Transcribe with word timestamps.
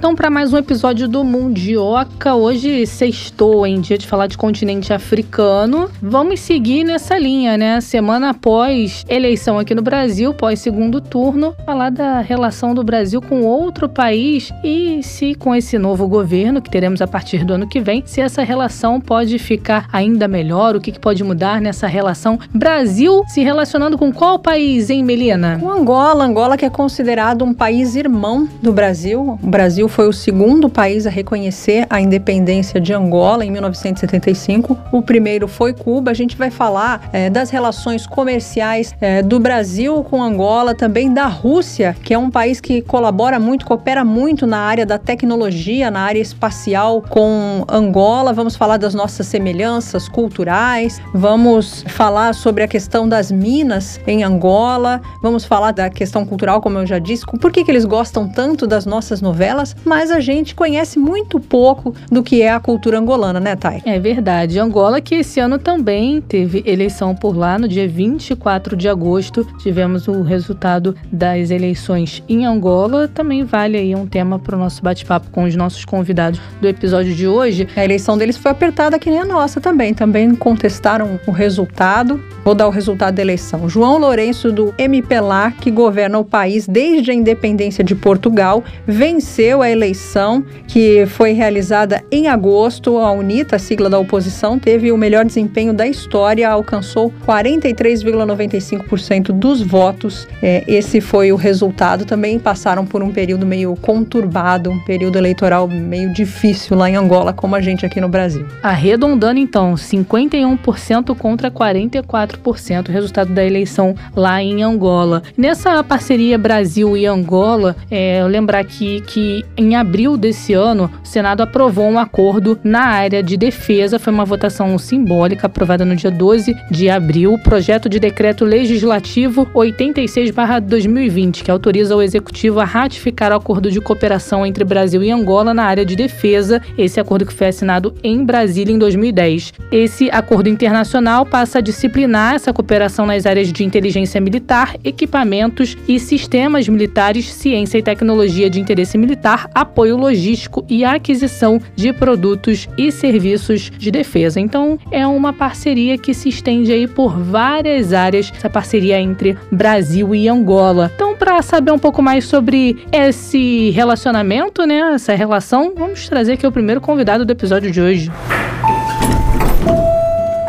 Então 0.00 0.14
para 0.14 0.30
mais 0.30 0.50
um 0.50 0.56
episódio 0.56 1.06
do 1.06 1.22
Mundioca. 1.22 2.34
Hoje 2.34 2.86
sextou 2.86 3.66
em 3.66 3.82
dia 3.82 3.98
de 3.98 4.06
falar 4.06 4.28
de 4.28 4.38
continente 4.38 4.94
africano. 4.94 5.90
Vamos 6.00 6.40
seguir 6.40 6.84
nessa 6.84 7.18
linha, 7.18 7.58
né? 7.58 7.82
Semana 7.82 8.30
após 8.30 9.04
eleição 9.10 9.58
aqui 9.58 9.74
no 9.74 9.82
Brasil, 9.82 10.32
pós 10.32 10.58
segundo 10.58 11.02
turno, 11.02 11.54
falar 11.66 11.90
da 11.90 12.20
relação 12.20 12.72
do 12.72 12.82
Brasil 12.82 13.20
com 13.20 13.42
outro 13.42 13.90
país 13.90 14.50
e 14.64 15.02
se 15.02 15.34
com 15.34 15.54
esse 15.54 15.78
novo 15.78 16.08
governo 16.08 16.62
que 16.62 16.70
teremos 16.70 17.02
a 17.02 17.06
partir 17.06 17.44
do 17.44 17.52
ano 17.52 17.68
que 17.68 17.78
vem, 17.78 18.02
se 18.06 18.22
essa 18.22 18.42
relação 18.42 19.02
pode 19.02 19.38
ficar 19.38 19.86
ainda 19.92 20.26
melhor, 20.26 20.74
o 20.76 20.80
que, 20.80 20.92
que 20.92 20.98
pode 20.98 21.22
mudar 21.22 21.60
nessa 21.60 21.86
relação. 21.86 22.38
Brasil 22.54 23.22
se 23.28 23.42
relacionando 23.42 23.98
com 23.98 24.10
qual 24.10 24.38
país, 24.38 24.88
hein, 24.88 25.04
Melina? 25.04 25.58
Com 25.60 25.70
Angola. 25.70 26.24
Angola 26.24 26.56
que 26.56 26.64
é 26.64 26.70
considerado 26.70 27.44
um 27.44 27.52
país 27.52 27.94
irmão 27.96 28.48
do 28.62 28.72
Brasil. 28.72 29.38
O 29.42 29.46
Brasil 29.46 29.80
Brasil 29.80 29.88
foi 29.90 30.08
o 30.08 30.12
segundo 30.12 30.70
país 30.70 31.06
a 31.06 31.10
reconhecer 31.10 31.86
a 31.90 32.00
independência 32.00 32.80
de 32.80 32.94
Angola 32.94 33.44
em 33.44 33.50
1975. 33.50 34.78
O 34.90 35.02
primeiro 35.02 35.46
foi 35.46 35.74
Cuba. 35.74 36.10
A 36.10 36.14
gente 36.14 36.36
vai 36.36 36.50
falar 36.50 37.10
é, 37.12 37.28
das 37.28 37.50
relações 37.50 38.06
comerciais 38.06 38.94
é, 39.00 39.20
do 39.20 39.38
Brasil 39.38 40.02
com 40.04 40.22
Angola, 40.22 40.74
também 40.74 41.12
da 41.12 41.26
Rússia, 41.26 41.96
que 42.02 42.14
é 42.14 42.18
um 42.18 42.30
país 42.30 42.60
que 42.60 42.80
colabora 42.80 43.38
muito, 43.38 43.66
coopera 43.66 44.04
muito 44.04 44.46
na 44.46 44.58
área 44.58 44.86
da 44.86 44.98
tecnologia, 44.98 45.90
na 45.90 46.00
área 46.00 46.20
espacial 46.20 47.02
com 47.02 47.64
Angola. 47.68 48.32
Vamos 48.32 48.56
falar 48.56 48.76
das 48.76 48.94
nossas 48.94 49.26
semelhanças 49.26 50.08
culturais. 50.08 51.00
Vamos 51.12 51.84
falar 51.88 52.34
sobre 52.34 52.62
a 52.62 52.68
questão 52.68 53.08
das 53.08 53.32
minas 53.32 54.00
em 54.06 54.22
Angola. 54.22 55.00
Vamos 55.20 55.44
falar 55.44 55.72
da 55.72 55.90
questão 55.90 56.24
cultural, 56.24 56.60
como 56.60 56.78
eu 56.78 56.86
já 56.86 56.98
disse. 56.98 57.26
Por 57.26 57.50
que, 57.50 57.64
que 57.64 57.70
eles 57.70 57.84
gostam 57.84 58.28
tanto 58.28 58.66
das 58.66 58.86
nossas 58.86 59.20
novelas? 59.20 59.74
Mas 59.84 60.10
a 60.10 60.20
gente 60.20 60.54
conhece 60.54 60.98
muito 60.98 61.38
pouco 61.38 61.94
do 62.10 62.22
que 62.22 62.42
é 62.42 62.50
a 62.50 62.60
cultura 62.60 62.98
angolana, 62.98 63.40
né, 63.40 63.56
Thay? 63.56 63.82
É 63.84 63.98
verdade. 63.98 64.58
Angola 64.58 65.00
que 65.00 65.16
esse 65.16 65.40
ano 65.40 65.58
também 65.58 66.20
teve 66.20 66.62
eleição 66.66 67.14
por 67.14 67.36
lá, 67.36 67.58
no 67.58 67.68
dia 67.68 67.88
24 67.88 68.76
de 68.76 68.88
agosto. 68.88 69.46
Tivemos 69.58 70.08
o 70.08 70.22
resultado 70.22 70.94
das 71.10 71.50
eleições 71.50 72.22
em 72.28 72.46
Angola. 72.46 73.08
Também 73.08 73.44
vale 73.44 73.76
aí 73.76 73.94
um 73.94 74.06
tema 74.06 74.38
para 74.38 74.56
o 74.56 74.58
nosso 74.58 74.82
bate-papo 74.82 75.30
com 75.30 75.44
os 75.44 75.54
nossos 75.54 75.84
convidados 75.84 76.40
do 76.60 76.68
episódio 76.68 77.14
de 77.14 77.26
hoje. 77.26 77.68
A 77.76 77.84
eleição 77.84 78.16
deles 78.16 78.36
foi 78.36 78.50
apertada 78.50 78.98
que 78.98 79.10
nem 79.10 79.20
a 79.20 79.24
nossa 79.24 79.60
também. 79.60 79.94
Também 79.94 80.34
contestaram 80.34 81.18
o 81.26 81.30
resultado. 81.30 82.22
Vou 82.44 82.54
dar 82.54 82.66
o 82.66 82.70
resultado 82.70 83.14
da 83.14 83.22
eleição. 83.22 83.68
João 83.68 83.98
Lourenço, 83.98 84.50
do 84.50 84.74
MPLAR, 84.78 85.54
que 85.56 85.70
governa 85.70 86.18
o 86.18 86.24
país 86.24 86.66
desde 86.66 87.10
a 87.10 87.14
independência 87.14 87.84
de 87.84 87.94
Portugal, 87.94 88.64
venceu 88.86 89.59
a 89.62 89.70
eleição 89.70 90.44
que 90.66 91.06
foi 91.06 91.32
realizada 91.32 92.02
em 92.10 92.28
agosto. 92.28 92.98
A 92.98 93.12
UNITA, 93.12 93.56
a 93.56 93.58
sigla 93.58 93.90
da 93.90 93.98
oposição, 93.98 94.58
teve 94.58 94.92
o 94.92 94.96
melhor 94.96 95.24
desempenho 95.24 95.72
da 95.72 95.86
história, 95.86 96.48
alcançou 96.48 97.12
43,95% 97.26 99.32
dos 99.32 99.60
votos. 99.60 100.28
É, 100.42 100.64
esse 100.66 101.00
foi 101.00 101.32
o 101.32 101.36
resultado. 101.36 102.04
Também 102.04 102.38
passaram 102.38 102.86
por 102.86 103.02
um 103.02 103.10
período 103.10 103.46
meio 103.46 103.74
conturbado, 103.76 104.70
um 104.70 104.78
período 104.80 105.16
eleitoral 105.16 105.68
meio 105.68 106.12
difícil 106.12 106.76
lá 106.76 106.88
em 106.88 106.96
Angola, 106.96 107.32
como 107.32 107.56
a 107.56 107.60
gente 107.60 107.84
aqui 107.84 108.00
no 108.00 108.08
Brasil. 108.08 108.46
Arredondando 108.62 109.38
então, 109.38 109.74
51% 109.74 111.16
contra 111.16 111.50
44%, 111.50 112.88
o 112.88 112.92
resultado 112.92 113.32
da 113.32 113.44
eleição 113.44 113.94
lá 114.14 114.42
em 114.42 114.62
Angola. 114.62 115.22
Nessa 115.36 115.82
parceria 115.82 116.38
Brasil 116.38 116.96
e 116.96 117.06
Angola, 117.06 117.76
é, 117.90 118.22
lembrar 118.24 118.60
aqui 118.60 119.02
que 119.06 119.44
em 119.56 119.74
abril 119.76 120.16
desse 120.16 120.52
ano, 120.54 120.90
o 121.02 121.06
Senado 121.06 121.42
aprovou 121.42 121.88
um 121.88 121.98
acordo 121.98 122.58
na 122.62 122.84
área 122.84 123.22
de 123.22 123.36
defesa. 123.36 123.98
Foi 123.98 124.12
uma 124.12 124.24
votação 124.24 124.76
simbólica 124.78 125.46
aprovada 125.46 125.84
no 125.84 125.96
dia 125.96 126.10
12 126.10 126.56
de 126.70 126.88
abril. 126.88 127.34
O 127.34 127.38
projeto 127.38 127.88
de 127.88 127.98
decreto 127.98 128.44
legislativo 128.44 129.46
86-2020, 129.54 131.42
que 131.42 131.50
autoriza 131.50 131.96
o 131.96 132.02
executivo 132.02 132.60
a 132.60 132.64
ratificar 132.64 133.32
o 133.32 133.36
acordo 133.36 133.70
de 133.70 133.80
cooperação 133.80 134.46
entre 134.46 134.64
Brasil 134.64 135.02
e 135.02 135.10
Angola 135.10 135.52
na 135.52 135.64
área 135.64 135.84
de 135.84 135.96
defesa. 135.96 136.62
Esse 136.78 137.00
acordo 137.00 137.26
que 137.26 137.32
foi 137.32 137.48
assinado 137.48 137.94
em 138.02 138.24
Brasília 138.24 138.74
em 138.74 138.78
2010. 138.78 139.52
Esse 139.70 140.10
acordo 140.10 140.48
internacional 140.48 141.26
passa 141.26 141.58
a 141.58 141.62
disciplinar 141.62 142.34
essa 142.34 142.52
cooperação 142.52 143.06
nas 143.06 143.26
áreas 143.26 143.52
de 143.52 143.64
inteligência 143.64 144.20
militar, 144.20 144.76
equipamentos 144.84 145.76
e 145.86 145.98
sistemas 145.98 146.68
militares, 146.68 147.32
ciência 147.32 147.78
e 147.78 147.82
tecnologia 147.82 148.48
de 148.48 148.60
interesse 148.60 148.96
militar 148.96 149.39
apoio 149.54 149.96
logístico 149.96 150.64
e 150.68 150.84
aquisição 150.84 151.60
de 151.74 151.92
produtos 151.92 152.68
e 152.76 152.90
serviços 152.90 153.70
de 153.76 153.90
defesa. 153.90 154.40
Então, 154.40 154.78
é 154.90 155.06
uma 155.06 155.32
parceria 155.32 155.96
que 155.98 156.14
se 156.14 156.28
estende 156.28 156.72
aí 156.72 156.86
por 156.86 157.18
várias 157.18 157.92
áreas, 157.92 158.32
essa 158.34 158.50
parceria 158.50 159.00
entre 159.00 159.36
Brasil 159.50 160.14
e 160.14 160.28
Angola. 160.28 160.90
Então, 160.94 161.16
para 161.16 161.40
saber 161.42 161.72
um 161.72 161.78
pouco 161.78 162.02
mais 162.02 162.24
sobre 162.24 162.78
esse 162.92 163.70
relacionamento, 163.70 164.66
né, 164.66 164.94
essa 164.94 165.14
relação, 165.14 165.72
vamos 165.76 166.08
trazer 166.08 166.32
aqui 166.32 166.46
o 166.46 166.52
primeiro 166.52 166.80
convidado 166.80 167.24
do 167.24 167.32
episódio 167.32 167.70
de 167.70 167.80
hoje. 167.80 168.10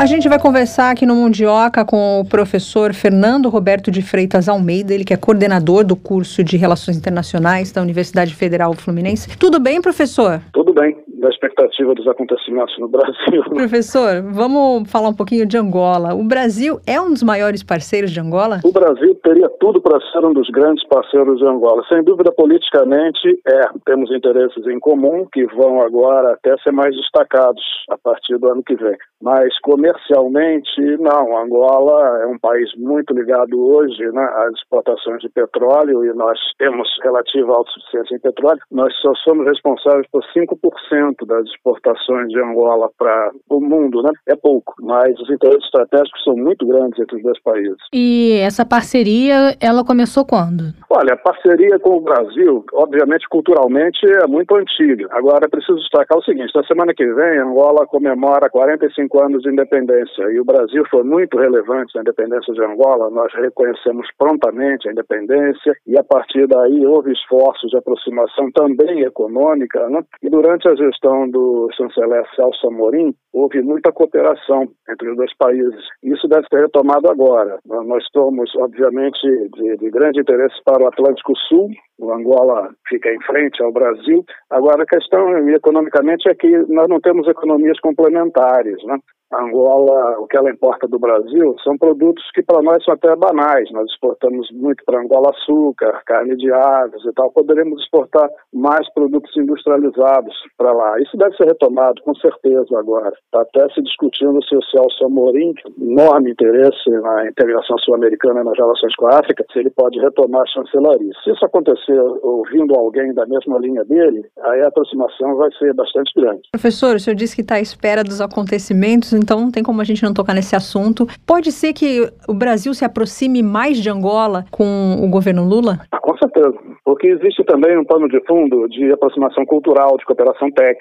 A 0.01 0.07
gente 0.07 0.27
vai 0.27 0.39
conversar 0.39 0.89
aqui 0.89 1.05
no 1.05 1.15
Mundioca 1.15 1.85
com 1.85 2.21
o 2.21 2.25
professor 2.25 2.91
Fernando 2.91 3.49
Roberto 3.49 3.91
de 3.91 4.01
Freitas 4.01 4.49
Almeida, 4.49 4.95
ele 4.95 5.05
que 5.05 5.13
é 5.13 5.15
coordenador 5.15 5.83
do 5.83 5.95
curso 5.95 6.43
de 6.43 6.57
Relações 6.57 6.97
Internacionais 6.97 7.71
da 7.71 7.83
Universidade 7.83 8.33
Federal 8.33 8.73
Fluminense. 8.73 9.29
Tudo 9.37 9.59
bem, 9.59 9.79
professor? 9.79 10.41
Tudo 10.51 10.73
bem 10.73 10.97
da 11.21 11.29
expectativa 11.29 11.93
dos 11.93 12.07
acontecimentos 12.07 12.77
no 12.79 12.87
Brasil. 12.87 13.43
Professor, 13.53 14.21
vamos 14.23 14.91
falar 14.91 15.09
um 15.09 15.13
pouquinho 15.13 15.45
de 15.45 15.55
Angola. 15.55 16.13
O 16.15 16.23
Brasil 16.23 16.79
é 16.87 16.99
um 16.99 17.11
dos 17.13 17.23
maiores 17.23 17.63
parceiros 17.63 18.11
de 18.11 18.19
Angola? 18.19 18.59
O 18.65 18.71
Brasil 18.71 19.13
teria 19.23 19.47
tudo 19.59 19.79
para 19.79 19.99
ser 20.11 20.25
um 20.25 20.33
dos 20.33 20.49
grandes 20.49 20.85
parceiros 20.87 21.37
de 21.37 21.45
Angola. 21.45 21.83
Sem 21.87 22.03
dúvida, 22.03 22.31
politicamente, 22.31 23.39
é. 23.47 23.61
Temos 23.85 24.11
interesses 24.11 24.65
em 24.65 24.79
comum 24.79 25.27
que 25.31 25.45
vão 25.55 25.81
agora 25.81 26.33
até 26.33 26.57
ser 26.63 26.71
mais 26.71 26.95
destacados 26.95 27.61
a 27.89 27.97
partir 27.97 28.37
do 28.37 28.47
ano 28.47 28.63
que 28.63 28.75
vem. 28.75 28.97
Mas 29.21 29.57
comercialmente, 29.59 30.81
não. 30.99 31.37
Angola 31.37 32.23
é 32.23 32.25
um 32.25 32.39
país 32.39 32.69
muito 32.75 33.13
ligado 33.13 33.59
hoje 33.61 34.03
né, 34.11 34.23
às 34.37 34.53
exportações 34.53 35.21
de 35.21 35.29
petróleo 35.29 36.03
e 36.03 36.13
nós 36.13 36.39
temos 36.57 36.89
relativa 37.03 37.53
autossuficiência 37.53 38.15
em 38.15 38.19
petróleo. 38.19 38.59
Nós 38.71 38.93
só 39.01 39.13
somos 39.23 39.45
responsáveis 39.45 40.07
por 40.11 40.23
5% 40.35 41.10
das 41.25 41.45
exportações 41.45 42.29
de 42.29 42.39
Angola 42.39 42.89
para 42.97 43.31
o 43.49 43.59
mundo, 43.59 44.01
né? 44.01 44.11
É 44.27 44.35
pouco, 44.35 44.73
mas 44.79 45.17
os 45.19 45.29
interesses 45.29 45.65
estratégicos 45.65 46.23
são 46.23 46.35
muito 46.35 46.65
grandes 46.65 46.99
entre 46.99 47.17
os 47.17 47.23
dois 47.23 47.41
países. 47.41 47.77
E 47.93 48.39
essa 48.41 48.65
parceria, 48.65 49.55
ela 49.59 49.83
começou 49.83 50.25
quando? 50.25 50.73
Olha, 50.89 51.13
a 51.13 51.17
parceria 51.17 51.79
com 51.79 51.97
o 51.97 52.01
Brasil, 52.01 52.63
obviamente, 52.73 53.27
culturalmente, 53.29 53.99
é 54.05 54.27
muito 54.27 54.55
antiga. 54.55 55.07
Agora, 55.11 55.45
é 55.45 55.49
preciso 55.49 55.77
destacar 55.79 56.17
o 56.17 56.23
seguinte: 56.23 56.51
na 56.55 56.63
semana 56.63 56.93
que 56.93 57.05
vem, 57.05 57.39
Angola 57.39 57.85
comemora 57.87 58.49
45 58.49 59.23
anos 59.23 59.41
de 59.43 59.49
independência 59.49 60.23
e 60.31 60.39
o 60.39 60.45
Brasil 60.45 60.83
foi 60.89 61.03
muito 61.03 61.37
relevante 61.37 61.95
na 61.95 62.01
independência 62.01 62.53
de 62.53 62.63
Angola. 62.63 63.09
Nós 63.09 63.33
reconhecemos 63.33 64.07
prontamente 64.17 64.87
a 64.87 64.91
independência 64.91 65.75
e, 65.87 65.97
a 65.97 66.03
partir 66.03 66.47
daí, 66.47 66.85
houve 66.85 67.11
esforços 67.11 67.69
de 67.69 67.77
aproximação 67.77 68.51
também 68.51 69.01
econômica, 69.01 69.87
né? 69.89 70.01
E 70.21 70.29
durante 70.29 70.67
a 70.67 70.75
gestão 70.75 71.00
gestão 71.01 71.27
do 71.29 71.67
chanceler 71.75 72.23
Celso 72.35 72.67
Amorim, 72.67 73.13
houve 73.33 73.61
muita 73.61 73.91
cooperação 73.91 74.67
entre 74.89 75.09
os 75.09 75.17
dois 75.17 75.35
países. 75.37 75.83
Isso 76.03 76.27
deve 76.27 76.45
ser 76.47 76.61
retomado 76.61 77.09
agora. 77.09 77.59
Nós 77.65 78.05
somos, 78.13 78.55
obviamente, 78.55 79.19
de, 79.55 79.77
de 79.77 79.89
grande 79.89 80.21
interesse 80.21 80.55
para 80.63 80.83
o 80.83 80.87
Atlântico 80.87 81.33
Sul, 81.47 81.69
o 81.99 82.11
Angola 82.11 82.69
fica 82.87 83.13
em 83.13 83.21
frente 83.21 83.61
ao 83.63 83.71
Brasil. 83.71 84.23
Agora, 84.49 84.83
a 84.83 84.87
questão 84.87 85.49
economicamente 85.49 86.27
é 86.29 86.35
que 86.35 86.49
nós 86.67 86.87
não 86.89 86.99
temos 86.99 87.27
economias 87.27 87.79
complementares. 87.79 88.83
Né? 88.85 88.97
A 89.31 89.43
Angola, 89.43 90.19
o 90.19 90.27
que 90.27 90.35
ela 90.35 90.51
importa 90.51 90.87
do 90.87 90.99
Brasil, 90.99 91.55
são 91.63 91.77
produtos 91.77 92.23
que 92.33 92.43
para 92.43 92.61
nós 92.61 92.83
são 92.83 92.93
até 92.93 93.15
banais. 93.15 93.71
Nós 93.71 93.89
exportamos 93.89 94.49
muito 94.51 94.83
para 94.83 94.99
Angola 94.99 95.29
açúcar, 95.29 96.01
carne 96.05 96.35
de 96.35 96.51
aves 96.51 97.05
e 97.05 97.13
tal. 97.13 97.31
Poderemos 97.31 97.81
exportar 97.81 98.27
mais 98.51 98.91
produtos 98.93 99.31
industrializados 99.37 100.35
para 100.57 100.73
lá. 100.73 100.90
Isso 100.99 101.15
deve 101.17 101.35
ser 101.35 101.45
retomado, 101.45 102.01
com 102.03 102.13
certeza, 102.15 102.77
agora. 102.77 103.13
Está 103.25 103.41
até 103.41 103.73
se 103.73 103.81
discutindo 103.81 104.43
se 104.43 104.55
o 104.55 104.63
Celso 104.63 105.05
Amorim, 105.05 105.53
enorme 105.79 106.31
interesse 106.31 106.89
na 106.89 107.27
integração 107.27 107.77
sul-americana 107.79 108.43
nas 108.43 108.57
relações 108.57 108.95
com 108.95 109.07
a 109.07 109.19
África, 109.19 109.45
se 109.51 109.59
ele 109.59 109.69
pode 109.69 109.99
retomar 109.99 110.41
a 110.41 110.47
chancelaria. 110.47 111.11
Se 111.23 111.31
isso 111.31 111.45
acontecer 111.45 111.99
ouvindo 112.23 112.75
alguém 112.75 113.13
da 113.13 113.25
mesma 113.25 113.59
linha 113.59 113.83
dele, 113.85 114.25
aí 114.43 114.61
a 114.61 114.67
aproximação 114.67 115.35
vai 115.35 115.49
ser 115.53 115.73
bastante 115.73 116.11
grande. 116.15 116.41
Professor, 116.51 116.95
o 116.95 116.99
senhor 116.99 117.15
disse 117.15 117.35
que 117.35 117.41
está 117.41 117.55
à 117.55 117.61
espera 117.61 118.03
dos 118.03 118.21
acontecimentos, 118.21 119.13
então 119.13 119.39
não 119.39 119.51
tem 119.51 119.63
como 119.63 119.81
a 119.81 119.83
gente 119.83 120.03
não 120.03 120.13
tocar 120.13 120.33
nesse 120.33 120.55
assunto. 120.55 121.07
Pode 121.25 121.51
ser 121.51 121.73
que 121.73 122.09
o 122.27 122.33
Brasil 122.33 122.73
se 122.73 122.83
aproxime 122.83 123.43
mais 123.43 123.77
de 123.77 123.89
Angola 123.89 124.45
com 124.51 124.97
o 125.03 125.09
governo 125.09 125.47
Lula? 125.47 125.79
Ah, 125.91 125.99
com 125.99 126.17
certeza, 126.17 126.53
porque 126.83 127.07
existe 127.07 127.43
também 127.43 127.77
um 127.77 127.85
pano 127.85 128.07
de 128.07 128.19
fundo 128.25 128.67
de 128.69 128.91
aproximação 128.91 129.45
cultural, 129.45 129.97
de 129.97 130.05
cooperação 130.05 130.49
técnica. 130.51 130.80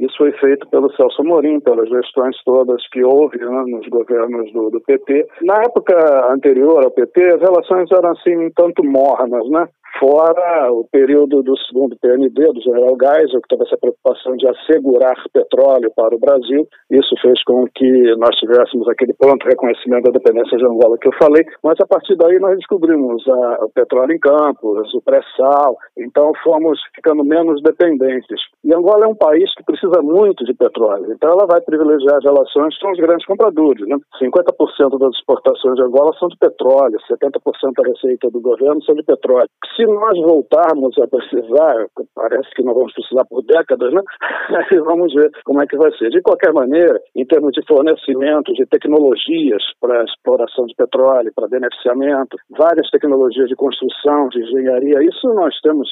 Isso 0.00 0.16
foi 0.16 0.32
feito 0.32 0.68
pelo 0.68 0.92
Celso 0.94 1.22
Morim, 1.24 1.60
pelas 1.60 1.88
gestões 1.88 2.36
todas 2.44 2.86
que 2.88 3.02
houve 3.04 3.38
né, 3.38 3.64
nos 3.66 3.86
governos 3.88 4.52
do, 4.52 4.70
do 4.70 4.80
PT. 4.80 5.26
Na 5.42 5.62
época 5.62 5.94
anterior 6.32 6.84
ao 6.84 6.90
PT, 6.90 7.34
as 7.34 7.40
relações 7.40 7.90
eram 7.90 8.10
assim 8.10 8.36
um 8.36 8.50
tanto 8.54 8.84
mornas, 8.84 9.48
né? 9.50 9.68
Fora 9.98 10.72
o 10.72 10.84
período 10.90 11.42
do 11.42 11.56
segundo 11.66 11.96
PND, 12.00 12.52
do 12.52 12.60
general 12.60 12.96
Geisel, 13.00 13.40
que 13.42 13.48
teve 13.48 13.64
essa 13.64 13.76
preocupação 13.76 14.36
de 14.36 14.48
assegurar 14.48 15.16
petróleo 15.32 15.92
para 15.94 16.14
o 16.14 16.18
Brasil. 16.18 16.66
Isso 16.90 17.14
fez 17.22 17.42
com 17.44 17.66
que 17.74 18.16
nós 18.16 18.34
tivéssemos 18.36 18.88
aquele 18.88 19.14
pronto 19.14 19.46
reconhecimento 19.46 20.04
da 20.04 20.18
dependência 20.18 20.56
de 20.56 20.64
Angola 20.64 20.98
que 20.98 21.08
eu 21.08 21.12
falei, 21.20 21.44
mas 21.62 21.78
a 21.80 21.86
partir 21.86 22.16
daí 22.16 22.38
nós 22.38 22.56
descobrimos 22.56 23.26
a, 23.28 23.64
o 23.64 23.70
petróleo 23.70 24.12
em 24.12 24.18
campos, 24.18 24.92
o 24.94 25.02
pré-sal, 25.02 25.76
então 25.96 26.32
fomos 26.42 26.78
ficando 26.94 27.24
menos 27.24 27.62
dependentes. 27.62 28.40
E 28.64 28.74
Angola 28.74 29.04
é 29.04 29.08
um 29.08 29.14
país 29.14 29.52
que 29.54 29.64
precisa 29.64 30.02
muito 30.02 30.44
de 30.44 30.54
petróleo, 30.54 31.12
então 31.12 31.30
ela 31.30 31.46
vai 31.46 31.60
privilegiar 31.60 32.16
as 32.16 32.24
relações 32.24 32.76
com 32.78 32.90
os 32.90 32.98
grandes 32.98 33.26
compradores. 33.26 33.86
Né? 33.86 33.96
50% 34.20 34.98
das 34.98 35.14
exportações 35.14 35.76
de 35.76 35.82
Angola 35.82 36.12
são 36.18 36.28
de 36.28 36.36
petróleo, 36.36 36.98
70% 37.10 37.72
da 37.76 37.88
receita 37.88 38.30
do 38.30 38.40
governo 38.40 38.82
são 38.82 38.94
de 38.94 39.02
petróleo. 39.02 39.48
Se 39.78 39.86
nós 39.86 40.18
voltarmos 40.18 40.98
a 40.98 41.06
precisar, 41.06 41.86
parece 42.12 42.50
que 42.56 42.64
não 42.64 42.74
vamos 42.74 42.92
precisar 42.92 43.24
por 43.26 43.44
décadas, 43.44 43.94
né? 43.94 44.02
Vamos 44.84 45.14
ver 45.14 45.30
como 45.44 45.62
é 45.62 45.66
que 45.68 45.76
vai 45.76 45.92
ser. 45.92 46.10
De 46.10 46.20
qualquer 46.20 46.52
maneira, 46.52 46.98
em 47.14 47.24
termos 47.24 47.52
de 47.52 47.64
fornecimento 47.64 48.52
de 48.54 48.66
tecnologias 48.66 49.62
para 49.80 50.02
exploração 50.02 50.66
de 50.66 50.74
petróleo, 50.74 51.30
para 51.32 51.46
beneficiamento, 51.46 52.36
várias 52.50 52.90
tecnologias 52.90 53.48
de 53.48 53.54
construção, 53.54 54.28
de 54.30 54.42
engenharia, 54.42 55.04
isso 55.04 55.28
nós 55.34 55.54
temos 55.60 55.88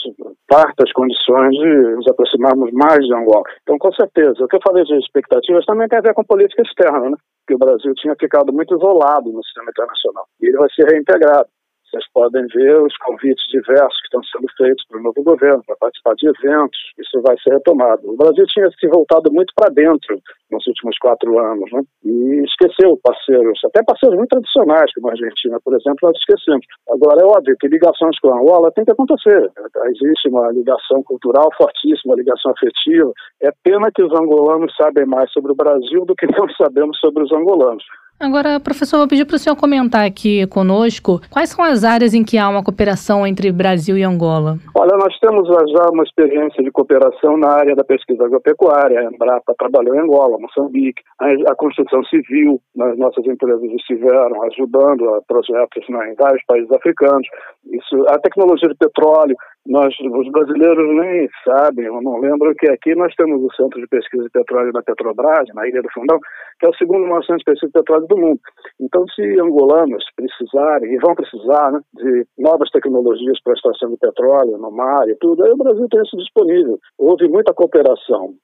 fartas 0.50 0.90
condições 0.92 1.52
de 1.52 1.94
nos 1.94 2.08
aproximarmos 2.08 2.72
mais 2.72 2.98
de 2.98 3.14
Angola. 3.14 3.44
Então, 3.62 3.78
com 3.78 3.92
certeza, 3.92 4.42
o 4.42 4.48
que 4.48 4.56
eu 4.56 4.60
falei 4.66 4.82
de 4.82 4.98
expectativas 4.98 5.64
também 5.64 5.86
tem 5.86 6.00
a 6.00 6.02
ver 6.02 6.14
com 6.14 6.24
política 6.24 6.62
externa, 6.62 7.10
né? 7.10 7.16
que 7.46 7.54
o 7.54 7.58
Brasil 7.58 7.94
tinha 7.94 8.14
ficado 8.18 8.52
muito 8.52 8.74
isolado 8.74 9.30
no 9.30 9.44
sistema 9.44 9.70
internacional. 9.70 10.26
E 10.40 10.46
ele 10.48 10.58
vai 10.58 10.68
ser 10.70 10.84
reintegrado. 10.90 11.48
Vocês 11.96 12.04
podem 12.12 12.46
ver 12.48 12.82
os 12.82 12.94
convites 12.98 13.42
diversos 13.48 13.98
que 14.00 14.06
estão 14.06 14.22
sendo 14.24 14.46
feitos 14.56 14.84
para 14.86 15.00
o 15.00 15.02
novo 15.02 15.22
governo, 15.22 15.62
para 15.66 15.76
participar 15.76 16.14
de 16.14 16.28
eventos. 16.28 16.78
Isso 16.98 17.22
vai 17.22 17.34
ser 17.40 17.54
retomado. 17.54 18.02
O 18.04 18.16
Brasil 18.16 18.44
tinha 18.46 18.68
se 18.70 18.86
voltado 18.88 19.32
muito 19.32 19.52
para 19.56 19.72
dentro 19.72 20.20
nos 20.50 20.66
últimos 20.66 20.96
quatro 20.98 21.38
anos, 21.38 21.72
né? 21.72 21.80
E 22.04 22.44
esqueceu 22.44 23.00
parceiros, 23.02 23.58
até 23.64 23.82
parceiros 23.82 24.16
muito 24.16 24.28
tradicionais, 24.28 24.92
como 24.94 25.08
a 25.08 25.12
Argentina, 25.12 25.58
por 25.64 25.74
exemplo, 25.74 25.98
nós 26.02 26.16
esquecemos. 26.16 26.66
Agora, 26.90 27.22
é 27.22 27.24
óbvio 27.24 27.56
que 27.58 27.66
ligações 27.66 28.18
com 28.20 28.28
a 28.28 28.38
Angola 28.38 28.72
tem 28.72 28.84
que 28.84 28.92
acontecer. 28.92 29.50
Existe 29.86 30.28
uma 30.28 30.52
ligação 30.52 31.02
cultural 31.02 31.48
fortíssima, 31.56 32.12
uma 32.12 32.16
ligação 32.16 32.52
afetiva. 32.52 33.10
É 33.42 33.50
pena 33.64 33.90
que 33.94 34.02
os 34.02 34.12
angolanos 34.12 34.74
sabem 34.76 35.06
mais 35.06 35.32
sobre 35.32 35.52
o 35.52 35.56
Brasil 35.56 36.04
do 36.04 36.14
que 36.14 36.26
nós 36.26 36.54
sabemos 36.60 36.98
sobre 36.98 37.24
os 37.24 37.32
angolanos. 37.32 37.84
Agora, 38.18 38.58
professor, 38.58 38.96
vou 38.96 39.06
pedir 39.06 39.26
para 39.26 39.36
o 39.36 39.38
senhor 39.38 39.56
comentar 39.56 40.06
aqui 40.06 40.46
conosco 40.46 41.20
quais 41.30 41.50
são 41.50 41.62
as 41.62 41.84
áreas 41.84 42.14
em 42.14 42.24
que 42.24 42.38
há 42.38 42.48
uma 42.48 42.64
cooperação 42.64 43.26
entre 43.26 43.52
Brasil 43.52 43.98
e 43.98 44.02
Angola. 44.02 44.56
Olha, 44.74 44.96
nós 44.96 45.14
temos 45.18 45.46
já 45.46 45.90
uma 45.92 46.02
experiência 46.02 46.64
de 46.64 46.70
cooperação 46.70 47.36
na 47.36 47.50
área 47.50 47.76
da 47.76 47.84
pesquisa 47.84 48.24
agropecuária. 48.24 49.00
A 49.00 49.04
Embrapa 49.04 49.54
trabalhou 49.58 49.94
em 49.94 50.00
Angola, 50.00 50.38
Moçambique, 50.38 51.02
a, 51.20 51.54
construção 51.56 52.02
civil, 52.04 52.58
as 52.80 52.96
nossas 52.96 53.26
empresas 53.26 53.62
estiveram 53.62 54.42
ajudando 54.44 55.14
a 55.14 55.20
projetos 55.22 55.86
né, 55.90 56.12
em 56.12 56.14
vários 56.14 56.42
países 56.46 56.72
africanos. 56.72 57.28
Isso, 57.70 58.02
a 58.08 58.18
tecnologia 58.18 58.68
de 58.68 58.76
petróleo, 58.76 59.36
nós, 59.66 59.92
os 60.00 60.30
brasileiros 60.30 60.94
nem 60.94 61.28
sabem, 61.44 61.86
eu 61.86 62.00
não 62.00 62.20
lembro 62.20 62.54
que 62.54 62.70
aqui 62.70 62.94
nós 62.94 63.12
temos 63.16 63.42
o 63.42 63.54
Centro 63.56 63.80
de 63.80 63.86
Pesquisa 63.88 64.22
de 64.22 64.30
Petróleo 64.30 64.72
da 64.72 64.82
Petrobras, 64.82 65.48
na 65.54 65.66
Ilha 65.68 65.82
do 65.82 65.90
Fundão, 65.92 66.18
que 66.60 66.66
é 66.66 66.68
o 66.68 66.74
segundo 66.76 67.02
maior 67.02 67.22
centro 67.22 67.38
de 67.38 67.44
pesquisa 67.44 67.66
de 67.66 67.72
petróleo 67.72 68.05
do 68.06 68.16
mundo. 68.16 68.40
Então, 68.80 69.04
se 69.14 69.22
angolanos 69.40 70.04
precisarem, 70.14 70.94
e 70.94 70.98
vão 70.98 71.14
precisar, 71.14 71.72
né, 71.72 71.80
de 71.94 72.26
novas 72.38 72.70
tecnologias 72.70 73.40
para 73.42 73.52
a 73.52 73.56
extração 73.56 73.90
de 73.90 73.96
petróleo 73.96 74.58
no 74.58 74.70
mar 74.70 75.08
e 75.08 75.14
tudo, 75.16 75.44
aí 75.44 75.50
o 75.50 75.56
Brasil 75.56 75.86
tem 75.90 76.02
isso 76.02 76.16
disponível. 76.16 76.78
Houve 76.98 77.28
muita 77.28 77.54
cooperação. 77.54 78.34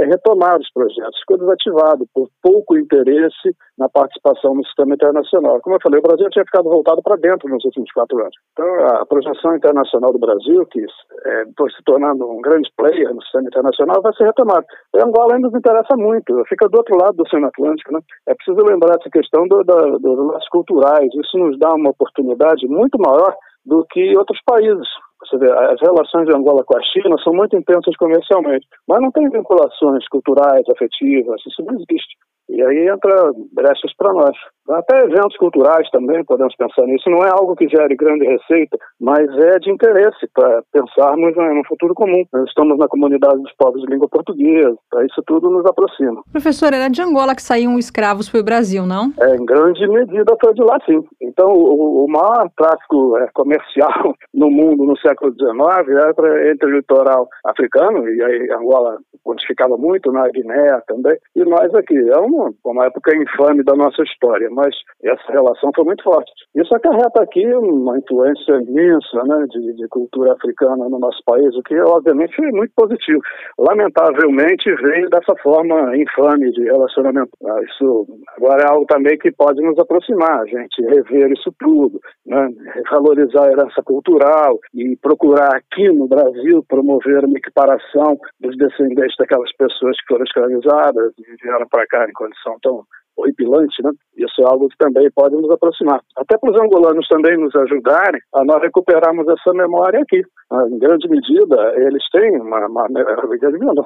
É 0.00 0.04
retomar 0.06 0.58
os 0.58 0.70
projetos, 0.72 1.20
ficou 1.20 1.38
desativado 1.38 2.06
por 2.14 2.28
pouco 2.42 2.76
interesse 2.76 3.54
na 3.78 3.88
participação 3.88 4.54
no 4.54 4.64
sistema 4.64 4.94
internacional. 4.94 5.60
Como 5.60 5.76
eu 5.76 5.80
falei, 5.82 5.98
o 5.98 6.02
Brasil 6.02 6.28
tinha 6.30 6.44
ficado 6.44 6.68
voltado 6.68 7.02
para 7.02 7.16
dentro 7.16 7.48
nos 7.48 7.64
últimos 7.64 7.90
quatro 7.92 8.18
anos. 8.18 8.34
Então, 8.52 8.66
a 8.86 9.06
projeção 9.06 9.56
internacional 9.56 10.12
do 10.12 10.18
Brasil, 10.18 10.64
que 10.66 10.80
é, 10.80 11.44
se 11.44 11.82
tornando 11.84 12.28
um 12.28 12.40
grande 12.40 12.70
player 12.76 13.14
no 13.14 13.22
sistema 13.22 13.48
internacional, 13.48 14.02
vai 14.02 14.12
ser 14.14 14.24
retomada. 14.24 14.64
E 14.94 15.00
Angola 15.00 15.34
ainda 15.34 15.48
nos 15.48 15.56
interessa 15.56 15.96
muito, 15.96 16.42
fica 16.48 16.68
do 16.68 16.76
outro 16.76 16.96
lado 16.96 17.16
do 17.16 17.22
Oceano 17.22 17.46
Atlântico. 17.46 17.92
Né? 17.92 18.00
É 18.26 18.34
preciso 18.34 18.64
lembrar 18.64 18.96
essa 18.98 19.10
questão 19.12 19.46
do, 19.46 19.62
do, 19.62 19.98
dos 19.98 20.32
laços 20.32 20.48
culturais. 20.48 21.08
Isso 21.14 21.38
nos 21.38 21.58
dá 21.58 21.72
uma 21.74 21.90
oportunidade 21.90 22.66
muito 22.66 22.98
maior 22.98 23.34
do 23.64 23.84
que 23.90 24.16
outros 24.16 24.40
países. 24.44 24.88
Você 25.20 25.38
vê, 25.38 25.50
as 25.50 25.80
relações 25.80 26.26
de 26.26 26.34
Angola 26.34 26.64
com 26.64 26.76
a 26.76 26.82
China 26.82 27.16
são 27.22 27.32
muito 27.32 27.56
intensas 27.56 27.96
comercialmente, 27.96 28.66
mas 28.88 29.00
não 29.00 29.12
tem 29.12 29.28
vinculações 29.30 30.06
culturais, 30.08 30.68
afetivas, 30.68 31.40
isso 31.46 31.62
não 31.62 31.74
existe. 31.74 32.16
E 32.48 32.62
aí 32.62 32.88
entra 32.88 33.32
brechas 33.52 33.94
para 33.96 34.12
nós. 34.12 34.36
Até 34.68 34.98
eventos 35.04 35.36
culturais 35.38 35.88
também 35.90 36.24
podemos 36.24 36.54
pensar 36.56 36.86
nisso. 36.86 37.10
Não 37.10 37.24
é 37.24 37.30
algo 37.30 37.56
que 37.56 37.68
gere 37.68 37.96
grande 37.96 38.24
receita, 38.24 38.78
mas 39.00 39.26
é 39.38 39.58
de 39.58 39.70
interesse 39.70 40.28
para 40.32 40.62
pensarmos 40.72 41.34
no 41.36 41.64
futuro 41.66 41.94
comum. 41.94 42.24
Nós 42.32 42.48
estamos 42.48 42.78
na 42.78 42.86
comunidade 42.86 43.42
dos 43.42 43.52
povos 43.56 43.82
de 43.82 43.88
língua 43.88 44.08
portuguesa, 44.08 44.76
isso 45.04 45.22
tudo 45.26 45.50
nos 45.50 45.66
aproxima. 45.66 46.22
Professor, 46.30 46.72
era 46.72 46.88
de 46.88 47.02
Angola 47.02 47.34
que 47.34 47.42
saíam 47.42 47.78
escravos 47.78 48.28
para 48.28 48.40
o 48.40 48.44
Brasil, 48.44 48.86
não? 48.86 49.12
É, 49.20 49.34
em 49.34 49.44
grande 49.44 49.86
medida 49.88 50.36
foi 50.40 50.54
de 50.54 50.62
lá, 50.62 50.78
sim. 50.86 51.02
Então, 51.20 51.52
o, 51.52 52.04
o 52.04 52.08
maior 52.08 52.48
tráfico 52.56 53.16
é, 53.18 53.26
comercial 53.34 54.14
no 54.32 54.50
mundo 54.50 54.84
no 54.84 54.96
século 54.98 55.32
XIX 55.32 55.88
era 55.88 56.50
entre 56.50 56.68
o 56.68 56.76
litoral 56.76 57.28
africano, 57.44 58.08
e 58.08 58.22
aí 58.22 58.50
Angola 58.52 58.98
quantificava 59.24 59.76
muito, 59.76 60.12
na 60.12 60.28
Guiné 60.28 60.80
também, 60.86 61.16
e 61.34 61.44
nós 61.44 61.74
aqui. 61.74 61.98
É 62.10 62.18
uma, 62.32 62.52
uma 62.64 62.86
época 62.86 63.16
infame 63.16 63.62
da 63.62 63.74
nossa 63.74 64.02
história, 64.02 64.48
mas 64.50 64.74
essa 65.02 65.32
relação 65.32 65.70
foi 65.74 65.84
muito 65.84 66.02
forte. 66.02 66.30
Isso 66.54 66.74
acarreta 66.74 67.22
aqui 67.22 67.46
uma 67.54 67.98
influência 67.98 68.52
imensa 68.54 69.22
né, 69.24 69.46
de, 69.50 69.74
de 69.74 69.88
cultura 69.88 70.32
africana 70.32 70.88
no 70.88 70.98
nosso 70.98 71.22
país, 71.24 71.54
o 71.56 71.62
que 71.62 71.78
obviamente 71.80 72.34
foi 72.36 72.50
muito 72.50 72.72
positivo. 72.74 73.20
Lamentavelmente 73.58 74.74
veio 74.74 75.08
dessa 75.10 75.34
forma 75.42 75.96
infame 75.96 76.50
de 76.52 76.64
relacionamento. 76.64 77.30
Ah, 77.44 77.60
isso 77.62 78.06
agora 78.36 78.62
é 78.62 78.70
algo 78.70 78.86
também 78.86 79.18
que 79.18 79.30
pode 79.32 79.60
nos 79.62 79.78
aproximar, 79.78 80.40
a 80.40 80.46
gente 80.46 80.82
rever 80.82 81.32
isso 81.32 81.52
tudo, 81.58 82.00
né, 82.26 82.48
valorizar 82.90 83.48
a 83.48 83.52
herança 83.52 83.82
cultural 83.82 84.58
e 84.74 84.96
procurar 84.96 85.56
aqui 85.56 85.88
no 85.88 86.08
Brasil 86.08 86.64
promover 86.68 87.24
uma 87.24 87.38
equiparação 87.38 88.18
dos 88.40 88.56
descendentes 88.56 89.16
daquelas 89.18 89.52
pessoas 89.56 89.96
que 90.00 90.06
foram 90.08 90.24
escravizadas 90.24 91.12
e 91.18 91.42
vieram 91.42 91.66
para 91.68 91.86
cá 91.86 92.06
condição 92.22 92.56
tão 92.62 92.84
horripilante, 93.16 93.82
né? 93.82 93.90
Isso 94.16 94.40
é 94.40 94.44
algo 94.44 94.68
que 94.68 94.76
também 94.78 95.10
pode 95.14 95.34
nos 95.36 95.50
aproximar. 95.50 96.00
Até 96.16 96.36
para 96.38 96.50
os 96.50 96.60
angolanos 96.60 97.06
também 97.08 97.36
nos 97.36 97.54
ajudarem 97.54 98.20
a 98.34 98.44
nós 98.44 98.62
recuperarmos 98.62 99.26
essa 99.28 99.52
memória 99.52 100.00
aqui. 100.00 100.22
Ah, 100.50 100.68
em 100.68 100.78
grande 100.78 101.08
medida, 101.08 101.56
eles 101.76 102.02
têm 102.10 102.40
uma, 102.40 102.66
uma 102.66 102.86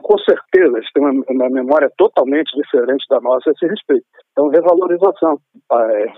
com 0.02 0.18
certeza, 0.18 0.76
eles 0.76 0.92
têm 0.92 1.04
uma, 1.04 1.24
uma, 1.28 1.50
memória 1.50 1.90
totalmente 1.96 2.50
diferente 2.56 3.04
da 3.08 3.20
nossa 3.20 3.50
a 3.50 3.52
esse 3.52 3.66
respeito. 3.66 4.04
Então, 4.32 4.48
revalorização, 4.48 5.38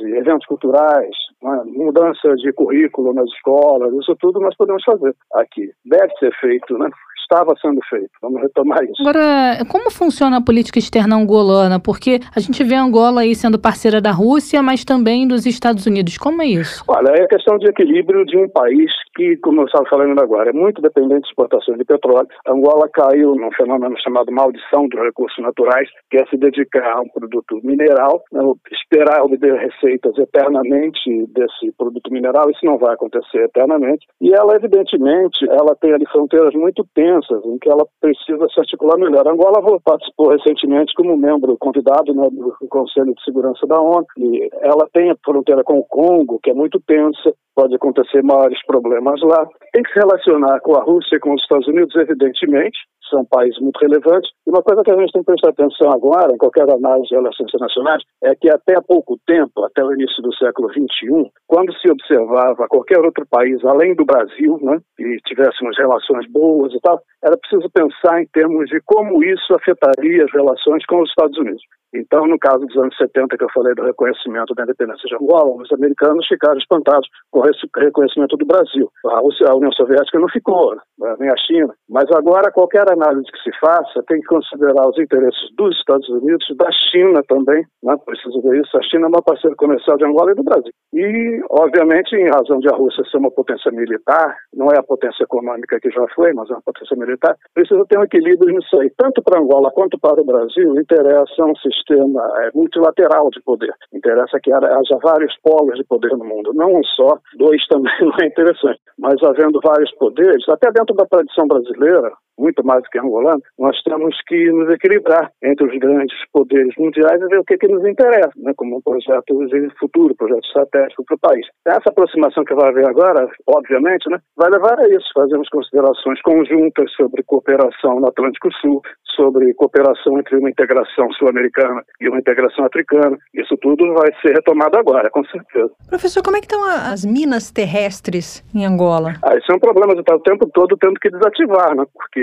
eventos 0.00 0.46
culturais, 0.46 1.14
né? 1.42 1.62
mudança 1.66 2.34
de 2.37 2.52
currículo 2.52 3.12
nas 3.12 3.28
escolas, 3.28 3.92
isso 3.94 4.16
tudo 4.18 4.40
nós 4.40 4.56
podemos 4.56 4.82
fazer 4.84 5.14
aqui. 5.34 5.70
Deve 5.84 6.12
ser 6.18 6.32
feito, 6.40 6.78
né? 6.78 6.88
Estava 7.28 7.54
sendo 7.61 7.80
feito. 7.88 8.11
Vamos 8.23 8.40
retomar 8.40 8.82
isso. 8.85 9.00
Agora, 9.00 9.64
como 9.70 9.90
funciona 9.90 10.38
a 10.38 10.42
política 10.42 10.78
externa 10.78 11.16
angolana? 11.16 11.78
Porque 11.78 12.20
a 12.35 12.40
gente 12.40 12.64
vê 12.64 12.75
Angola 12.75 13.20
aí 13.20 13.35
sendo 13.35 13.58
parceira 13.58 14.00
da 14.00 14.11
Rússia, 14.11 14.62
mas 14.62 14.85
também 14.85 15.28
dos 15.28 15.44
Estados 15.47 15.87
Unidos. 15.87 16.16
Como 16.16 16.42
é 16.42 16.47
isso? 16.47 16.82
Olha, 16.88 17.11
é 17.11 17.25
a 17.25 17.28
questão 17.28 17.58
de 17.58 17.68
equilíbrio 17.68 18.25
de 18.25 18.37
um 18.37 18.49
país 18.49 18.90
que, 19.14 19.37
como 19.38 19.61
eu 19.61 19.66
estava 19.66 19.85
falando 19.88 20.18
agora, 20.20 20.50
é 20.50 20.52
muito 20.52 20.80
dependente 20.80 21.23
de 21.23 21.28
exportações 21.28 21.78
de 21.78 21.85
petróleo. 21.85 22.28
A 22.47 22.52
Angola 22.52 22.88
caiu 22.88 23.35
num 23.35 23.50
fenômeno 23.52 23.97
chamado 24.00 24.32
maldição 24.32 24.88
dos 24.88 25.00
recursos 25.00 25.42
naturais, 25.42 25.88
que 26.11 26.16
é 26.16 26.26
se 26.26 26.37
dedicar 26.37 26.97
a 26.97 27.00
um 27.00 27.08
produto 27.08 27.61
mineral, 27.62 28.23
né, 28.32 28.40
esperar 28.73 29.23
obter 29.23 29.54
receitas 29.54 30.16
eternamente 30.16 31.26
desse 31.35 31.73
produto 31.76 32.12
mineral, 32.12 32.50
isso 32.50 32.64
não 32.64 32.78
vai 32.78 32.94
acontecer 32.94 33.44
eternamente. 33.44 34.06
E 34.20 34.32
ela, 34.32 34.54
evidentemente, 34.54 35.44
ela 35.49 35.75
tem 35.80 35.92
ali 35.92 36.06
fronteiras 36.06 36.54
muito 36.54 36.87
tensas, 36.94 37.17
em 37.44 37.58
que 37.58 37.68
ela 37.68 37.87
precisa 38.00 38.46
se 38.48 38.60
articular 38.60 38.98
melhor. 38.98 39.26
A 39.26 39.32
Angola 39.32 39.60
participou 39.84 40.30
recentemente 40.30 40.92
como 40.94 41.16
membro 41.16 41.56
convidado 41.58 42.14
né, 42.14 42.28
do 42.30 42.68
Conselho 42.68 43.14
de 43.14 43.22
Segurança 43.25 43.66
da 43.66 43.80
ONU, 43.80 44.06
e 44.18 44.48
ela 44.60 44.88
tem 44.92 45.10
a 45.10 45.16
fronteira 45.25 45.62
com 45.64 45.78
o 45.78 45.84
Congo, 45.84 46.38
que 46.42 46.50
é 46.50 46.54
muito 46.54 46.80
tensa, 46.87 47.32
pode 47.54 47.75
acontecer 47.75 48.22
maiores 48.22 48.58
problemas 48.66 49.20
lá. 49.22 49.46
Tem 49.72 49.82
que 49.82 49.92
se 49.92 49.98
relacionar 49.98 50.60
com 50.60 50.76
a 50.76 50.82
Rússia 50.82 51.16
e 51.16 51.20
com 51.20 51.34
os 51.34 51.42
Estados 51.42 51.66
Unidos, 51.66 51.94
evidentemente, 51.96 52.78
são 53.08 53.24
países 53.24 53.58
muito 53.60 53.78
relevantes. 53.78 54.30
E 54.46 54.50
uma 54.50 54.62
coisa 54.62 54.82
que 54.82 54.90
a 54.90 54.96
gente 54.96 55.12
tem 55.12 55.22
que 55.22 55.26
prestar 55.26 55.50
atenção 55.50 55.90
agora, 55.90 56.32
em 56.32 56.38
qualquer 56.38 56.68
análise 56.70 57.08
de 57.08 57.14
relações 57.14 57.48
internacionais, 57.48 58.02
é 58.22 58.34
que 58.34 58.50
até 58.50 58.76
há 58.76 58.82
pouco 58.82 59.18
tempo, 59.26 59.64
até 59.64 59.84
o 59.84 59.92
início 59.92 60.22
do 60.22 60.34
século 60.34 60.68
XXI, 60.70 61.30
quando 61.46 61.72
se 61.78 61.90
observava 61.90 62.68
qualquer 62.68 63.00
outro 63.00 63.26
país 63.28 63.64
além 63.64 63.94
do 63.94 64.04
Brasil, 64.04 64.58
né, 64.62 64.78
e 64.98 65.16
tivéssemos 65.26 65.76
relações 65.76 66.30
boas 66.30 66.72
e 66.72 66.80
tal, 66.80 67.00
era 67.22 67.36
preciso 67.36 67.68
pensar 67.70 68.22
em 68.22 68.26
termos 68.32 68.68
de 68.68 68.80
como 68.84 69.22
isso 69.24 69.54
afetaria 69.54 70.24
as 70.24 70.32
relações 70.32 70.84
com 70.86 71.02
os 71.02 71.08
Estados 71.08 71.36
Unidos. 71.38 71.62
Então, 71.94 72.26
no 72.26 72.38
caso 72.38 72.66
dos 72.66 72.76
anos 72.76 72.94
70, 72.96 73.36
que 73.36 73.44
eu 73.44 73.52
falei 73.52 73.74
do 73.74 73.82
reconhecimento 73.82 74.54
da 74.54 74.64
independência 74.64 75.08
de 75.08 75.14
Angola, 75.14 75.62
os 75.62 75.72
americanos 75.72 76.26
ficaram 76.26 76.58
espantados 76.58 77.08
com 77.30 77.40
o 77.40 77.44
reconhecimento 77.76 78.36
do 78.36 78.44
Brasil. 78.44 78.90
A, 79.06 79.56
União 79.56 79.72
Soviética 79.72 80.18
não 80.18 80.28
ficou, 80.28 80.74
né, 80.98 81.16
nem 81.18 81.30
a 81.30 81.36
China. 81.36 81.72
Mas 81.88 82.04
agora, 82.12 82.52
qualquer 82.52 82.90
análise 82.99 83.31
que 83.31 83.43
se 83.43 83.59
faça 83.59 84.02
tem 84.07 84.21
que 84.21 84.26
considerar 84.26 84.88
os 84.88 84.99
interesses 84.99 85.55
dos 85.57 85.76
Estados 85.76 86.09
Unidos, 86.09 86.45
da 86.57 86.71
China 86.90 87.23
também, 87.28 87.64
né, 87.83 87.97
preciso 88.05 88.40
ver 88.43 88.61
isso. 88.61 88.76
A 88.76 88.83
China 88.83 89.07
é 89.07 89.09
uma 89.09 89.23
parceira 89.23 89.57
comercial 89.57 89.97
de 89.97 90.05
Angola 90.05 90.33
e 90.33 90.35
do 90.35 90.43
Brasil. 90.43 90.73
E, 90.93 91.40
obviamente, 91.50 92.17
em 92.17 92.28
razão 92.28 92.59
de 92.59 92.69
a 92.69 92.76
Rússia 92.76 93.05
ser 93.11 93.19
uma 93.19 93.31
potência 93.31 93.71
militar, 93.71 94.37
não 94.55 94.69
é 94.69 94.78
a 94.78 94.83
potência 94.83 95.25
econômica 95.25 95.78
que 95.81 95.90
já 95.90 96.07
foi, 96.14 96.33
mas 96.33 96.50
é 96.50 96.55
uma 96.55 96.62
potência 96.62 96.97
militar, 96.97 97.37
precisa 97.55 97.85
ter 97.88 97.99
um 97.99 98.05
equilíbrio 98.05 98.55
nisso 98.55 98.81
aí. 98.81 98.90
Tanto 98.97 99.23
para 99.23 99.40
Angola 99.40 99.71
quanto 99.73 99.99
para 99.99 100.21
o 100.21 100.25
Brasil, 100.25 100.75
interessa 100.78 101.45
um 101.45 101.57
sistema 101.57 102.23
é, 102.43 102.50
multilateral 102.55 103.31
de 103.31 103.40
poder. 103.43 103.73
Interessa 103.93 104.40
que 104.43 104.52
haja 104.52 104.99
vários 105.02 105.35
polos 105.43 105.76
de 105.76 105.85
poder 105.85 106.11
no 106.17 106.25
mundo, 106.25 106.52
não 106.55 106.75
um 106.75 106.85
só, 106.85 107.19
dois 107.37 107.64
também 107.69 107.93
não 108.00 108.12
é 108.21 108.26
interessante, 108.26 108.81
mas 108.99 109.23
havendo 109.23 109.61
vários 109.62 109.93
poderes, 109.97 110.49
até 110.49 110.71
dentro 110.73 110.95
da 110.95 111.07
tradição 111.07 111.47
brasileira, 111.47 112.12
muito 112.38 112.64
mais 112.64 112.88
que 112.90 112.99
angolano, 112.99 113.42
nós 113.59 113.80
temos 113.83 114.16
que 114.26 114.50
nos 114.52 114.71
equilibrar 114.71 115.30
entre 115.42 115.66
os 115.66 115.78
grandes 115.78 116.16
poderes 116.33 116.75
mundiais 116.78 117.21
e 117.21 117.26
ver 117.26 117.38
o 117.38 117.45
que, 117.45 117.57
que 117.57 117.68
nos 117.68 117.87
interessa, 117.87 118.33
né, 118.37 118.52
como 118.57 118.76
um 118.76 118.83
projeto 118.83 119.47
de 119.47 119.71
futuro, 119.78 120.14
projeto 120.14 120.45
estratégico 120.45 121.04
para 121.04 121.16
o 121.16 121.21
país. 121.21 121.47
Essa 121.66 121.90
aproximação 121.90 122.45
que 122.45 122.54
vai 122.54 122.68
haver 122.68 122.88
agora, 122.88 123.28
obviamente, 123.47 124.09
né, 124.11 124.18
vai 124.37 124.50
levar 124.50 124.78
a 124.78 124.88
isso. 124.88 125.09
Fazemos 125.14 125.49
considerações 125.49 126.21
conjuntas 126.23 126.90
sobre 126.92 127.23
cooperação 127.25 128.00
no 128.00 128.09
Atlântico 128.09 128.49
Sul, 128.61 128.83
sobre 129.16 129.52
cooperação 129.54 130.18
entre 130.18 130.37
uma 130.37 130.50
integração 130.50 131.11
sul-americana 131.12 131.83
e 132.00 132.09
uma 132.09 132.18
integração 132.18 132.64
africana. 132.64 133.16
Isso 133.35 133.57
tudo 133.61 133.92
vai 133.95 134.12
ser 134.23 134.35
retomado 134.35 134.78
agora, 134.78 135.11
com 135.11 135.25
certeza. 135.25 135.71
Professor, 135.88 136.23
como 136.23 136.37
é 136.37 136.40
que 136.40 136.47
estão 136.47 136.62
as 136.64 137.04
minas 137.04 137.50
terrestres 137.50 138.45
em 138.54 138.64
Angola? 138.64 139.14
Ah, 139.23 139.37
isso 139.37 139.50
é 139.50 139.54
um 139.54 139.59
problema 139.59 139.95
de 139.95 140.00
estar 140.00 140.14
o 140.14 140.21
tempo 140.21 140.49
todo 140.52 140.76
tendo 140.76 140.99
que 141.00 141.11
desativar, 141.11 141.75
né? 141.75 141.85
Porque 141.92 142.23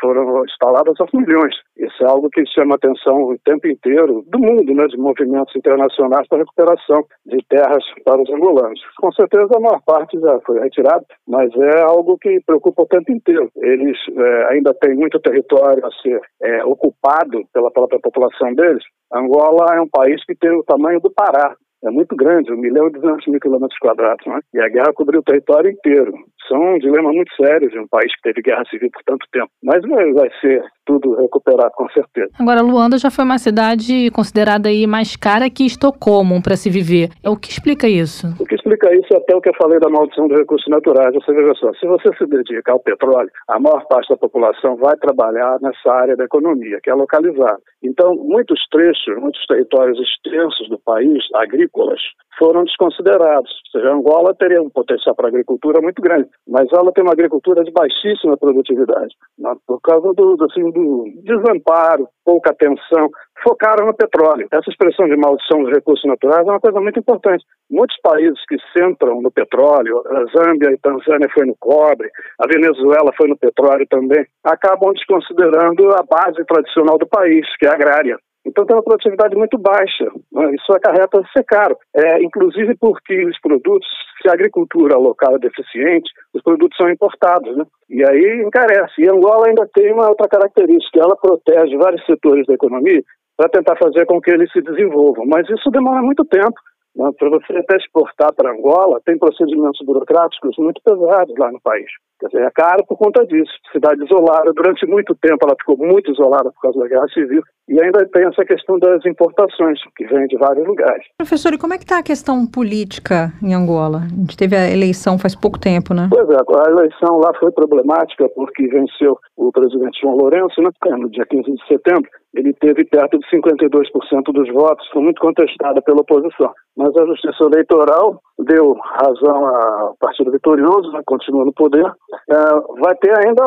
foram 0.00 0.44
instaladas 0.44 0.94
aos 1.00 1.10
milhões. 1.12 1.54
Isso 1.76 2.04
é 2.04 2.08
algo 2.08 2.28
que 2.30 2.44
chama 2.46 2.74
atenção 2.74 3.22
o 3.22 3.38
tempo 3.44 3.66
inteiro 3.66 4.24
do 4.28 4.38
mundo, 4.38 4.74
né, 4.74 4.86
de 4.86 4.96
movimentos 4.96 5.54
internacionais 5.56 6.26
para 6.28 6.38
a 6.38 6.40
recuperação 6.40 7.04
de 7.26 7.38
terras 7.48 7.84
para 8.04 8.20
os 8.20 8.30
angolanos. 8.30 8.80
Com 8.98 9.12
certeza 9.12 9.48
a 9.56 9.60
maior 9.60 9.80
parte 9.84 10.18
já 10.18 10.38
foi 10.40 10.60
retirada, 10.60 11.04
mas 11.26 11.50
é 11.56 11.82
algo 11.82 12.18
que 12.18 12.40
preocupa 12.44 12.82
o 12.82 12.86
tempo 12.86 13.12
inteiro. 13.12 13.50
Eles 13.56 13.96
é, 14.16 14.52
ainda 14.52 14.74
têm 14.74 14.94
muito 14.94 15.18
território 15.20 15.84
a 15.84 15.90
ser 16.02 16.20
é, 16.42 16.64
ocupado 16.64 17.42
pela 17.52 17.70
própria 17.70 18.00
população 18.00 18.54
deles. 18.54 18.82
Angola 19.12 19.74
é 19.74 19.80
um 19.80 19.88
país 19.88 20.24
que 20.24 20.34
tem 20.34 20.50
o 20.50 20.62
tamanho 20.62 21.00
do 21.00 21.10
Pará, 21.10 21.56
é 21.84 21.90
muito 21.90 22.14
grande, 22.14 22.52
1 22.52 22.56
milhão 22.56 22.88
e 22.88 22.92
200 22.92 23.26
mil 23.26 23.40
quilômetros 23.40 23.78
quadrados, 23.78 24.26
né? 24.26 24.40
e 24.54 24.60
a 24.60 24.68
guerra 24.68 24.92
cobriu 24.92 25.20
o 25.20 25.24
território 25.24 25.70
inteiro. 25.70 26.12
Isso 26.42 26.54
é 26.54 26.58
um 26.58 26.78
dilema 26.78 27.12
muito 27.12 27.34
sério 27.34 27.70
de 27.70 27.78
um 27.78 27.88
país 27.88 28.14
que 28.16 28.22
teve 28.22 28.42
guerra 28.42 28.64
civil 28.68 28.90
por 28.90 29.02
tanto 29.04 29.26
tempo. 29.32 29.50
Mas 29.62 29.82
vai 30.14 30.30
ser 30.40 30.62
tudo 30.90 31.14
recuperado, 31.14 31.70
com 31.74 31.88
certeza. 31.90 32.30
Agora, 32.40 32.62
Luanda 32.62 32.98
já 32.98 33.10
foi 33.10 33.24
uma 33.24 33.38
cidade 33.38 34.10
considerada 34.10 34.68
aí 34.68 34.86
mais 34.86 35.14
cara 35.14 35.48
que 35.48 35.64
Estocolmo 35.64 36.42
para 36.42 36.56
se 36.56 36.68
viver. 36.68 37.10
O 37.24 37.36
que 37.36 37.50
explica 37.50 37.88
isso? 37.88 38.26
O 38.40 38.44
que 38.44 38.56
explica 38.56 38.92
isso 38.94 39.14
é 39.14 39.16
até 39.16 39.36
o 39.36 39.40
que 39.40 39.50
eu 39.50 39.54
falei 39.54 39.78
da 39.78 39.88
maldição 39.88 40.26
dos 40.26 40.36
recursos 40.36 40.66
naturais. 40.68 41.14
Você 41.14 41.32
veja 41.32 41.54
só, 41.54 41.72
se 41.74 41.86
você 41.86 42.08
se 42.16 42.26
dedica 42.26 42.72
ao 42.72 42.80
petróleo, 42.80 43.30
a 43.46 43.60
maior 43.60 43.86
parte 43.86 44.08
da 44.08 44.16
população 44.16 44.76
vai 44.76 44.96
trabalhar 44.96 45.58
nessa 45.60 45.92
área 45.92 46.16
da 46.16 46.24
economia, 46.24 46.80
que 46.82 46.90
é 46.90 46.94
localizada. 46.94 47.60
Então, 47.82 48.14
muitos 48.16 48.60
trechos, 48.70 49.16
muitos 49.18 49.46
territórios 49.46 49.98
extensos 50.00 50.68
do 50.68 50.78
país, 50.78 51.22
agrícolas, 51.34 52.00
foram 52.40 52.64
desconsiderados. 52.64 53.50
Ou 53.74 53.80
seja, 53.80 53.92
Angola 53.92 54.34
teria 54.34 54.62
um 54.62 54.70
potencial 54.70 55.14
para 55.14 55.28
agricultura 55.28 55.80
muito 55.82 56.00
grande, 56.00 56.26
mas 56.48 56.66
ela 56.72 56.90
tem 56.90 57.04
uma 57.04 57.12
agricultura 57.12 57.62
de 57.62 57.70
baixíssima 57.70 58.36
produtividade, 58.38 59.14
né? 59.38 59.54
por 59.66 59.78
causa 59.82 60.14
do, 60.14 60.36
assim, 60.44 60.70
do 60.70 61.04
desamparo, 61.22 62.08
pouca 62.24 62.50
atenção, 62.50 63.10
focaram 63.44 63.86
no 63.86 63.94
petróleo. 63.94 64.48
Essa 64.50 64.70
expressão 64.70 65.06
de 65.06 65.16
maldição 65.16 65.62
dos 65.62 65.72
recursos 65.72 66.08
naturais 66.08 66.46
é 66.46 66.50
uma 66.50 66.60
coisa 66.60 66.80
muito 66.80 66.98
importante. 66.98 67.44
Muitos 67.70 67.96
países 68.02 68.40
que 68.48 68.56
centram 68.76 69.20
no 69.20 69.30
petróleo, 69.30 70.02
a 70.06 70.24
Zâmbia 70.36 70.72
e 70.72 70.78
Tanzânia 70.78 71.28
foi 71.32 71.46
no 71.46 71.56
cobre, 71.60 72.08
a 72.38 72.46
Venezuela 72.46 73.12
foi 73.16 73.28
no 73.28 73.36
petróleo 73.36 73.86
também, 73.88 74.24
acabam 74.44 74.92
desconsiderando 74.94 75.90
a 75.90 76.02
base 76.02 76.42
tradicional 76.46 76.96
do 76.98 77.06
país, 77.06 77.46
que 77.58 77.66
é 77.66 77.70
agrária. 77.70 78.16
Então 78.46 78.64
tem 78.64 78.74
uma 78.74 78.82
produtividade 78.82 79.36
muito 79.36 79.58
baixa. 79.58 80.04
Né? 80.32 80.54
Isso 80.54 80.72
acarreta 80.72 81.22
ser 81.36 81.44
caro. 81.44 81.76
É, 81.94 82.22
inclusive 82.22 82.74
porque 82.76 83.24
os 83.26 83.38
produtos, 83.40 83.88
se 84.20 84.28
a 84.28 84.32
agricultura 84.32 84.96
local 84.96 85.36
é 85.36 85.38
deficiente, 85.38 86.10
os 86.34 86.42
produtos 86.42 86.76
são 86.76 86.90
importados. 86.90 87.56
Né? 87.56 87.64
E 87.90 88.04
aí 88.04 88.42
encarece. 88.42 89.02
E 89.02 89.08
Angola 89.08 89.48
ainda 89.48 89.68
tem 89.74 89.92
uma 89.92 90.08
outra 90.08 90.28
característica, 90.28 91.00
ela 91.00 91.16
protege 91.16 91.76
vários 91.76 92.04
setores 92.06 92.46
da 92.46 92.54
economia 92.54 93.02
para 93.36 93.48
tentar 93.48 93.76
fazer 93.76 94.04
com 94.04 94.20
que 94.20 94.30
eles 94.30 94.50
se 94.52 94.60
desenvolvam. 94.60 95.24
Mas 95.26 95.48
isso 95.48 95.70
demora 95.70 96.02
muito 96.02 96.24
tempo. 96.24 96.54
Né? 96.96 97.10
Para 97.18 97.30
você 97.30 97.56
até 97.56 97.76
exportar 97.76 98.34
para 98.34 98.52
Angola, 98.52 99.00
tem 99.04 99.18
procedimentos 99.18 99.80
burocráticos 99.84 100.56
muito 100.58 100.80
pesados 100.84 101.34
lá 101.38 101.50
no 101.52 101.60
país. 101.60 101.86
Quer 102.20 102.26
dizer, 102.26 102.42
é 102.42 102.50
caro 102.50 102.84
por 102.86 102.98
conta 102.98 103.24
disso. 103.26 103.52
Cidade 103.72 104.04
isolada, 104.04 104.52
durante 104.52 104.86
muito 104.86 105.14
tempo 105.14 105.38
ela 105.42 105.56
ficou 105.58 105.78
muito 105.78 106.10
isolada 106.12 106.50
por 106.52 106.60
causa 106.60 106.78
da 106.78 106.88
guerra 106.88 107.08
civil. 107.08 107.42
E 107.66 107.80
ainda 107.80 108.06
tem 108.12 108.26
essa 108.26 108.44
questão 108.44 108.78
das 108.78 109.04
importações, 109.06 109.78
que 109.96 110.04
vem 110.06 110.26
de 110.26 110.36
vários 110.36 110.66
lugares. 110.66 111.06
Professor, 111.16 111.54
e 111.54 111.58
como 111.58 111.72
é 111.72 111.78
que 111.78 111.84
está 111.84 111.98
a 111.98 112.02
questão 112.02 112.44
política 112.44 113.32
em 113.42 113.54
Angola? 113.54 114.00
A 114.04 114.20
gente 114.20 114.36
teve 114.36 114.56
a 114.56 114.68
eleição 114.68 115.18
faz 115.18 115.34
pouco 115.34 115.58
tempo, 115.58 115.94
né? 115.94 116.08
Pois 116.10 116.28
é, 116.28 116.36
a 116.36 116.70
eleição 116.70 117.18
lá 117.18 117.32
foi 117.38 117.52
problemática 117.52 118.28
porque 118.34 118.66
venceu 118.66 119.16
o 119.36 119.52
presidente 119.52 120.00
João 120.02 120.16
Lourenço, 120.16 120.60
né, 120.60 120.70
no 120.98 121.08
dia 121.08 121.24
15 121.24 121.52
de 121.52 121.66
setembro. 121.68 122.10
Ele 122.34 122.52
teve 122.54 122.84
perto 122.84 123.18
de 123.18 123.26
52% 123.28 124.32
dos 124.32 124.48
votos, 124.52 124.88
foi 124.92 125.02
muito 125.02 125.20
contestada 125.20 125.82
pela 125.82 126.00
oposição. 126.00 126.52
Mas 126.76 126.96
a 126.96 127.06
Justiça 127.06 127.44
Eleitoral 127.44 128.20
deu 128.38 128.74
razão 128.74 129.46
ao 129.46 129.96
partido 129.98 130.30
vitorioso, 130.30 130.92
né, 130.92 131.00
continua 131.06 131.44
no 131.44 131.52
poder. 131.52 131.84
É, 132.30 132.80
vai 132.80 132.94
ter 132.96 133.12
ainda 133.18 133.44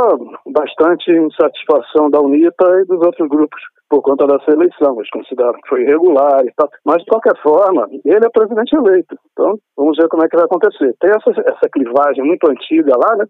bastante 0.48 1.12
insatisfação 1.12 2.10
da 2.10 2.20
UNITA 2.20 2.82
e 2.82 2.86
dos 2.86 3.00
outros 3.06 3.30
grupos 3.30 3.62
por 3.94 4.02
conta 4.02 4.26
dessa 4.26 4.50
eleição. 4.50 4.96
Eles 4.98 5.10
consideram 5.12 5.54
que 5.54 5.70
foi 5.70 5.84
irregular 5.84 6.42
e 6.44 6.52
tal. 6.58 6.68
Mas, 6.84 6.98
de 7.04 7.06
qualquer 7.06 7.38
forma, 7.44 7.88
ele 8.04 8.26
é 8.26 8.30
presidente 8.30 8.76
eleito. 8.76 9.16
Então, 9.32 9.60
vamos 9.78 9.96
ver 9.98 10.08
como 10.10 10.26
é 10.26 10.28
que 10.28 10.36
vai 10.36 10.46
acontecer. 10.46 10.96
Tem 11.00 11.12
essa, 11.12 11.30
essa 11.30 11.70
clivagem 11.72 12.24
muito 12.24 12.50
antiga 12.50 12.94
lá, 12.98 13.16
né? 13.18 13.26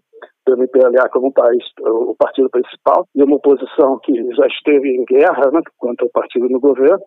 do 0.46 0.56
MPLA 0.56 1.08
como 1.10 1.32
país, 1.32 1.64
o 1.80 2.14
partido 2.18 2.50
principal, 2.50 3.06
e 3.14 3.22
uma 3.22 3.36
oposição 3.36 3.98
que 4.02 4.12
já 4.34 4.46
esteve 4.46 4.90
em 4.90 5.04
guerra 5.06 5.50
né, 5.50 5.60
contra 5.78 6.04
o 6.04 6.10
partido 6.10 6.50
no 6.50 6.60
governo, 6.60 7.00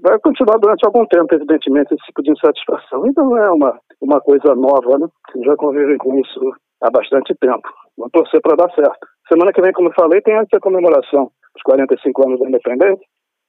vai 0.00 0.16
continuar 0.20 0.58
durante 0.58 0.86
algum 0.86 1.04
tempo, 1.06 1.34
evidentemente, 1.34 1.92
esse 1.92 2.04
tipo 2.06 2.22
de 2.22 2.30
insatisfação. 2.30 3.04
Então 3.06 3.28
não 3.30 3.36
é 3.36 3.50
uma, 3.50 3.80
uma 4.00 4.20
coisa 4.20 4.54
nova, 4.54 4.96
né? 4.96 5.08
Já 5.44 5.56
convivem 5.56 5.98
com 5.98 6.16
isso 6.20 6.40
há 6.82 6.90
bastante 6.90 7.34
tempo. 7.40 7.68
Vamos 7.98 8.12
torcer 8.12 8.40
para 8.40 8.56
dar 8.56 8.72
certo. 8.74 9.06
Semana 9.28 9.52
que 9.52 9.60
vem, 9.60 9.72
como 9.72 9.88
eu 9.88 9.94
falei, 9.94 10.20
tem 10.20 10.34
essa 10.34 10.60
comemoração 10.60 11.32
dos 11.54 11.62
45 11.62 12.26
anos 12.26 12.40
da 12.40 12.48
independência. 12.48 13.06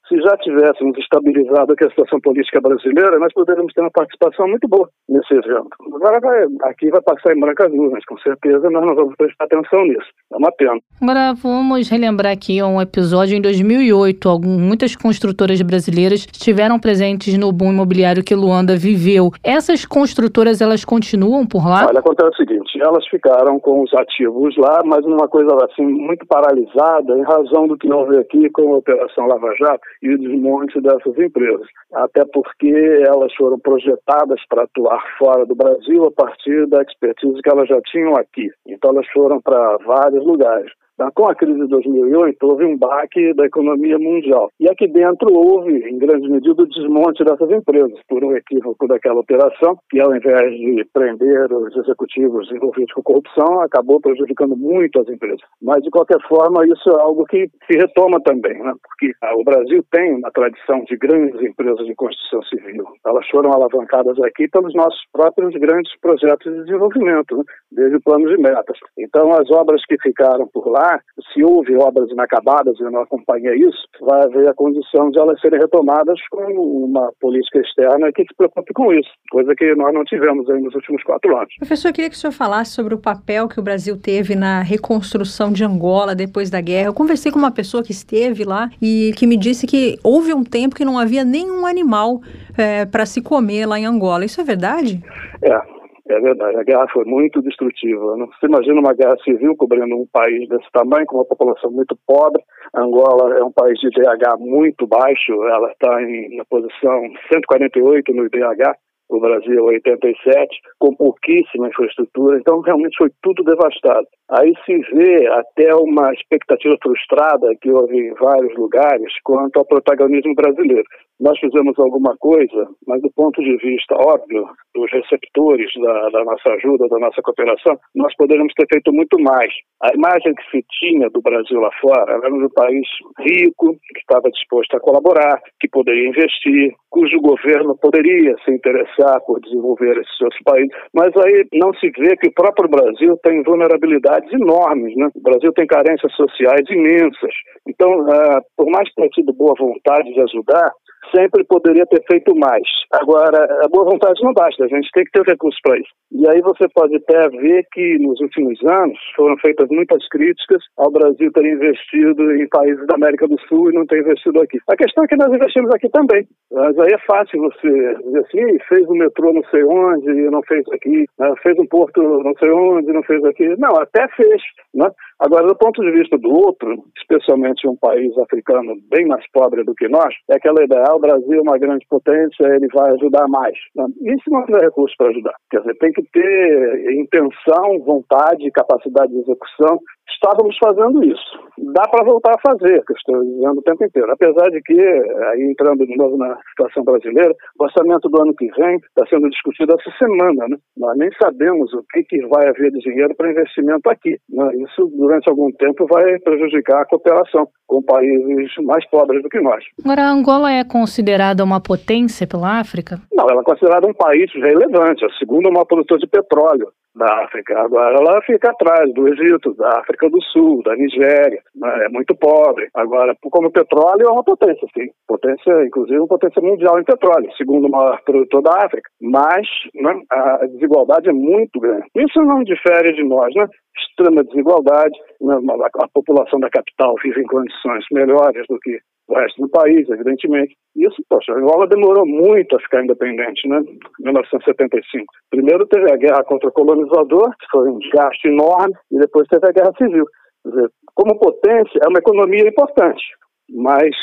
Se 0.08 0.18
já 0.22 0.38
tivéssemos 0.38 0.98
estabilizado 0.98 1.74
aqui 1.74 1.86
a 1.86 1.90
situação 1.90 2.20
política 2.22 2.62
brasileira, 2.62 3.18
nós 3.20 3.34
poderíamos 3.34 3.74
ter 3.74 3.82
uma 3.82 3.92
participação 3.92 4.48
muito 4.48 4.68
boa 4.68 4.88
nesse 5.10 5.34
evento. 5.34 5.70
Agora 5.96 6.20
vai, 6.20 6.46
aqui 6.64 6.90
vai 6.90 7.02
passar 7.02 7.36
em 7.36 7.40
brancas 7.40 7.72
nuvens, 7.72 8.06
com 8.06 8.18
certeza 8.20 8.70
nós 8.70 8.86
não 8.86 8.96
vamos 8.96 9.16
prestar 9.16 9.46
atenção 9.46 9.84
nisso. 9.86 10.08
É 10.32 10.38
uma 10.38 10.52
pena. 10.52 10.78
Agora 11.02 11.34
vamos 11.34 11.90
relembrar 11.90 12.34
aqui 12.34 12.62
um 12.62 12.80
episódio 12.80 13.36
em 13.38 13.42
2008. 13.42 14.30
Algum, 14.30 14.60
muitas 14.60 14.96
construtoras 14.96 15.62
brasileiras 15.62 16.20
estiveram 16.32 16.80
presentes 16.80 17.38
no 17.38 17.52
boom 17.52 17.72
imobiliário 17.72 18.24
que 18.24 18.36
Luanda 18.36 18.76
viveu. 18.76 19.32
Essas 19.44 19.86
construtoras, 19.86 20.62
elas 20.62 20.86
continuam 20.86 21.46
por 21.46 21.68
lá? 21.68 21.88
Olha, 21.88 22.00
acontece 22.00 22.30
o 22.30 22.36
seguinte, 22.36 22.80
elas 22.82 23.08
ficaram 23.08 23.60
com 23.60 23.82
os 23.82 23.94
ativos 23.94 24.56
lá, 24.58 24.82
mas 24.86 25.04
numa 25.04 25.28
coisa 25.28 25.56
assim 25.66 25.86
muito 25.86 26.26
paralisada 26.28 27.18
em 27.18 27.24
razão 27.24 27.68
do 27.68 27.78
que 27.78 27.92
houve 27.92 28.18
aqui 28.18 28.50
com 28.52 28.74
a 28.74 28.78
Operação 28.78 29.28
Lava 29.28 29.54
Jato 29.58 29.95
e 30.02 30.14
o 30.14 30.18
desmonte 30.18 30.80
dessas 30.82 31.18
empresas. 31.18 31.68
Até 31.94 32.24
porque 32.26 33.04
elas 33.08 33.34
foram 33.36 33.60
projetadas 33.60 34.42
para 34.48 34.64
atuar 34.64 35.02
fora 35.18 35.46
do 35.46 35.56
Brasil 35.56 36.06
a 36.06 36.12
partir 36.12 36.68
da 36.68 36.82
expertise 36.82 37.42
que 37.42 37.50
elas 37.50 37.68
já 37.68 37.80
tinham 37.82 38.16
aqui. 38.16 38.50
Então 38.68 38.92
elas 38.92 39.08
foram 39.10 39.42
para 39.42 39.78
vários 39.86 40.26
lugares. 40.26 40.72
Tá? 40.98 41.12
Com 41.14 41.28
a 41.28 41.36
crise 41.36 41.60
de 41.60 41.68
2008, 41.68 42.38
houve 42.42 42.66
um 42.66 42.78
baque 42.78 43.34
da 43.34 43.46
economia 43.46 44.00
mundial. 44.00 44.50
E 44.60 44.70
aqui 44.70 44.88
dentro 44.88 45.34
houve, 45.34 45.74
em 45.90 45.98
grande 45.98 46.30
medida, 46.30 46.62
o 46.62 46.68
desmonte 46.68 47.24
dessas 47.24 47.52
empresas, 47.52 48.00
por 48.08 48.24
um 48.24 48.36
equívoco 48.36 48.88
daquela 48.88 49.20
operação, 49.20 49.78
que 49.90 50.00
ao 50.00 50.16
invés 50.16 50.52
de 50.54 50.86
prender 50.94 51.52
os 51.52 51.76
executivos 51.76 52.50
envolvidos 52.52 52.94
com 52.94 53.04
corrupção, 53.04 53.62
acabou 53.62 54.00
prejudicando 54.00 54.56
muito 54.56 55.00
as 55.02 55.10
empresas. 55.10 55.42
Mas, 55.62 55.84
de 55.84 55.90
qualquer 55.90 56.20
forma, 56.30 56.66
isso 56.66 56.90
é 56.90 57.02
algo 57.02 57.26
que 57.26 57.50
se 57.70 57.78
retoma 57.78 58.22
também, 58.22 58.58
né? 58.64 58.74
porque 58.82 59.14
ah, 59.22 59.36
o 59.36 59.44
Brasil 59.44 59.84
tem 59.92 60.16
uma 60.16 60.32
tradição 60.32 60.84
de 60.86 60.96
grandes 60.96 61.42
empresas 61.42 61.86
de 61.86 61.96
construção 61.96 62.42
civil. 62.44 62.86
Elas 63.06 63.28
foram 63.30 63.52
alavancadas 63.52 64.18
aqui 64.22 64.48
pelos 64.48 64.74
nossos 64.74 65.02
próprios 65.12 65.54
grandes 65.56 65.92
projetos 66.00 66.54
de 66.54 66.64
desenvolvimento, 66.64 67.38
né? 67.38 67.44
desde 67.72 68.00
planos 68.00 68.30
de 68.30 68.42
metas. 68.42 68.78
Então, 68.98 69.34
as 69.34 69.50
obras 69.52 69.82
que 69.86 69.98
ficaram 70.02 70.48
por 70.48 70.68
lá, 70.68 70.85
se 71.34 71.44
houve 71.44 71.76
obras 71.76 72.10
inacabadas, 72.12 72.80
eu 72.80 72.92
não 72.92 73.02
acompanhei 73.02 73.56
isso, 73.56 73.88
vai 74.02 74.24
haver 74.24 74.48
a 74.48 74.54
condição 74.54 75.10
de 75.12 75.20
elas 75.20 75.40
serem 75.42 75.60
retomadas 75.60 76.20
com 76.30 76.44
uma 76.86 77.12
política 77.20 77.60
externa 77.60 78.12
que 78.12 78.24
se 78.24 78.36
preocupe 78.36 78.74
com 78.74 78.94
isso, 78.94 79.10
coisa 79.32 79.54
que 79.56 79.76
nós 79.76 79.94
não 79.94 80.04
tivemos 80.04 80.50
aí 80.50 80.62
nos 80.62 80.74
últimos 80.76 81.04
quatro 81.04 81.36
anos. 81.36 81.54
Professor, 81.58 81.90
eu 81.90 81.94
queria 81.94 82.10
que 82.10 82.16
o 82.16 82.20
senhor 82.20 82.34
falasse 82.34 82.72
sobre 82.72 82.94
o 82.94 82.98
papel 82.98 83.48
que 83.48 83.60
o 83.60 83.64
Brasil 83.64 84.00
teve 84.00 84.36
na 84.36 84.62
reconstrução 84.62 85.52
de 85.52 85.64
Angola 85.64 86.16
depois 86.16 86.50
da 86.50 86.62
guerra. 86.62 86.88
Eu 86.88 86.94
conversei 86.94 87.32
com 87.32 87.40
uma 87.40 87.52
pessoa 87.52 87.84
que 87.84 87.92
esteve 87.92 88.44
lá 88.44 88.70
e 88.82 89.12
que 89.18 89.28
me 89.28 89.38
disse 89.38 89.68
que 89.68 89.98
houve 90.04 90.34
um 90.34 90.44
tempo 90.44 90.76
que 90.76 90.86
não 90.86 90.98
havia 90.98 91.24
nenhum 91.24 91.66
animal 91.66 92.22
é, 92.58 92.86
para 92.86 93.06
se 93.06 93.22
comer 93.22 93.66
lá 93.66 93.80
em 93.80 93.86
Angola. 93.86 94.26
Isso 94.26 94.40
é 94.40 94.44
verdade? 94.44 95.02
É, 95.44 95.75
é 96.08 96.20
verdade, 96.20 96.58
a 96.58 96.64
guerra 96.64 96.88
foi 96.94 97.04
muito 97.06 97.42
destrutiva. 97.42 98.16
Não 98.16 98.28
se 98.34 98.46
imagina 98.46 98.80
uma 98.80 98.94
guerra 98.94 99.18
civil 99.24 99.56
cobrindo 99.56 99.96
um 99.96 100.08
país 100.12 100.48
desse 100.48 100.72
tamanho, 100.72 101.06
com 101.08 101.18
uma 101.18 101.26
população 101.26 101.72
muito 101.72 101.98
pobre. 102.06 102.44
Angola 102.76 103.38
é 103.38 103.44
um 103.44 103.52
país 103.52 103.80
de 103.80 103.88
IDH 103.88 104.38
muito 104.40 104.86
baixo, 104.86 105.34
ela 105.46 105.72
está 105.72 106.00
na 106.36 106.46
posição 106.46 107.02
148 107.32 108.14
no 108.14 108.26
IDH, 108.26 108.78
o 109.10 109.20
Brasil 109.20 109.64
87, 109.64 110.48
com 110.80 110.96
pouquíssima 110.96 111.68
infraestrutura, 111.68 112.38
então 112.38 112.60
realmente 112.62 112.98
foi 112.98 113.10
tudo 113.22 113.44
devastado. 113.44 114.08
Aí 114.32 114.54
se 114.66 114.78
vê 114.96 115.28
até 115.28 115.76
uma 115.76 116.12
expectativa 116.14 116.76
frustrada 116.82 117.56
que 117.62 117.72
houve 117.72 117.96
em 117.96 118.14
vários 118.16 118.56
lugares 118.56 119.14
quanto 119.24 119.60
ao 119.60 119.66
protagonismo 119.66 120.34
brasileiro. 120.34 120.86
Nós 121.20 121.40
fizemos 121.40 121.78
alguma 121.80 122.18
coisa, 122.18 122.68
mas 122.88 123.02
do 123.02 123.10
ponto 123.16 123.42
de 123.42 123.56
vista 123.58 123.96
óbvio 123.96 124.50
dos 124.74 124.92
receptores 124.92 125.72
da, 125.82 126.10
da 126.10 126.26
nossa 126.26 126.50
ajuda, 126.50 126.90
da 126.90 127.00
nossa 127.00 127.22
cooperação, 127.22 127.78
nós 127.96 128.14
poderíamos 128.18 128.54
ter 128.54 128.66
feito 128.70 128.92
muito 128.92 129.18
mais. 129.22 129.54
A 129.82 129.94
imagem 129.96 130.34
que 130.34 130.44
se 130.52 130.66
tinha 130.80 131.10
do 131.10 131.22
Brasil 131.22 131.60
lá 131.62 131.70
fora 131.80 132.16
era 132.16 132.34
um 132.34 132.50
país 132.50 132.86
rico, 133.20 133.74
que 133.74 134.00
estava 134.00 134.30
disposto 134.30 134.76
a 134.76 134.82
colaborar, 134.82 135.40
que 135.60 135.70
poderia 135.70 136.10
investir, 136.10 136.74
cujo 136.90 137.18
governo 137.22 137.78
poderia 137.78 138.36
se 138.44 138.52
interessar 138.52 138.95
por 139.26 139.40
desenvolver 139.42 139.98
esses 139.98 140.18
seus 140.18 140.36
países. 140.44 140.70
Mas 140.94 141.12
aí 141.18 141.48
não 141.54 141.74
se 141.74 141.90
vê 141.98 142.16
que 142.18 142.28
o 142.28 142.34
próprio 142.34 142.70
Brasil 142.70 143.18
tem 143.24 143.44
vulnerabilidades 143.44 144.32
enormes. 144.34 144.96
Né? 144.96 145.10
O 145.16 145.22
Brasil 145.22 145.52
tem 145.54 145.68
carências 145.68 146.14
sociais 146.14 146.64
imensas. 146.70 147.34
Então, 147.68 147.92
uh, 148.02 148.42
por 148.56 148.68
mais 148.68 148.88
que 148.90 148.96
tenha 148.96 149.10
tido 149.10 149.34
boa 149.34 149.54
vontade 149.58 150.14
de 150.14 150.22
ajudar, 150.22 150.72
sempre 151.14 151.44
poderia 151.44 151.86
ter 151.86 152.04
feito 152.08 152.36
mais. 152.36 152.64
Agora, 152.92 153.44
a 153.64 153.68
boa 153.68 153.86
vontade 153.86 154.24
não 154.24 154.34
basta, 154.34 154.64
a 154.64 154.68
gente 154.68 154.90
tem 154.94 155.04
que 155.04 155.12
ter 155.12 155.24
recursos 155.26 155.60
para 155.62 155.78
isso. 155.78 155.90
E 156.12 156.28
aí 156.30 156.42
você 156.42 156.68
pode 156.74 156.96
até 156.96 157.30
ver 157.30 157.66
que 157.74 157.98
nos 158.00 158.20
últimos 158.22 158.58
anos 158.64 158.98
foram 159.16 159.36
feitas 159.38 159.68
muitas 159.70 160.08
críticas 160.10 160.62
ao 160.78 160.92
Brasil 160.92 161.32
ter 161.32 161.46
investido 161.46 162.36
em 162.36 162.48
países 162.50 162.86
da 162.88 162.96
América 162.96 163.28
do 163.28 163.40
Sul 163.48 163.70
e 163.70 163.74
não 163.74 163.86
ter 163.86 164.00
investido 164.00 164.40
aqui. 164.42 164.58
A 164.70 164.76
questão 164.76 165.04
é 165.04 165.08
que 165.08 165.18
nós 165.18 165.34
investimos 165.34 165.72
aqui 165.74 165.90
também. 165.90 166.28
Mas 166.52 166.78
aí 166.80 166.94
é 166.94 167.00
fácil 167.00 167.42
você 167.42 167.96
dizer 168.04 168.20
assim, 168.20 168.60
fez 168.70 168.88
um 168.88 168.96
metrô 168.96 169.34
não 169.34 169.44
sei 169.52 169.64
onde 169.64 170.10
e 170.10 170.30
não 170.30 170.42
fez 170.44 170.64
aqui, 170.72 171.06
né? 171.20 171.34
fez 171.44 171.58
um 171.60 171.66
porto 171.66 172.02
não 172.02 172.34
sei 172.40 172.52
onde 172.52 172.90
e 172.90 172.94
não 172.94 173.04
fez 173.04 173.24
aqui. 173.26 173.56
Não, 173.58 173.76
até 173.76 174.08
fez. 174.10 174.42
Né? 174.74 174.88
Agora, 175.20 175.48
do 175.48 175.56
ponto 175.56 175.82
de 175.82 175.92
vista 175.92 176.18
do 176.18 176.30
outro, 176.30 176.84
especialmente 176.98 177.68
um 177.68 177.76
país 177.78 178.16
africano 178.18 178.76
bem 178.90 179.08
mais 179.08 179.26
pobre 179.32 179.64
do 179.64 179.74
que 179.74 179.88
nós, 179.88 180.14
é 180.30 180.36
aquela 180.36 180.64
ideia, 180.64 180.84
ah, 180.90 180.96
o 180.96 181.00
Brasil 181.00 181.40
é 181.40 181.42
uma 181.42 181.58
grande 181.58 181.86
potência, 181.90 182.44
ele 182.48 182.68
vai 182.74 182.92
ajudar 182.94 183.26
mais. 183.30 183.56
Isso 184.02 184.30
não 184.30 184.42
é 184.42 184.66
recurso 184.66 184.94
para 184.98 185.10
ajudar. 185.10 185.34
Quer 185.50 185.60
dizer, 185.60 185.78
tem 185.78 185.92
que 185.94 186.04
ter 186.12 186.94
intenção, 187.00 187.80
vontade, 187.86 188.52
capacidade 188.52 189.14
de 189.14 189.20
execução 189.20 189.80
estávamos 190.10 190.58
fazendo 190.58 191.04
isso. 191.04 191.46
Dá 191.74 191.88
para 191.88 192.04
voltar 192.04 192.34
a 192.36 192.50
fazer, 192.52 192.84
que 192.86 192.92
eu 192.92 192.98
estou 192.98 193.24
dizendo 193.24 193.60
o 193.60 193.64
tempo 193.64 193.84
inteiro. 193.86 194.12
Apesar 194.12 194.50
de 194.50 194.62
que, 194.62 194.80
aí 194.80 195.44
entrando 195.50 195.86
de 195.86 195.96
novo 195.96 196.18
na 196.18 196.38
situação 196.50 196.84
brasileira, 196.84 197.34
o 197.60 197.64
orçamento 197.64 198.10
do 198.10 198.22
ano 198.22 198.36
que 198.36 198.48
vem 198.58 198.76
está 198.78 199.06
sendo 199.10 199.30
discutido 199.30 199.74
essa 199.74 199.92
semana. 199.98 200.48
Né? 200.50 200.58
Nós 200.78 200.98
nem 200.98 201.10
sabemos 201.22 201.74
o 201.74 201.84
que, 201.92 202.04
que 202.04 202.26
vai 202.28 202.48
haver 202.48 202.72
de 202.72 202.80
dinheiro 202.80 203.16
para 203.16 203.32
investimento 203.32 203.90
aqui. 203.90 204.18
Né? 204.30 204.50
Isso, 204.58 204.86
durante 204.98 205.30
algum 205.30 205.52
tempo, 205.54 205.86
vai 205.88 206.20
prejudicar 206.20 206.82
a 206.82 206.86
cooperação 206.86 207.48
com 207.68 207.82
países 207.82 208.52
mais 208.64 208.88
pobres 208.90 209.24
do 209.24 209.30
que 209.30 209.40
nós. 209.40 209.64
Agora, 209.84 210.04
a 210.04 210.12
Angola 210.12 210.52
é 210.52 210.64
considerada 210.64 211.44
uma 211.44 211.62
potência 211.62 212.28
pela 212.28 212.60
África? 212.60 213.00
Não, 213.14 213.28
ela 213.30 213.42
é 213.42 213.44
considerada 213.44 213.88
um 213.88 213.94
país 213.94 214.32
relevante, 214.34 215.06
a 215.06 215.10
segunda 215.18 215.50
maior 215.50 215.66
produtor 215.66 215.98
de 215.98 216.08
petróleo 216.08 216.68
da 216.96 217.24
África. 217.24 217.60
Agora 217.60 217.98
ela 217.98 218.22
fica 218.22 218.50
atrás 218.50 218.92
do 218.94 219.08
Egito, 219.08 219.54
da 219.56 219.80
África 219.80 220.10
do 220.10 220.22
Sul, 220.24 220.64
da 220.64 220.76
Nigéria, 220.76 221.42
né? 221.56 221.86
é 221.86 221.90
muito 221.90 222.16
pobre. 222.16 222.68
Agora, 222.74 223.16
como 223.22 223.52
petróleo 223.52 224.08
é 224.08 224.12
uma 224.12 224.24
potência, 224.24 224.68
sim. 224.74 224.90
Potência, 225.08 225.66
inclusive, 225.66 226.00
uma 226.00 226.08
potência 226.08 226.42
mundial 226.42 226.80
em 226.80 226.84
petróleo, 226.84 227.30
segundo 227.38 227.68
o 227.68 227.72
maior 227.72 228.02
produtor 228.04 228.42
da 228.42 228.66
África. 228.66 228.90
Mas 229.02 229.48
né, 229.76 229.94
a 230.12 230.46
desigualdade 230.48 231.10
é 231.10 231.14
muito 231.14 231.60
grande. 231.60 231.86
Isso 231.96 232.22
não 232.22 232.44
difere 232.44 232.94
de 232.94 233.04
nós, 233.04 233.34
né? 233.36 233.46
Extrema 233.78 234.24
desigualdade, 234.24 234.98
né? 235.22 235.36
a 235.82 235.88
população 235.94 236.40
da 236.40 236.50
capital 236.50 236.96
vive 237.04 237.22
em 237.22 237.28
condições 237.28 237.84
melhores 237.92 238.46
do 238.48 238.58
que 238.60 238.80
o 239.08 239.16
resto 239.16 239.42
do 239.42 239.50
país, 239.50 239.88
evidentemente. 239.90 240.56
Isso, 240.76 241.02
poxa, 241.10 241.34
Angola 241.34 241.68
demorou 241.68 242.06
muito 242.06 242.56
a 242.56 242.60
ficar 242.60 242.84
independente, 242.84 243.48
né? 243.48 243.62
1975. 244.00 245.06
Primeiro 245.30 245.66
teve 245.68 245.92
a 245.92 245.98
guerra 245.98 246.24
contra 246.24 246.50
o 246.50 246.52
colonizador, 246.52 247.30
que 247.40 247.46
foi 247.52 247.70
um 247.70 247.80
gasto 247.94 248.26
enorme, 248.26 248.74
e 248.92 249.00
depois 249.00 249.28
teve 249.28 249.48
a 249.48 249.52
guerra 249.52 249.72
civil. 249.78 250.06
Quer 250.44 250.50
dizer, 250.50 250.70
como 250.94 251.20
potência, 251.20 251.80
é 251.84 251.90
uma 251.90 252.00
economia 252.00 252.48
importante, 252.48 253.04
mas 253.50 253.96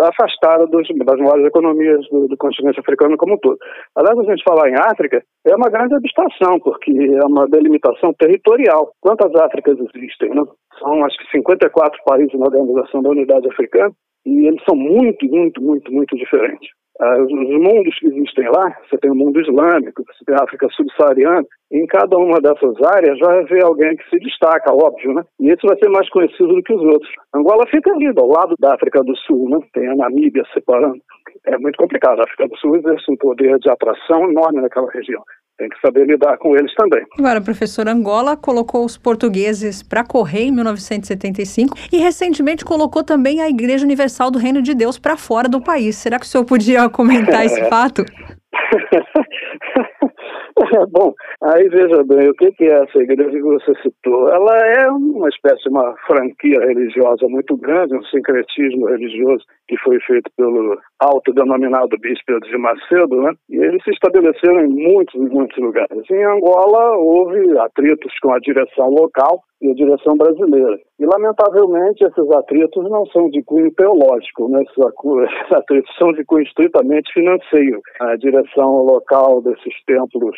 está 0.00 0.08
afastada 0.08 0.66
dos, 0.66 0.88
das 0.88 1.18
maiores 1.18 1.46
economias 1.46 2.08
do, 2.08 2.26
do, 2.26 2.36
continente 2.36 2.80
africano 2.80 3.16
como 3.16 3.34
um 3.34 3.38
todo. 3.38 3.58
Aliás, 3.94 4.18
a 4.18 4.22
gente 4.24 4.42
falar 4.42 4.70
em 4.70 4.74
África 4.74 5.22
é 5.46 5.54
uma 5.54 5.68
grande 5.68 5.94
abstração, 5.94 6.58
porque 6.60 6.90
é 6.90 7.26
uma 7.26 7.46
delimitação 7.46 8.12
territorial. 8.14 8.92
Quantas 9.00 9.34
Áfricas 9.34 9.78
existem? 9.78 10.30
Né? 10.30 10.42
São 10.78 11.04
acho 11.04 11.18
que 11.18 11.30
54 11.30 12.00
países 12.04 12.32
na 12.38 12.46
Organização 12.46 13.02
da 13.02 13.10
Unidade 13.10 13.48
Africana, 13.48 13.92
e 14.26 14.46
eles 14.46 14.62
são 14.68 14.76
muito, 14.76 15.26
muito, 15.26 15.62
muito, 15.62 15.92
muito 15.92 16.16
diferentes. 16.16 16.68
Uh, 17.00 17.22
os 17.22 17.32
mundos 17.32 17.98
que 17.98 18.08
existem 18.08 18.44
lá, 18.50 18.76
você 18.84 18.98
tem 18.98 19.10
o 19.10 19.14
mundo 19.14 19.40
islâmico, 19.40 20.04
você 20.04 20.22
tem 20.26 20.34
a 20.34 20.44
África 20.44 20.68
subsaariana, 20.70 21.46
em 21.72 21.86
cada 21.86 22.18
uma 22.18 22.38
dessas 22.42 22.74
áreas 22.94 23.18
vai 23.20 23.38
haver 23.38 23.64
alguém 23.64 23.96
que 23.96 24.06
se 24.10 24.18
destaca, 24.18 24.70
óbvio, 24.70 25.14
né? 25.14 25.22
E 25.40 25.48
esse 25.48 25.66
vai 25.66 25.78
ser 25.78 25.88
mais 25.88 26.10
conhecido 26.10 26.48
do 26.48 26.62
que 26.62 26.74
os 26.74 26.82
outros. 26.82 27.10
Angola 27.34 27.66
fica 27.68 27.90
ali, 27.90 28.12
ao 28.14 28.28
lado 28.28 28.54
da 28.60 28.74
África 28.74 29.02
do 29.02 29.16
Sul, 29.16 29.48
né? 29.48 29.58
Tem 29.72 29.88
a 29.88 29.96
Namíbia 29.96 30.44
separando. 30.52 31.00
é 31.46 31.56
muito 31.56 31.78
complicado. 31.78 32.20
A 32.20 32.24
África 32.24 32.48
do 32.48 32.56
Sul 32.58 32.76
exerce 32.76 33.10
um 33.10 33.16
poder 33.16 33.58
de 33.60 33.70
atração 33.70 34.28
enorme 34.28 34.60
naquela 34.60 34.90
região 34.90 35.22
tem 35.60 35.68
que 35.68 35.78
saber 35.84 36.06
lidar 36.06 36.38
com 36.38 36.56
eles 36.56 36.72
também. 36.74 37.04
Agora, 37.18 37.40
professor, 37.40 37.86
Angola 37.86 38.34
colocou 38.34 38.82
os 38.82 38.96
portugueses 38.96 39.82
para 39.82 40.02
correr 40.02 40.44
em 40.44 40.52
1975 40.52 41.76
e 41.92 41.98
recentemente 41.98 42.64
colocou 42.64 43.04
também 43.04 43.42
a 43.42 43.48
Igreja 43.48 43.84
Universal 43.84 44.30
do 44.30 44.38
Reino 44.38 44.62
de 44.62 44.74
Deus 44.74 44.98
para 44.98 45.18
fora 45.18 45.48
do 45.48 45.60
país. 45.60 45.96
Será 45.96 46.18
que 46.18 46.24
o 46.24 46.28
senhor 46.28 46.46
podia 46.46 46.88
comentar 46.88 47.44
esse 47.44 47.62
fato? 47.68 48.04
Bom, 50.92 51.14
aí 51.42 51.68
veja 51.68 52.04
bem, 52.04 52.28
o 52.28 52.34
que 52.34 52.64
é 52.64 52.82
essa 52.82 52.98
igreja 52.98 53.30
que 53.30 53.42
você 53.42 53.72
citou? 53.82 54.28
Ela 54.28 54.58
é 54.58 54.90
uma 54.90 55.28
espécie 55.28 55.62
de 55.62 55.70
uma 55.70 55.94
franquia 56.06 56.60
religiosa 56.60 57.26
muito 57.28 57.56
grande, 57.56 57.96
um 57.96 58.02
sincretismo 58.04 58.86
religioso 58.86 59.44
que 59.68 59.76
foi 59.78 59.98
feito 60.00 60.30
pelo 60.36 60.78
autodenominado 61.00 61.96
bispo 62.00 62.38
de 62.40 62.58
Macedo, 62.58 63.22
né? 63.22 63.32
E 63.48 63.56
eles 63.56 63.82
se 63.84 63.90
estabeleceram 63.90 64.60
em 64.64 64.68
muitos, 64.68 65.14
muitos 65.30 65.56
lugares. 65.58 66.10
Em 66.10 66.24
Angola 66.24 66.96
houve 66.96 67.58
atritos 67.58 68.12
com 68.20 68.32
a 68.32 68.38
direção 68.38 68.90
local 68.90 69.42
e 69.62 69.70
a 69.70 69.74
direção 69.74 70.16
brasileira. 70.16 70.78
E, 70.98 71.06
lamentavelmente, 71.06 72.04
esses 72.04 72.30
atritos 72.32 72.90
não 72.90 73.04
são 73.06 73.28
de 73.30 73.42
cunho 73.42 73.70
teológico, 73.74 74.48
né? 74.48 74.62
esses 74.62 74.78
atritos 75.52 75.94
são 75.96 76.12
de 76.12 76.24
cunho 76.24 76.42
estritamente 76.42 77.12
financeiro. 77.12 77.80
A 78.00 78.16
direção 78.16 78.82
local 78.84 79.42
desses 79.42 79.74
templos, 79.86 80.36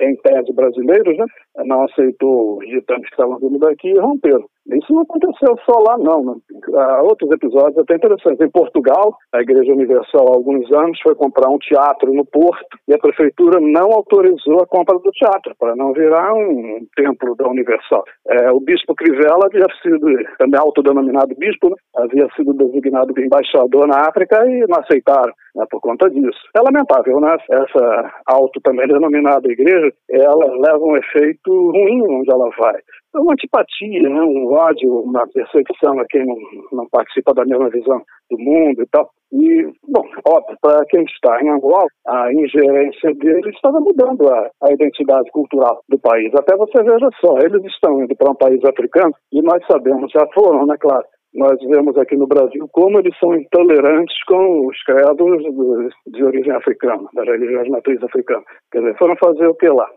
em 0.00 0.16
tese 0.16 0.52
brasileiros, 0.52 1.16
né? 1.16 1.24
não 1.64 1.84
aceitou 1.84 2.58
os 2.58 2.66
ditames 2.68 3.06
que 3.08 3.14
estavam 3.14 3.38
vindo 3.38 3.58
daqui 3.58 3.88
e 3.88 3.98
romperam. 3.98 4.46
Isso 4.72 4.92
não 4.92 5.02
aconteceu 5.02 5.56
só 5.64 5.78
lá, 5.80 5.98
não. 5.98 6.40
Há 6.74 7.02
outros 7.02 7.30
episódios 7.30 7.78
até 7.78 7.96
interessantes. 7.96 8.40
Em 8.40 8.50
Portugal, 8.50 9.16
a 9.32 9.40
Igreja 9.40 9.72
Universal, 9.72 10.28
há 10.28 10.34
alguns 10.34 10.70
anos, 10.72 10.98
foi 11.02 11.14
comprar 11.14 11.50
um 11.50 11.58
teatro 11.58 12.12
no 12.12 12.24
Porto 12.24 12.78
e 12.88 12.94
a 12.94 12.98
prefeitura 12.98 13.58
não 13.60 13.92
autorizou 13.92 14.62
a 14.62 14.66
compra 14.66 14.98
do 14.98 15.10
teatro, 15.10 15.54
para 15.58 15.74
não 15.74 15.92
virar 15.92 16.32
um 16.34 16.86
templo 16.96 17.34
da 17.36 17.48
Universal. 17.48 18.04
É, 18.28 18.50
o 18.50 18.60
bispo 18.60 18.94
Crivella 18.94 19.46
havia 19.46 19.66
sido, 19.82 20.06
também 20.38 20.60
autodenominado 20.60 21.34
bispo, 21.36 21.70
né? 21.70 21.76
havia 21.96 22.28
sido 22.36 22.52
designado 22.54 23.12
embaixador 23.20 23.86
na 23.86 24.08
África 24.08 24.44
e 24.46 24.66
não 24.68 24.78
aceitaram 24.78 25.32
né, 25.54 25.64
por 25.70 25.80
conta 25.80 26.08
disso. 26.10 26.38
É 26.54 26.60
lamentável, 26.60 27.20
né? 27.20 27.36
Essa 27.50 28.12
auto 28.26 28.60
também 28.60 28.86
denominada 28.86 29.50
igreja, 29.50 29.92
ela 30.10 30.46
leva 30.56 30.84
um 30.84 30.96
efeito 30.96 31.50
ruim 31.70 32.02
onde 32.02 32.30
ela 32.30 32.48
vai 32.58 32.80
uma 33.14 33.32
antipatia, 33.32 34.08
né? 34.08 34.22
um 34.22 34.52
ódio, 34.52 35.00
uma 35.00 35.26
perseguição 35.28 35.98
a 35.98 36.04
quem 36.08 36.24
não, 36.26 36.36
não 36.72 36.88
participa 36.90 37.34
da 37.34 37.44
mesma 37.44 37.68
visão 37.70 38.00
do 38.30 38.38
mundo 38.38 38.82
e 38.82 38.86
tal. 38.86 39.10
E, 39.32 39.64
bom, 39.88 40.04
óbvio, 40.28 40.56
para 40.60 40.84
quem 40.86 41.04
está 41.04 41.40
em 41.42 41.48
Angola, 41.48 41.86
a 42.06 42.32
ingerência 42.32 43.14
deles 43.14 43.54
estava 43.54 43.80
mudando 43.80 44.28
a, 44.28 44.50
a 44.62 44.72
identidade 44.72 45.30
cultural 45.30 45.80
do 45.88 45.98
país. 45.98 46.32
Até 46.34 46.56
você 46.56 46.82
veja 46.82 47.08
só, 47.20 47.38
eles 47.38 47.64
estão 47.64 48.02
indo 48.02 48.14
para 48.16 48.30
um 48.30 48.34
país 48.34 48.64
africano 48.64 49.14
e 49.32 49.40
nós 49.42 49.64
sabemos, 49.70 50.10
já 50.12 50.26
foram, 50.34 50.66
né, 50.66 50.76
claro, 50.80 51.04
nós 51.34 51.56
vemos 51.60 51.96
aqui 51.96 52.16
no 52.16 52.26
Brasil 52.26 52.68
como 52.72 52.98
eles 52.98 53.16
são 53.18 53.34
intolerantes 53.34 54.16
com 54.26 54.66
os 54.66 54.82
credos 54.82 55.42
de, 55.42 56.12
de 56.12 56.24
origem 56.24 56.52
africana, 56.52 57.08
das 57.14 57.26
religiões 57.26 57.64
de 57.64 57.70
matriz 57.70 58.02
africana. 58.02 58.42
Quer 58.72 58.80
dizer, 58.80 58.98
foram 58.98 59.16
fazer 59.16 59.46
o 59.46 59.54
que 59.54 59.68
lá? 59.68 59.88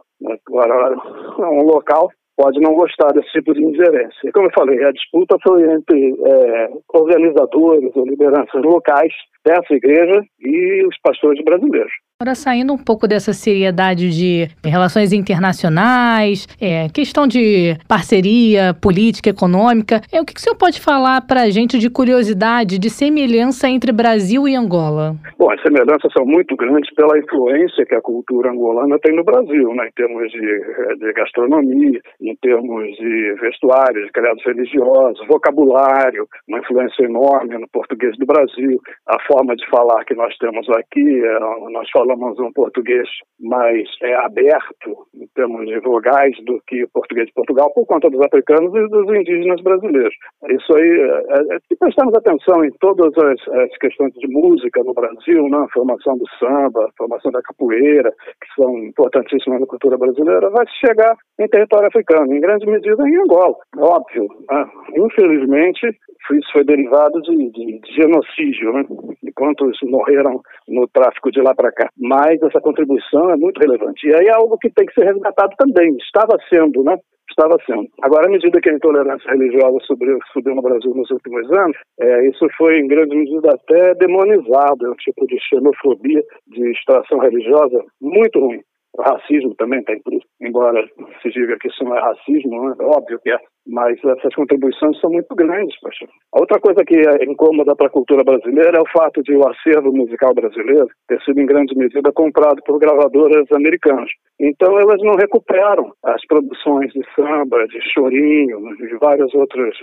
Agora, 0.47 0.95
é 1.39 1.45
um 1.45 1.63
local 1.63 2.09
pode 2.35 2.59
não 2.59 2.73
gostar 2.73 3.11
desse 3.13 3.31
tipo 3.31 3.53
de 3.53 3.63
ingerência. 3.63 4.31
Como 4.33 4.47
eu 4.47 4.53
falei, 4.53 4.83
a 4.83 4.91
disputa 4.91 5.37
foi 5.43 5.63
entre 5.71 6.15
é, 6.25 6.69
organizadores 6.93 7.95
ou 7.95 8.05
lideranças 8.05 8.61
locais 8.63 9.13
dessa 9.45 9.73
igreja 9.73 10.23
e 10.39 10.85
os 10.85 10.97
pastores 11.01 11.43
brasileiros. 11.43 11.91
Agora, 12.23 12.35
saindo 12.35 12.71
um 12.71 12.77
pouco 12.77 13.05
dessa 13.05 13.33
seriedade 13.33 14.09
de 14.09 14.47
relações 14.63 15.11
internacionais, 15.11 16.47
é, 16.61 16.87
questão 16.87 17.27
de 17.27 17.75
parceria 17.85 18.73
política, 18.73 19.29
econômica, 19.29 19.99
é, 20.09 20.21
o 20.21 20.25
que, 20.25 20.33
que 20.33 20.39
o 20.39 20.41
senhor 20.41 20.55
pode 20.55 20.79
falar 20.79 21.19
para 21.27 21.41
a 21.41 21.49
gente 21.49 21.77
de 21.77 21.89
curiosidade, 21.89 22.79
de 22.79 22.89
semelhança 22.89 23.67
entre 23.67 23.91
Brasil 23.91 24.47
e 24.47 24.55
Angola? 24.55 25.17
Bom, 25.37 25.51
as 25.51 25.61
semelhanças 25.63 26.13
são 26.15 26.25
muito 26.25 26.55
grandes 26.55 26.93
pela 26.95 27.19
influência 27.19 27.85
que 27.85 27.95
a 27.95 28.01
cultura 28.01 28.51
angolana 28.51 28.97
tem 28.99 29.13
no 29.13 29.23
Brasil, 29.25 29.73
né, 29.75 29.89
em 29.89 29.91
termos 29.91 30.31
de, 30.31 30.95
de 30.99 31.13
gastronomia, 31.13 31.99
em 32.21 32.35
termos 32.37 32.95
de 32.95 33.35
vestuário, 33.41 34.05
de 34.05 34.11
criados 34.13 34.41
religiosos, 34.45 35.27
vocabulário, 35.27 36.25
uma 36.47 36.59
influência 36.59 37.03
enorme 37.03 37.57
no 37.57 37.67
português 37.67 38.17
do 38.17 38.25
Brasil, 38.25 38.79
a 39.07 39.17
forma 39.27 39.57
de 39.57 39.67
falar 39.69 40.05
que 40.05 40.15
nós 40.15 40.33
temos 40.37 40.69
aqui, 40.69 41.21
é, 41.25 41.39
nós 41.69 41.89
falamos 41.91 42.02
falamos 42.03 42.37
um 42.39 42.51
português 42.51 43.07
mais 43.39 43.87
é, 44.01 44.13
aberto, 44.15 45.07
em 45.15 45.27
termos 45.33 45.65
de 45.65 45.79
vogais, 45.79 46.35
do 46.45 46.61
que 46.67 46.83
o 46.83 46.89
português 46.89 47.27
de 47.27 47.33
Portugal, 47.33 47.71
por 47.73 47.85
conta 47.85 48.09
dos 48.09 48.21
africanos 48.21 48.73
e 48.75 48.87
dos 48.89 49.07
indígenas 49.15 49.61
brasileiros. 49.61 50.13
Isso 50.49 50.75
aí, 50.75 50.89
é, 50.89 51.55
é, 51.55 51.59
se 51.67 51.77
prestarmos 51.77 52.13
atenção 52.15 52.63
em 52.65 52.71
todas 52.79 53.11
as, 53.17 53.47
as, 53.47 53.77
questões 53.77 54.13
de 54.15 54.27
música 54.27 54.83
no 54.83 54.93
Brasil, 54.93 55.47
né, 55.49 55.57
a 55.57 55.73
formação 55.73 56.17
do 56.17 56.27
samba, 56.39 56.85
a 56.85 56.97
formação 56.97 57.31
da 57.31 57.41
capoeira, 57.41 58.11
que 58.11 58.61
são 58.61 58.77
importantíssimas 58.79 59.61
na 59.61 59.67
cultura 59.67 59.97
brasileira, 59.97 60.49
vai 60.49 60.65
chegar 60.85 61.15
em 61.39 61.47
território 61.47 61.87
africano, 61.87 62.33
em 62.33 62.41
grande 62.41 62.65
medida 62.65 63.07
em 63.07 63.15
Angola, 63.15 63.55
óbvio. 63.77 64.27
Né? 64.49 64.65
Infelizmente, 64.97 65.87
isso 66.31 66.51
foi 66.51 66.63
derivado 66.63 67.21
de, 67.21 67.35
de, 67.51 67.79
de 67.79 67.93
genocídio, 67.93 68.73
né? 68.73 68.85
de 69.21 69.31
quantos 69.33 69.77
morreram 69.83 70.41
no 70.67 70.87
tráfico 70.87 71.31
de 71.31 71.41
lá 71.41 71.53
para 71.53 71.71
cá. 71.71 71.89
Mas 71.97 72.41
essa 72.41 72.59
contribuição 72.59 73.29
é 73.29 73.37
muito 73.37 73.59
relevante. 73.59 74.07
E 74.07 74.15
aí 74.15 74.27
é 74.27 74.33
algo 74.33 74.57
que 74.57 74.69
tem 74.71 74.85
que 74.85 74.93
ser 74.93 75.05
resgatado 75.05 75.53
também. 75.57 75.95
Estava 75.97 76.37
sendo, 76.49 76.83
né? 76.83 76.97
Estava 77.29 77.57
sendo. 77.65 77.87
Agora, 78.01 78.27
à 78.27 78.29
medida 78.29 78.59
que 78.59 78.69
a 78.69 78.73
intolerância 78.73 79.31
religiosa 79.31 79.79
subiu, 79.85 80.19
subiu 80.31 80.55
no 80.55 80.61
Brasil 80.61 80.93
nos 80.93 81.09
últimos 81.09 81.51
anos, 81.51 81.77
é, 81.99 82.27
isso 82.27 82.45
foi 82.57 82.79
em 82.79 82.87
grande 82.87 83.15
medida 83.15 83.49
até 83.53 83.95
demonizado. 83.95 84.85
É 84.85 84.89
um 84.89 84.95
tipo 84.95 85.25
de 85.25 85.39
xenofobia, 85.39 86.21
de 86.47 86.71
extração 86.71 87.19
religiosa 87.19 87.83
muito 88.01 88.39
ruim. 88.39 88.61
O 88.95 89.01
racismo 89.01 89.55
também 89.55 89.83
por 89.83 90.13
isso, 90.13 90.27
embora 90.43 90.85
se 91.21 91.29
diga 91.29 91.57
que 91.59 91.67
isso 91.67 91.83
não 91.83 91.95
é 91.95 92.01
racismo, 92.01 92.69
né? 92.69 92.75
é 92.79 92.83
óbvio 92.83 93.19
que 93.19 93.31
é, 93.31 93.37
mas 93.67 93.97
essas 94.03 94.35
contribuições 94.35 94.99
são 94.99 95.09
muito 95.09 95.33
grandes. 95.35 95.79
Poxa. 95.79 96.05
A 96.33 96.39
outra 96.39 96.59
coisa 96.59 96.83
que 96.85 96.95
é 96.95 97.23
incômoda 97.23 97.75
para 97.75 97.87
a 97.87 97.91
cultura 97.91 98.23
brasileira 98.23 98.77
é 98.77 98.81
o 98.81 98.91
fato 98.91 99.23
de 99.23 99.35
o 99.35 99.47
acervo 99.47 99.91
musical 99.93 100.33
brasileiro 100.33 100.87
ter 101.07 101.21
sido 101.21 101.39
em 101.39 101.45
grande 101.45 101.75
medida 101.75 102.11
comprado 102.13 102.61
por 102.65 102.79
gravadoras 102.79 103.49
americanas. 103.51 104.09
Então 104.39 104.77
elas 104.77 105.01
não 105.01 105.13
recuperam 105.13 105.93
as 106.03 106.25
produções 106.27 106.91
de 106.91 107.01
samba, 107.15 107.65
de 107.67 107.79
chorinho, 107.93 108.59
de 108.75 108.97
várias 108.99 109.33
outras 109.33 109.73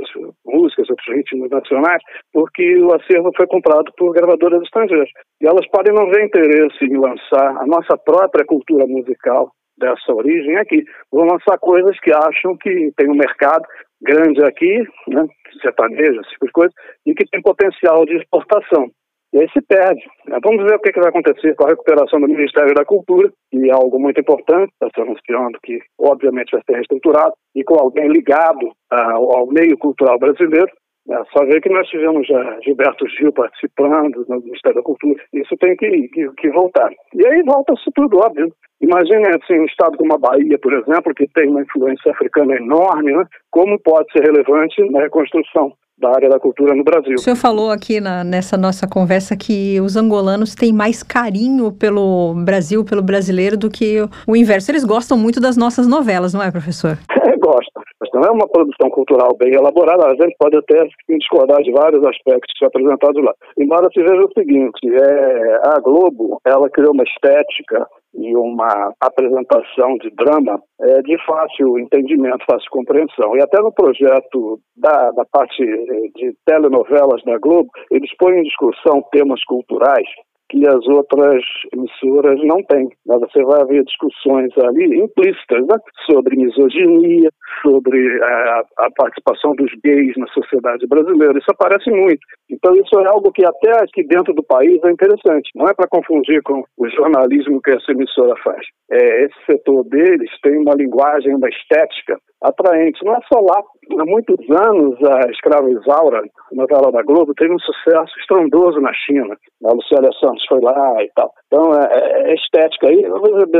músicas, 0.45 0.91
outros 0.91 1.17
ritmos 1.17 1.49
nacionais, 1.51 2.03
porque 2.33 2.77
o 2.83 2.93
acervo 2.95 3.31
foi 3.37 3.47
comprado 3.47 3.91
por 3.97 4.13
gravadoras 4.13 4.63
estrangeiras. 4.63 5.09
E 5.41 5.47
elas 5.47 5.67
podem 5.69 5.95
não 5.95 6.11
ver 6.11 6.25
interesse 6.25 6.85
em 6.85 6.99
lançar 6.99 7.57
a 7.57 7.67
nossa 7.67 7.97
própria 7.97 8.45
cultura 8.45 8.87
musical 8.87 9.51
dessa 9.81 10.13
origem 10.13 10.57
aqui. 10.59 10.85
Vão 11.11 11.25
lançar 11.25 11.59
coisas 11.59 11.99
que 12.01 12.13
acham 12.13 12.57
que 12.59 12.93
tem 12.97 13.11
um 13.11 13.17
mercado 13.17 13.65
grande 14.03 14.43
aqui, 14.45 14.83
né, 15.09 15.27
sertanejo, 15.61 16.21
tipo 16.23 16.47
coisas, 16.53 16.75
e 17.07 17.15
que 17.15 17.25
tem 17.31 17.43
potencial 17.43 18.05
de 18.05 18.17
exportação. 18.17 18.91
E 19.33 19.39
aí 19.39 19.49
se 19.53 19.61
perde. 19.63 20.03
Vamos 20.43 20.65
ver 20.65 20.75
o 20.75 20.81
que, 20.81 20.99
vai 20.99 21.09
acontecer 21.09 21.55
com 21.55 21.65
a 21.65 21.69
recuperação 21.69 22.21
do 22.21 22.27
Ministério 22.27 22.75
da 22.75 22.85
Cultura, 22.85 23.31
que 23.51 23.71
é 23.71 23.73
algo 23.73 23.99
muito 24.01 24.21
importante, 24.21 24.73
está 24.73 24.89
se 24.93 25.01
anunciando 25.01 25.59
que, 25.63 25.79
obviamente, 26.01 26.51
vai 26.51 26.63
ser 26.67 26.75
reestruturado, 26.75 27.33
e 27.55 27.63
com 27.63 27.79
alguém 27.79 28.09
ligado 28.09 28.73
ao, 28.91 29.39
ao 29.39 29.47
meio 29.47 29.79
cultural 29.79 30.19
brasileiro, 30.19 30.71
é, 31.09 31.23
só 31.33 31.45
ver 31.45 31.61
que 31.61 31.69
nós 31.71 31.89
tivemos 31.89 32.27
já 32.27 32.61
Gilberto 32.61 33.09
Gil 33.09 33.33
participando 33.33 34.25
no 34.29 34.41
Ministério 34.41 34.77
da 34.77 34.83
Cultura. 34.83 35.23
Isso 35.33 35.57
tem 35.57 35.77
que, 35.77 36.09
que, 36.09 36.29
que 36.33 36.51
voltar. 36.51 36.91
E 37.15 37.27
aí 37.27 37.43
volta 37.43 37.73
isso 37.73 37.91
tudo, 37.95 38.19
óbvio. 38.19 38.53
Imagine 38.81 39.29
assim, 39.29 39.59
um 39.59 39.65
estado 39.65 39.97
como 39.99 40.15
a 40.15 40.19
Bahia, 40.19 40.59
por 40.59 40.73
exemplo, 40.73 41.15
que 41.15 41.27
tem 41.35 41.49
uma 41.49 41.63
influência 41.63 42.13
africana 42.13 42.57
enorme, 42.57 43.13
né? 43.13 43.25
como 43.51 43.79
pode 43.81 44.11
ser 44.13 44.23
relevante 44.25 44.83
na 44.91 45.01
reconstrução 45.01 45.73
da 45.99 46.09
área 46.09 46.31
da 46.31 46.41
cultura 46.41 46.75
no 46.75 46.83
Brasil. 46.83 47.15
O 47.15 47.19
senhor 47.19 47.37
falou 47.37 47.71
aqui 47.71 48.01
na, 48.01 48.25
nessa 48.25 48.57
nossa 48.57 48.89
conversa 48.89 49.37
que 49.37 49.79
os 49.83 49.97
angolanos 49.97 50.55
têm 50.55 50.73
mais 50.73 51.03
carinho 51.03 51.71
pelo 51.73 52.35
Brasil, 52.43 52.83
pelo 52.85 53.03
brasileiro, 53.03 53.57
do 53.57 53.69
que 53.69 53.99
o 54.27 54.35
inverso. 54.35 54.71
Eles 54.71 54.85
gostam 54.85 55.19
muito 55.19 55.41
das 55.41 55.59
nossas 55.59 55.87
novelas, 55.87 56.33
não 56.33 56.43
é, 56.43 56.51
professor? 56.51 56.97
É, 57.51 57.61
gostam. 57.61 57.83
Mas 58.01 58.11
não 58.15 58.23
é 58.23 58.31
uma 58.31 58.49
produção 58.49 58.89
cultural 58.91 59.37
bem 59.37 59.53
elaborada. 59.53 60.07
A 60.07 60.15
gente 60.15 60.37
pode 60.39 60.57
até 60.57 60.89
discordar 61.09 61.63
de 61.63 61.73
vários 61.73 62.05
aspectos 62.05 62.55
apresentados 62.63 63.23
lá. 63.23 63.35
Embora 63.59 63.89
se 63.93 64.01
veja 64.01 64.25
o 64.25 64.33
seguinte, 64.33 64.81
é, 64.87 65.61
a 65.65 65.81
Globo, 65.81 66.41
ela 66.47 66.71
criou 66.71 66.93
uma 66.93 67.05
estética 67.05 67.87
e 68.15 68.37
uma 68.37 68.93
apresentação 69.01 69.97
de 69.99 70.11
drama 70.11 70.61
é, 70.81 71.03
de 71.03 71.17
fácil 71.25 71.79
entendimento, 71.79 72.45
fácil 72.51 72.71
compreensão. 72.71 73.37
E 73.37 73.43
até 73.43 73.61
no 73.61 73.73
projeto 73.73 74.59
da, 74.77 75.11
da 75.13 75.25
parte 75.31 75.63
eh, 75.63 76.09
de 76.17 76.35
telenovelas 76.45 77.23
da 77.25 77.39
Globo, 77.39 77.69
eles 77.91 78.11
põem 78.19 78.41
em 78.41 78.43
discussão 78.43 79.03
temas 79.13 79.43
culturais 79.45 80.09
que 80.51 80.67
as 80.67 80.87
outras 80.89 81.43
emissoras 81.73 82.39
não 82.45 82.63
têm. 82.65 82.89
Mas 83.07 83.21
você 83.21 83.43
vai 83.45 83.65
ver 83.67 83.85
discussões 83.85 84.51
ali 84.59 85.01
implícitas 85.01 85.65
né? 85.67 85.77
sobre 86.11 86.37
misoginia, 86.37 87.31
sobre 87.63 88.23
a, 88.23 88.63
a, 88.79 88.89
participação 88.97 89.55
dos 89.55 89.71
gays 89.85 90.17
na 90.17 90.27
sociedade 90.29 90.87
brasileira. 90.89 91.39
Isso 91.39 91.51
aparece 91.51 91.91
muito. 91.91 92.21
Então, 92.51 92.75
isso 92.77 92.99
é 92.99 93.07
algo 93.07 93.31
que 93.33 93.45
até 93.45 93.71
aqui 93.83 94.03
dentro 94.05 94.35
do 94.35 94.43
país 94.43 94.83
é 94.85 94.91
interessante. 94.91 95.51
Não 95.55 95.67
é 95.67 95.75
para 95.75 95.89
confundir 95.89 96.43
com 96.43 96.65
o 96.77 96.89
jornalismo 96.89 97.63
que 97.63 97.71
essa 97.71 97.93
emissora 97.93 98.35
faz. 98.43 98.67
É, 98.91 99.25
esse 99.25 99.47
setor 99.47 99.85
deles 99.85 100.31
tem 100.43 100.59
uma 100.59 100.75
linguagem, 100.75 101.35
uma 101.35 101.49
estética 101.49 102.19
atraente. 102.43 103.05
Não 103.05 103.15
é 103.15 103.21
só 103.33 103.41
lá. 103.41 103.63
Há 103.99 104.05
muitos 104.05 104.39
anos, 104.51 104.97
a 105.03 105.31
Escrava 105.31 105.71
Isaura, 105.71 106.23
novela 106.53 106.93
da 106.93 107.03
Globo, 107.03 107.35
teve 107.35 107.53
um 107.53 107.59
sucesso 107.59 108.13
estrondoso 108.21 108.81
na 108.81 108.93
China. 108.95 109.37
A 109.65 109.73
Lucélia 109.73 110.11
Santos 110.21 110.45
foi 110.49 110.61
lá 110.61 111.03
e 111.03 111.11
tal. 111.15 111.33
Então, 111.47 111.75
é, 111.75 111.89
é, 111.93 112.31
é 112.31 112.35
estética 112.35 112.89
aí, 112.89 113.03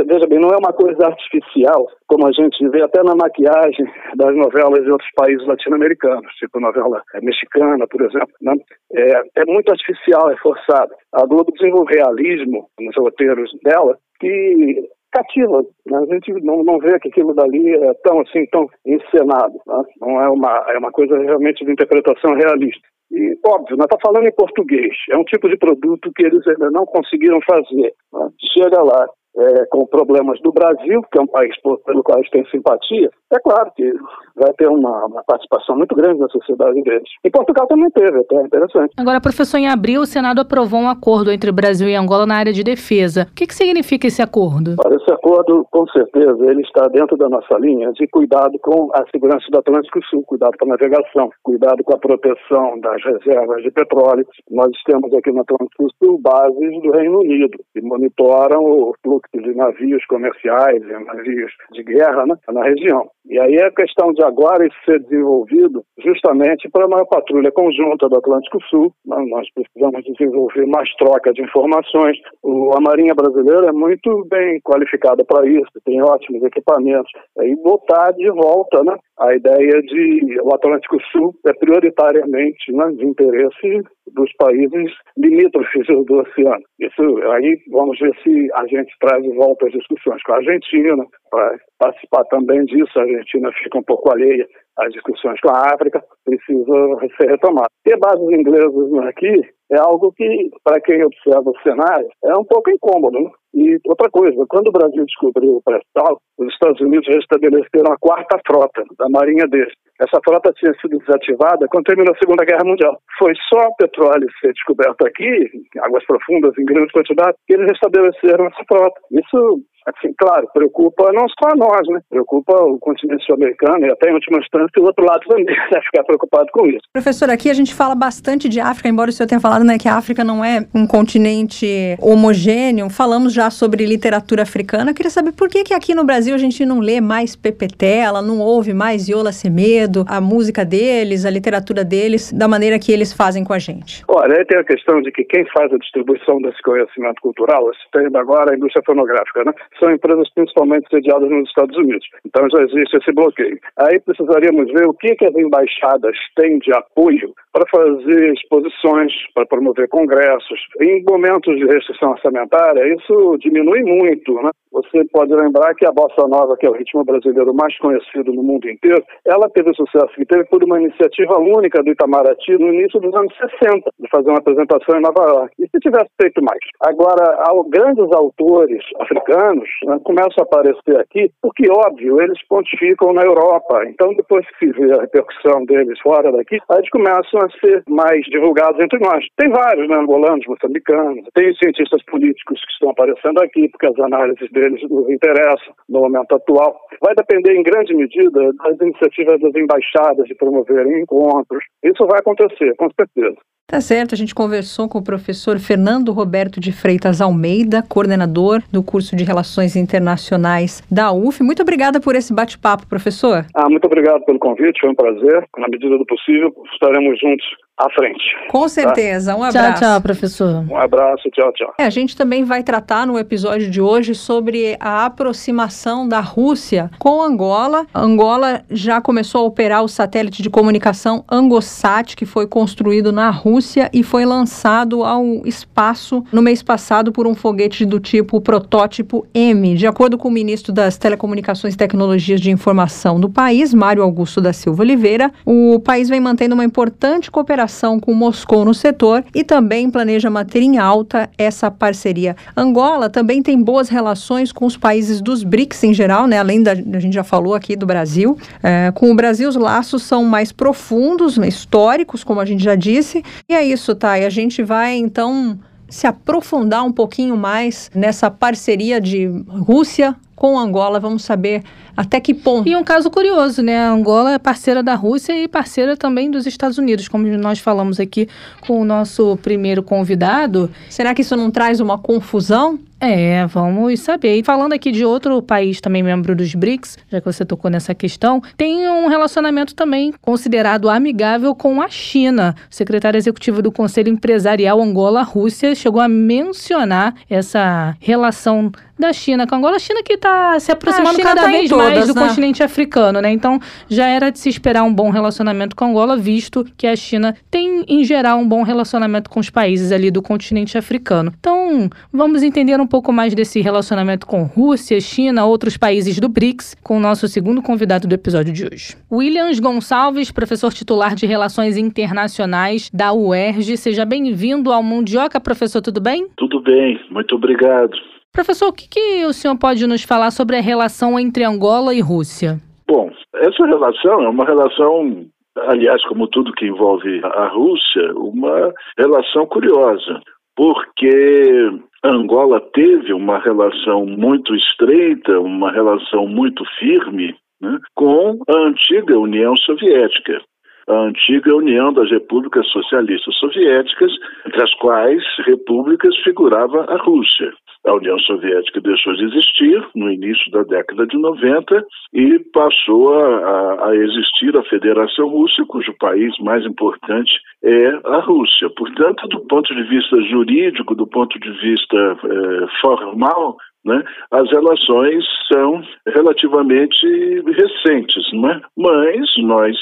veja 0.07 0.27
bem, 0.27 0.39
não 0.39 0.49
é 0.49 0.57
uma 0.57 0.73
coisa 0.73 1.05
artificial, 1.05 1.85
como 2.07 2.27
a 2.27 2.31
gente 2.31 2.67
vê 2.69 2.81
até 2.81 3.03
na 3.03 3.15
maquiagem 3.15 3.85
das 4.15 4.35
novelas 4.35 4.83
de 4.83 4.91
outros 4.91 5.09
países 5.15 5.45
latino-americanos, 5.45 6.31
tipo 6.35 6.59
novela 6.59 7.01
mexicana, 7.21 7.85
por 7.87 8.01
exemplo. 8.01 8.31
Né? 8.41 8.53
É, 8.93 9.41
é 9.41 9.45
muito 9.45 9.69
artificial, 9.69 10.31
é 10.31 10.37
forçado. 10.37 10.93
A 11.13 11.25
Globo 11.25 11.51
desenvolve 11.51 11.93
realismo 11.93 12.67
nos 12.79 12.95
roteiros 12.95 13.51
dela 13.63 13.97
que 14.19 14.87
cativa. 15.11 15.63
Né? 15.85 15.97
A 15.97 16.13
gente 16.13 16.33
não, 16.43 16.63
não 16.63 16.79
vê 16.79 16.99
que 16.99 17.09
aquilo 17.09 17.33
dali 17.33 17.75
é 17.75 17.93
tão 18.03 18.21
assim, 18.21 18.45
tão 18.51 18.67
encenado. 18.85 19.59
Né? 19.67 19.83
Não 19.99 20.21
é 20.21 20.29
uma, 20.29 20.65
é 20.69 20.77
uma 20.77 20.91
coisa 20.91 21.17
realmente 21.17 21.63
de 21.65 21.71
interpretação 21.71 22.33
realista. 22.33 22.87
E, 23.11 23.37
óbvio, 23.45 23.75
nós 23.75 23.85
estamos 23.85 23.89
tá 23.89 23.97
falando 24.01 24.27
em 24.27 24.35
português. 24.35 24.95
É 25.11 25.17
um 25.17 25.23
tipo 25.23 25.49
de 25.49 25.57
produto 25.57 26.11
que 26.15 26.23
eles 26.23 26.47
ainda 26.47 26.71
não 26.71 26.85
conseguiram 26.85 27.39
fazer. 27.41 27.93
Né? 28.13 28.29
Chega 28.53 28.81
lá, 28.81 29.05
é, 29.37 29.65
com 29.65 29.85
problemas 29.85 30.39
do 30.41 30.51
Brasil, 30.51 31.01
que 31.11 31.17
é 31.17 31.21
um 31.21 31.27
país 31.27 31.55
pelo 31.61 32.03
qual 32.03 32.19
eles 32.19 32.29
têm 32.29 32.45
simpatia, 32.47 33.09
é 33.31 33.39
claro 33.39 33.71
que 33.75 33.89
vai 34.35 34.51
ter 34.53 34.67
uma, 34.67 35.05
uma, 35.05 35.23
participação 35.23 35.77
muito 35.77 35.95
grande 35.95 36.19
na 36.19 36.27
sociedade 36.27 36.81
deles. 36.81 37.07
E 37.23 37.29
Portugal 37.29 37.65
também 37.67 37.89
teve, 37.91 38.19
até 38.19 38.35
é 38.35 38.41
interessante. 38.41 38.93
Agora, 38.97 39.21
professor, 39.21 39.57
em 39.57 39.69
abril 39.69 40.01
o 40.01 40.05
Senado 40.05 40.41
aprovou 40.41 40.79
um 40.79 40.89
acordo 40.89 41.31
entre 41.31 41.51
Brasil 41.51 41.87
e 41.87 41.95
Angola 41.95 42.25
na 42.25 42.35
área 42.35 42.51
de 42.51 42.63
defesa. 42.63 43.27
O 43.31 43.35
que, 43.35 43.47
que 43.47 43.55
significa 43.55 44.07
esse 44.07 44.21
acordo? 44.21 44.75
Olha, 44.83 44.95
esse 44.95 45.11
acordo, 45.11 45.65
com 45.71 45.87
certeza, 45.87 46.45
ele 46.45 46.61
está 46.61 46.87
dentro 46.87 47.15
da 47.15 47.29
nossa 47.29 47.57
linha 47.57 47.91
de 47.93 48.07
cuidado 48.07 48.57
com 48.59 48.89
a 48.93 49.05
segurança 49.11 49.45
do 49.49 49.59
Atlântico 49.59 50.03
Sul, 50.05 50.23
cuidado 50.23 50.57
com 50.59 50.65
a 50.65 50.69
navegação, 50.69 51.29
cuidado 51.43 51.83
com 51.83 51.93
a 51.93 51.99
proteção 51.99 52.79
das 52.81 53.01
reservas 53.03 53.63
de 53.63 53.71
petróleo. 53.71 54.25
Nós 54.49 54.71
temos 54.85 55.13
aqui 55.13 55.31
no 55.31 55.41
Atlântico 55.41 55.87
Sul 56.03 56.19
bases 56.21 56.81
do 56.81 56.91
Reino 56.91 57.19
Unido, 57.19 57.57
que 57.73 57.81
monitoram 57.81 58.63
o 58.63 58.93
fluxo 59.01 59.20
de 59.33 59.53
navios 59.55 60.05
comerciais 60.05 60.81
e 60.83 61.05
navios 61.05 61.51
de 61.71 61.83
guerra 61.83 62.25
né, 62.25 62.35
na 62.49 62.63
região. 62.63 63.09
E 63.25 63.39
aí 63.39 63.55
é 63.55 63.71
questão 63.71 64.11
de 64.13 64.23
agora 64.23 64.65
isso 64.65 64.75
ser 64.85 64.99
desenvolvido 64.99 65.83
justamente 66.03 66.69
para 66.69 66.87
uma 66.87 67.05
patrulha 67.05 67.51
conjunta 67.51 68.09
do 68.09 68.17
Atlântico 68.17 68.61
Sul. 68.63 68.93
Nós 69.05 69.47
precisamos 69.53 70.03
desenvolver 70.03 70.65
mais 70.65 70.89
troca 70.95 71.31
de 71.31 71.41
informações. 71.41 72.17
O, 72.43 72.73
a 72.75 72.81
Marinha 72.81 73.13
Brasileira 73.13 73.67
é 73.67 73.71
muito 73.71 74.25
bem 74.29 74.59
qualificada 74.61 75.23
para 75.23 75.47
isso, 75.47 75.69
tem 75.85 76.01
ótimos 76.01 76.43
equipamentos. 76.43 77.11
E 77.41 77.55
botar 77.57 78.11
de 78.11 78.29
volta 78.31 78.83
né, 78.83 78.95
a 79.19 79.35
ideia 79.35 79.81
de 79.81 80.39
o 80.41 80.53
Atlântico 80.53 80.97
Sul 81.11 81.35
é 81.45 81.53
prioritariamente 81.53 82.71
né, 82.71 82.91
de 82.91 83.05
interesse 83.05 83.83
dos 84.13 84.31
países 84.33 84.91
limítrofes 85.17 85.87
do 85.87 86.19
oceano. 86.19 86.63
Isso 86.79 87.01
aí 87.31 87.57
vamos 87.69 87.99
ver 87.99 88.13
se 88.23 88.49
a 88.55 88.65
gente 88.67 88.93
traz 88.99 89.10
de 89.19 89.29
volta 89.35 89.65
as 89.65 89.73
discussões 89.73 90.21
com 90.23 90.33
a 90.33 90.37
Argentina, 90.37 91.05
para 91.29 91.57
participar 91.79 92.23
também 92.25 92.63
disso. 92.65 92.99
A 92.99 93.03
Argentina 93.03 93.51
fica 93.63 93.77
um 93.77 93.83
pouco 93.83 94.11
alheia 94.11 94.47
às 94.77 94.91
discussões 94.93 95.39
com 95.41 95.49
a 95.49 95.73
África, 95.73 96.03
precisa 96.25 96.97
ser 97.17 97.29
retomado. 97.29 97.69
Ter 97.83 97.97
bases 97.97 98.29
inglesas 98.29 99.07
aqui 99.07 99.41
é 99.71 99.79
algo 99.79 100.11
que, 100.11 100.49
para 100.63 100.81
quem 100.81 101.03
observa 101.03 101.49
o 101.49 101.59
cenário, 101.63 102.07
é 102.25 102.37
um 102.37 102.43
pouco 102.43 102.69
incômodo. 102.69 103.19
Né? 103.19 103.29
E 103.53 103.79
outra 103.85 104.09
coisa, 104.09 104.45
quando 104.49 104.67
o 104.67 104.71
Brasil 104.71 105.05
descobriu 105.05 105.57
o 105.57 105.61
pré-sal, 105.63 106.19
os 106.37 106.47
Estados 106.53 106.79
Unidos 106.81 107.07
restabeleceram 107.07 107.91
a 107.91 107.97
quarta 107.97 108.39
frota 108.45 108.83
da 108.97 109.09
marinha 109.09 109.47
deles. 109.47 109.73
Essa 109.99 110.19
frota 110.23 110.51
tinha 110.53 110.73
sido 110.81 110.97
desativada 110.99 111.67
quando 111.69 111.85
terminou 111.85 112.13
a 112.13 112.17
Segunda 112.17 112.45
Guerra 112.45 112.65
Mundial. 112.65 112.97
Foi 113.19 113.33
só 113.49 113.67
o 113.67 113.75
petróleo 113.75 114.27
ser 114.39 114.51
descoberto 114.53 115.05
aqui, 115.05 115.23
em 115.23 115.79
águas 115.79 116.05
profundas, 116.05 116.57
em 116.57 116.65
grande 116.65 116.91
quantidade, 116.91 117.37
que 117.47 117.53
eles 117.53 117.67
restabeleceram 117.67 118.47
essa 118.47 118.63
frota. 118.67 118.99
Isso 119.11 119.61
assim, 119.85 120.13
claro, 120.17 120.47
preocupa 120.53 121.11
não 121.11 121.27
só 121.29 121.51
a 121.51 121.55
nós, 121.55 121.87
né? 121.89 122.01
Preocupa 122.09 122.53
o 122.63 122.79
continente 122.79 123.25
sul-americano 123.25 123.85
e 123.85 123.91
até 123.91 124.09
em 124.09 124.13
última 124.13 124.39
instância 124.39 124.81
o 124.81 124.83
outro 124.83 125.05
lado 125.05 125.21
também 125.27 125.45
deve 125.45 125.81
ficar 125.85 126.03
preocupado 126.03 126.47
com 126.51 126.67
isso. 126.67 126.81
Professor, 126.93 127.29
aqui 127.29 127.49
a 127.49 127.53
gente 127.53 127.73
fala 127.73 127.95
bastante 127.95 128.47
de 128.47 128.59
África, 128.59 128.89
embora 128.89 129.09
o 129.09 129.13
senhor 129.13 129.27
tenha 129.27 129.41
falado 129.41 129.63
né, 129.63 129.77
que 129.77 129.87
a 129.87 129.95
África 129.95 130.23
não 130.23 130.43
é 130.43 130.65
um 130.73 130.85
continente 130.85 131.97
homogêneo. 131.99 132.89
Falamos 132.89 133.33
já 133.33 133.49
sobre 133.49 133.85
literatura 133.85 134.43
africana. 134.43 134.91
Eu 134.91 134.95
queria 134.95 135.09
saber 135.09 135.31
por 135.31 135.49
que, 135.49 135.63
que 135.63 135.73
aqui 135.73 135.95
no 135.95 136.03
Brasil 136.03 136.35
a 136.35 136.37
gente 136.37 136.65
não 136.65 136.79
lê 136.79 137.01
mais 137.01 137.35
Pepe 137.35 137.67
Tela, 137.67 138.21
não 138.21 138.39
ouve 138.39 138.73
mais 138.73 139.07
Iola 139.07 139.31
Semedo, 139.31 140.05
a 140.07 140.21
música 140.21 140.63
deles, 140.63 141.25
a 141.25 141.29
literatura 141.29 141.83
deles, 141.83 142.31
da 142.31 142.47
maneira 142.47 142.77
que 142.79 142.91
eles 142.91 143.13
fazem 143.13 143.43
com 143.43 143.53
a 143.53 143.59
gente. 143.59 144.03
Olha, 144.07 144.37
aí 144.37 144.45
tem 144.45 144.59
a 144.59 144.63
questão 144.63 145.01
de 145.01 145.11
que 145.11 145.23
quem 145.23 145.45
faz 145.53 145.71
a 145.73 145.77
distribuição 145.77 146.41
desse 146.41 146.61
conhecimento 146.61 147.21
cultural, 147.21 147.69
citando 147.83 148.17
agora 148.17 148.51
a 148.51 148.55
indústria 148.55 148.83
fonográfica, 148.85 149.43
né? 149.43 149.53
São 149.79 149.91
empresas 149.91 150.29
principalmente 150.33 150.87
sediadas 150.89 151.29
nos 151.29 151.47
Estados 151.47 151.77
Unidos. 151.77 152.07
Então 152.25 152.47
já 152.49 152.63
existe 152.63 152.97
esse 152.97 153.11
bloqueio. 153.11 153.59
Aí 153.77 153.99
precisaríamos 153.99 154.71
ver 154.71 154.87
o 154.87 154.93
que, 154.93 155.15
que 155.15 155.25
as 155.25 155.35
embaixadas 155.35 156.15
têm 156.35 156.59
de 156.59 156.73
apoio 156.73 157.33
para 157.51 157.65
fazer 157.69 158.33
exposições, 158.33 159.11
para 159.33 159.45
promover 159.45 159.87
congressos. 159.89 160.59
Em 160.81 161.03
momentos 161.03 161.55
de 161.57 161.65
restrição 161.65 162.11
orçamentária, 162.11 162.93
isso 162.95 163.37
diminui 163.39 163.81
muito. 163.83 164.33
Né? 164.41 164.51
Você 164.71 165.03
pode 165.11 165.33
lembrar 165.33 165.75
que 165.75 165.85
a 165.85 165.91
Bossa 165.91 166.27
Nova, 166.27 166.55
que 166.57 166.65
é 166.65 166.69
o 166.69 166.73
ritmo 166.73 167.03
brasileiro 167.03 167.53
mais 167.53 167.77
conhecido 167.77 168.31
no 168.33 168.43
mundo 168.43 168.69
inteiro, 168.69 169.03
ela 169.25 169.49
teve 169.49 169.69
o 169.69 169.75
sucesso 169.75 170.13
que 170.15 170.25
teve 170.25 170.45
por 170.45 170.63
uma 170.63 170.79
iniciativa 170.79 171.37
única 171.37 171.83
do 171.83 171.91
Itamaraty 171.91 172.53
no 172.57 172.73
início 172.73 172.99
dos 172.99 173.13
anos 173.13 173.33
60, 173.59 173.89
de 173.99 174.09
fazer 174.09 174.29
uma 174.29 174.39
apresentação 174.39 174.97
em 174.97 175.01
Nova 175.01 175.23
York. 175.27 175.55
E 175.59 175.67
se 175.67 175.79
tivesse 175.79 176.09
feito 176.19 176.41
mais? 176.43 176.59
Agora, 176.81 177.41
grandes 177.71 178.11
autores 178.13 178.83
africanos 178.99 179.67
né, 179.85 179.99
começam 180.03 180.39
a 180.39 180.43
aparecer 180.43 180.99
aqui, 180.99 181.31
porque, 181.41 181.69
óbvio, 181.69 182.21
eles 182.21 182.39
pontificam 182.47 183.13
na 183.13 183.23
Europa. 183.23 183.83
Então, 183.87 184.13
depois 184.13 184.45
que 184.47 184.65
se 184.65 184.71
vê 184.73 184.93
a 184.93 185.01
repercussão 185.01 185.65
deles 185.65 185.99
fora 186.01 186.31
daqui, 186.31 186.59
aí 186.69 186.77
eles 186.77 186.89
começam 186.89 187.41
a 187.41 187.49
ser 187.59 187.83
mais 187.89 188.21
divulgados 188.25 188.79
entre 188.79 188.99
nós. 188.99 189.25
Tem 189.37 189.49
vários, 189.49 189.87
né, 189.89 189.95
angolanos, 189.95 190.45
moçambicanos, 190.47 191.25
tem 191.33 191.53
cientistas 191.55 192.03
políticos 192.05 192.59
que 192.59 192.73
estão 192.73 192.91
aparecendo 192.91 193.41
aqui, 193.41 193.67
porque 193.69 193.87
as 193.87 193.99
análises 193.99 194.49
deles 194.51 194.60
nos 194.69 195.09
interessam 195.09 195.73
no 195.89 196.01
momento 196.01 196.35
atual. 196.35 196.75
Vai 197.01 197.15
depender, 197.15 197.55
em 197.55 197.63
grande 197.63 197.93
medida, 197.93 198.51
das 198.53 198.79
iniciativas 198.79 199.39
das 199.41 199.55
embaixadas 199.55 200.25
de 200.27 200.35
promoverem 200.35 201.01
encontros. 201.01 201.63
Isso 201.83 202.05
vai 202.05 202.19
acontecer, 202.19 202.75
com 202.75 202.89
certeza. 202.91 203.37
Tá 203.71 203.79
certo, 203.79 204.13
a 204.13 204.17
gente 204.17 204.35
conversou 204.35 204.89
com 204.89 204.97
o 204.97 205.03
professor 205.03 205.57
Fernando 205.57 206.11
Roberto 206.11 206.59
de 206.59 206.73
Freitas 206.73 207.21
Almeida, 207.21 207.81
coordenador 207.81 208.61
do 208.69 208.83
curso 208.83 209.15
de 209.15 209.23
Relações 209.23 209.77
Internacionais 209.77 210.83
da 210.91 211.13
UF. 211.13 211.41
Muito 211.41 211.61
obrigada 211.61 212.01
por 212.01 212.13
esse 212.13 212.33
bate-papo, 212.33 212.85
professor. 212.85 213.45
Ah, 213.55 213.69
muito 213.69 213.85
obrigado 213.85 214.25
pelo 214.25 214.39
convite, 214.39 214.81
foi 214.81 214.89
um 214.89 214.95
prazer. 214.95 215.47
Na 215.57 215.69
medida 215.69 215.97
do 215.97 216.05
possível, 216.05 216.53
estaremos 216.73 217.17
juntos 217.17 217.45
à 217.81 217.89
frente. 217.89 218.23
Com 218.49 218.67
certeza. 218.67 219.31
Tá? 219.31 219.37
Um 219.37 219.43
abraço. 219.43 219.79
Tchau, 219.79 219.89
tchau, 219.89 220.01
professor. 220.01 220.65
Um 220.69 220.77
abraço, 220.77 221.29
tchau, 221.31 221.51
tchau. 221.53 221.73
É, 221.79 221.85
a 221.85 221.89
gente 221.89 222.15
também 222.15 222.43
vai 222.43 222.61
tratar 222.61 223.07
no 223.07 223.17
episódio 223.17 223.69
de 223.71 223.81
hoje 223.81 224.13
sobre 224.13 224.77
a 224.79 225.05
aproximação 225.05 226.07
da 226.07 226.19
Rússia 226.19 226.91
com 226.99 227.21
Angola. 227.21 227.87
Angola 227.93 228.61
já 228.69 229.01
começou 229.01 229.41
a 229.41 229.45
operar 229.45 229.83
o 229.83 229.87
satélite 229.87 230.43
de 230.43 230.49
comunicação 230.49 231.23
Angosat, 231.29 232.15
que 232.15 232.25
foi 232.25 232.45
construído 232.45 233.11
na 233.11 233.29
Rússia 233.29 233.89
e 233.91 234.03
foi 234.03 234.25
lançado 234.25 235.03
ao 235.03 235.25
espaço 235.45 236.23
no 236.31 236.41
mês 236.41 236.61
passado 236.61 237.11
por 237.11 237.25
um 237.25 237.33
foguete 237.33 237.85
do 237.85 237.99
tipo 237.99 238.39
protótipo 238.41 239.25
M. 239.33 239.75
De 239.75 239.87
acordo 239.87 240.17
com 240.17 240.27
o 240.27 240.31
ministro 240.31 240.71
das 240.71 240.97
Telecomunicações 240.97 241.73
e 241.73 241.77
Tecnologias 241.77 242.39
de 242.39 242.51
Informação 242.51 243.19
do 243.19 243.29
país, 243.29 243.73
Mário 243.73 244.03
Augusto 244.03 244.39
da 244.39 244.53
Silva 244.53 244.83
Oliveira, 244.83 245.31
o 245.45 245.79
país 245.79 246.09
vem 246.09 246.19
mantendo 246.19 246.53
uma 246.53 246.63
importante 246.63 247.31
cooperação 247.31 247.70
com 247.99 248.13
Moscou 248.13 248.65
no 248.65 248.73
setor 248.73 249.23
e 249.33 249.43
também 249.43 249.89
planeja 249.89 250.29
manter 250.29 250.61
em 250.61 250.77
alta 250.77 251.29
essa 251.37 251.71
parceria. 251.71 252.35
Angola 252.55 253.09
também 253.09 253.41
tem 253.41 253.61
boas 253.61 253.89
relações 253.89 254.51
com 254.51 254.65
os 254.65 254.77
países 254.77 255.21
dos 255.21 255.43
BRICS 255.43 255.83
em 255.83 255.93
geral, 255.93 256.27
né? 256.27 256.37
além 256.37 256.61
da 256.61 256.71
a 256.71 256.99
gente 256.99 257.13
já 257.13 257.23
falou 257.23 257.53
aqui 257.53 257.75
do 257.75 257.85
Brasil. 257.85 258.37
É, 258.61 258.91
com 258.93 259.11
o 259.11 259.15
Brasil, 259.15 259.47
os 259.47 259.55
laços 259.55 260.03
são 260.03 260.23
mais 260.23 260.51
profundos, 260.51 261.37
históricos, 261.37 262.23
como 262.23 262.39
a 262.39 262.45
gente 262.45 262.63
já 262.63 262.75
disse. 262.75 263.23
E 263.49 263.53
é 263.53 263.63
isso, 263.63 263.95
tá? 263.95 264.19
E 264.19 264.25
a 264.25 264.29
gente 264.29 264.63
vai 264.63 264.95
então 264.95 265.57
se 265.89 266.07
aprofundar 266.07 266.83
um 266.83 266.91
pouquinho 266.91 267.35
mais 267.35 267.91
nessa 267.93 268.31
parceria 268.31 268.99
de 268.99 269.27
Rússia 269.47 270.15
com 270.41 270.57
Angola. 270.57 270.99
Vamos 270.99 271.23
saber 271.23 271.61
até 271.95 272.19
que 272.19 272.33
ponto. 272.33 272.67
E 272.67 272.75
um 272.75 272.83
caso 272.83 273.11
curioso, 273.11 273.61
né? 273.61 273.77
A 273.77 273.91
Angola 273.91 274.33
é 274.33 274.39
parceira 274.39 274.81
da 274.81 274.95
Rússia 274.95 275.37
e 275.37 275.47
parceira 275.47 275.95
também 275.95 276.31
dos 276.31 276.47
Estados 276.47 276.79
Unidos, 276.79 277.07
como 277.07 277.27
nós 277.37 277.59
falamos 277.59 277.99
aqui 277.99 278.27
com 278.65 278.81
o 278.81 278.83
nosso 278.83 279.37
primeiro 279.43 279.83
convidado. 279.83 280.67
Será 280.89 281.13
que 281.13 281.21
isso 281.21 281.35
não 281.35 281.51
traz 281.51 281.79
uma 281.79 281.99
confusão? 281.99 282.79
É, 283.03 283.47
vamos 283.47 283.99
saber. 283.99 284.37
E 284.37 284.43
falando 284.43 284.73
aqui 284.73 284.91
de 284.91 285.03
outro 285.03 285.41
país 285.41 285.81
também 285.81 286.03
membro 286.03 286.35
dos 286.35 286.53
BRICS, 286.53 286.99
já 287.09 287.19
que 287.19 287.25
você 287.25 287.43
tocou 287.43 287.69
nessa 287.69 287.95
questão, 287.95 288.41
tem 288.55 288.87
um 288.87 289.07
relacionamento 289.07 289.73
também 289.73 290.13
considerado 290.21 290.87
amigável 290.87 291.55
com 291.55 291.81
a 291.81 291.89
China. 291.89 292.55
O 292.69 292.75
secretário 292.75 293.17
executivo 293.17 293.59
do 293.59 293.71
Conselho 293.71 294.09
Empresarial 294.09 294.79
Angola-Rússia 294.79 295.73
chegou 295.73 295.99
a 295.99 296.07
mencionar 296.07 297.15
essa 297.27 297.95
relação 297.99 298.71
da 299.01 299.11
China 299.11 299.45
com 299.45 299.55
Angola. 299.55 299.75
A 299.75 299.79
China 299.79 300.01
que 300.03 300.13
está 300.13 300.57
se 300.59 300.71
aproximando 300.71 301.15
China 301.15 301.29
cada 301.29 301.41
tá 301.41 301.47
vez 301.47 301.69
todas, 301.69 301.93
mais 301.93 302.07
do 302.07 302.13
né? 302.13 302.27
continente 302.27 302.63
africano, 302.63 303.19
né? 303.19 303.31
Então 303.31 303.59
já 303.89 304.07
era 304.07 304.29
de 304.29 304.39
se 304.39 304.47
esperar 304.47 304.83
um 304.83 304.93
bom 304.93 305.09
relacionamento 305.09 305.75
com 305.75 305.85
Angola, 305.85 306.15
visto 306.15 306.65
que 306.77 306.87
a 306.87 306.95
China 306.95 307.35
tem, 307.49 307.83
em 307.87 308.03
geral, 308.05 308.39
um 308.39 308.47
bom 308.47 308.63
relacionamento 308.63 309.29
com 309.29 309.39
os 309.39 309.49
países 309.49 309.91
ali 309.91 310.09
do 310.09 310.21
continente 310.21 310.77
africano. 310.77 311.33
Então, 311.39 311.89
vamos 312.13 312.43
entender 312.43 312.79
um 312.79 312.87
pouco 312.87 313.11
mais 313.11 313.33
desse 313.33 313.59
relacionamento 313.61 314.25
com 314.27 314.43
Rússia, 314.43 315.01
China, 315.01 315.45
outros 315.45 315.75
países 315.75 316.19
do 316.19 316.29
BRICS, 316.29 316.75
com 316.83 316.97
o 316.97 316.99
nosso 316.99 317.27
segundo 317.27 317.61
convidado 317.61 318.07
do 318.07 318.13
episódio 318.13 318.53
de 318.53 318.65
hoje. 318.65 318.95
Williams 319.11 319.59
Gonçalves, 319.59 320.31
professor 320.31 320.71
titular 320.71 321.15
de 321.15 321.25
Relações 321.25 321.77
Internacionais 321.77 322.89
da 322.93 323.11
UERJ. 323.11 323.77
Seja 323.77 324.05
bem-vindo 324.05 324.71
ao 324.71 324.83
Mundioca, 324.83 325.39
professor, 325.39 325.81
tudo 325.81 325.99
bem? 325.99 326.27
Tudo 326.37 326.61
bem, 326.61 326.99
muito 327.09 327.35
obrigado. 327.35 328.10
Professor, 328.33 328.69
o 328.69 328.73
que, 328.73 328.87
que 328.87 329.25
o 329.25 329.33
senhor 329.33 329.57
pode 329.57 329.85
nos 329.85 330.03
falar 330.03 330.31
sobre 330.31 330.55
a 330.55 330.61
relação 330.61 331.19
entre 331.19 331.43
Angola 331.43 331.93
e 331.93 331.99
Rússia? 331.99 332.61
Bom, 332.87 333.11
essa 333.35 333.65
relação 333.65 334.23
é 334.23 334.29
uma 334.29 334.45
relação, 334.45 335.25
aliás, 335.67 336.01
como 336.05 336.27
tudo 336.27 336.53
que 336.53 336.65
envolve 336.65 337.19
a 337.25 337.47
Rússia, 337.49 338.13
uma 338.15 338.73
relação 338.97 339.45
curiosa, 339.47 340.21
porque 340.55 341.71
Angola 342.05 342.61
teve 342.73 343.11
uma 343.13 343.37
relação 343.37 344.05
muito 344.05 344.55
estreita, 344.55 345.37
uma 345.41 345.69
relação 345.69 346.25
muito 346.25 346.63
firme 346.79 347.35
né, 347.61 347.77
com 347.95 348.39
a 348.47 348.57
antiga 348.59 349.19
União 349.19 349.57
Soviética 349.57 350.41
a 350.87 350.93
antiga 351.05 351.55
União 351.55 351.93
das 351.93 352.09
Repúblicas 352.09 352.67
Socialistas 352.67 353.35
Soviéticas, 353.37 354.11
entre 354.45 354.63
as 354.63 354.73
quais 354.75 355.23
repúblicas 355.45 356.15
figurava 356.17 356.85
a 356.89 356.97
Rússia. 356.97 357.53
A 357.85 357.93
União 357.93 358.17
Soviética 358.19 358.79
deixou 358.81 359.13
de 359.15 359.25
existir 359.25 359.83
no 359.95 360.11
início 360.11 360.51
da 360.51 360.63
década 360.63 361.07
de 361.07 361.17
90 361.17 361.83
e 362.13 362.39
passou 362.53 363.13
a, 363.13 363.89
a 363.89 363.95
existir 363.95 364.55
a 364.55 364.63
Federação 364.63 365.27
Russa, 365.29 365.65
cujo 365.67 365.93
país 365.99 366.37
mais 366.39 366.63
importante 366.65 367.31
é 367.63 367.87
a 368.05 368.19
Rússia. 368.19 368.69
Portanto, 368.69 369.27
do 369.27 369.39
ponto 369.47 369.73
de 369.73 369.83
vista 369.83 370.21
jurídico, 370.21 370.93
do 370.95 371.07
ponto 371.07 371.39
de 371.39 371.51
vista 371.59 372.17
eh, 372.23 372.67
formal, 372.81 373.57
né? 373.83 374.03
As 374.29 374.49
relações 374.51 375.25
são 375.51 375.81
relativamente 376.07 377.41
recentes, 377.47 378.31
não 378.33 378.49
é? 378.51 378.61
mas 378.77 379.27
nós 379.39 379.75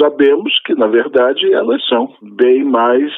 sabemos 0.00 0.52
que, 0.64 0.74
na 0.74 0.88
verdade, 0.88 1.52
elas 1.52 1.84
são 1.86 2.12
bem 2.20 2.64
mais 2.64 3.12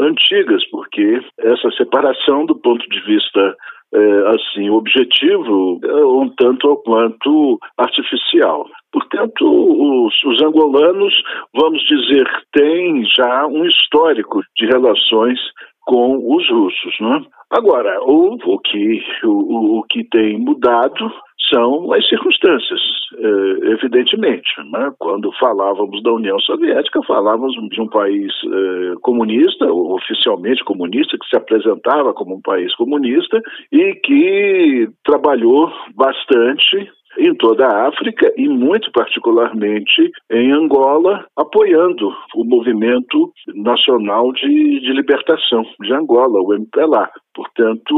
antigas, 0.00 0.64
porque 0.70 1.20
essa 1.38 1.70
separação, 1.76 2.46
do 2.46 2.56
ponto 2.56 2.84
de 2.88 3.00
vista 3.02 3.56
é, 3.94 4.34
assim 4.34 4.68
objetivo, 4.70 5.80
é 5.84 6.04
um 6.04 6.28
tanto 6.36 6.68
ou 6.68 6.76
quanto 6.78 7.58
artificial. 7.78 8.66
Portanto, 8.92 9.44
os, 9.44 10.14
os, 10.24 10.42
angolanos, 10.42 11.14
vamos 11.54 11.82
dizer, 11.84 12.26
têm 12.52 13.04
já 13.04 13.46
um 13.46 13.64
histórico 13.64 14.40
de 14.56 14.66
relações 14.66 15.38
com 15.82 16.18
os 16.34 16.48
russos. 16.50 16.96
Não 17.00 17.14
é? 17.14 17.22
Agora, 17.50 18.00
o, 18.02 18.34
o, 18.34 18.58
que, 18.58 19.02
o, 19.24 19.78
o 19.78 19.82
que 19.84 20.04
tem 20.04 20.38
mudado 20.38 21.12
são 21.52 21.92
as 21.92 22.06
circunstâncias, 22.08 22.80
eh, 23.18 23.72
evidentemente. 23.72 24.48
Né? 24.70 24.92
Quando 24.98 25.32
falávamos 25.38 26.02
da 26.02 26.12
União 26.12 26.38
Soviética, 26.40 27.00
falávamos 27.06 27.54
de 27.70 27.80
um 27.80 27.88
país 27.88 28.32
eh, 28.44 28.94
comunista, 29.02 29.66
oficialmente 29.66 30.64
comunista, 30.64 31.16
que 31.18 31.28
se 31.28 31.36
apresentava 31.36 32.12
como 32.12 32.36
um 32.36 32.40
país 32.40 32.74
comunista 32.76 33.40
e 33.72 33.94
que 33.94 34.88
trabalhou 35.04 35.70
bastante 35.94 36.90
em 37.18 37.34
toda 37.34 37.66
a 37.66 37.88
África 37.88 38.32
e, 38.36 38.48
muito 38.48 38.90
particularmente, 38.92 40.10
em 40.30 40.52
Angola, 40.52 41.24
apoiando 41.36 42.08
o 42.34 42.44
movimento 42.44 43.32
nacional 43.54 44.32
de, 44.32 44.80
de 44.80 44.92
libertação 44.92 45.64
de 45.80 45.92
Angola, 45.92 46.40
o 46.40 46.54
MPLA. 46.54 47.10
Portanto, 47.34 47.94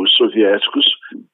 os 0.00 0.14
soviéticos 0.16 0.84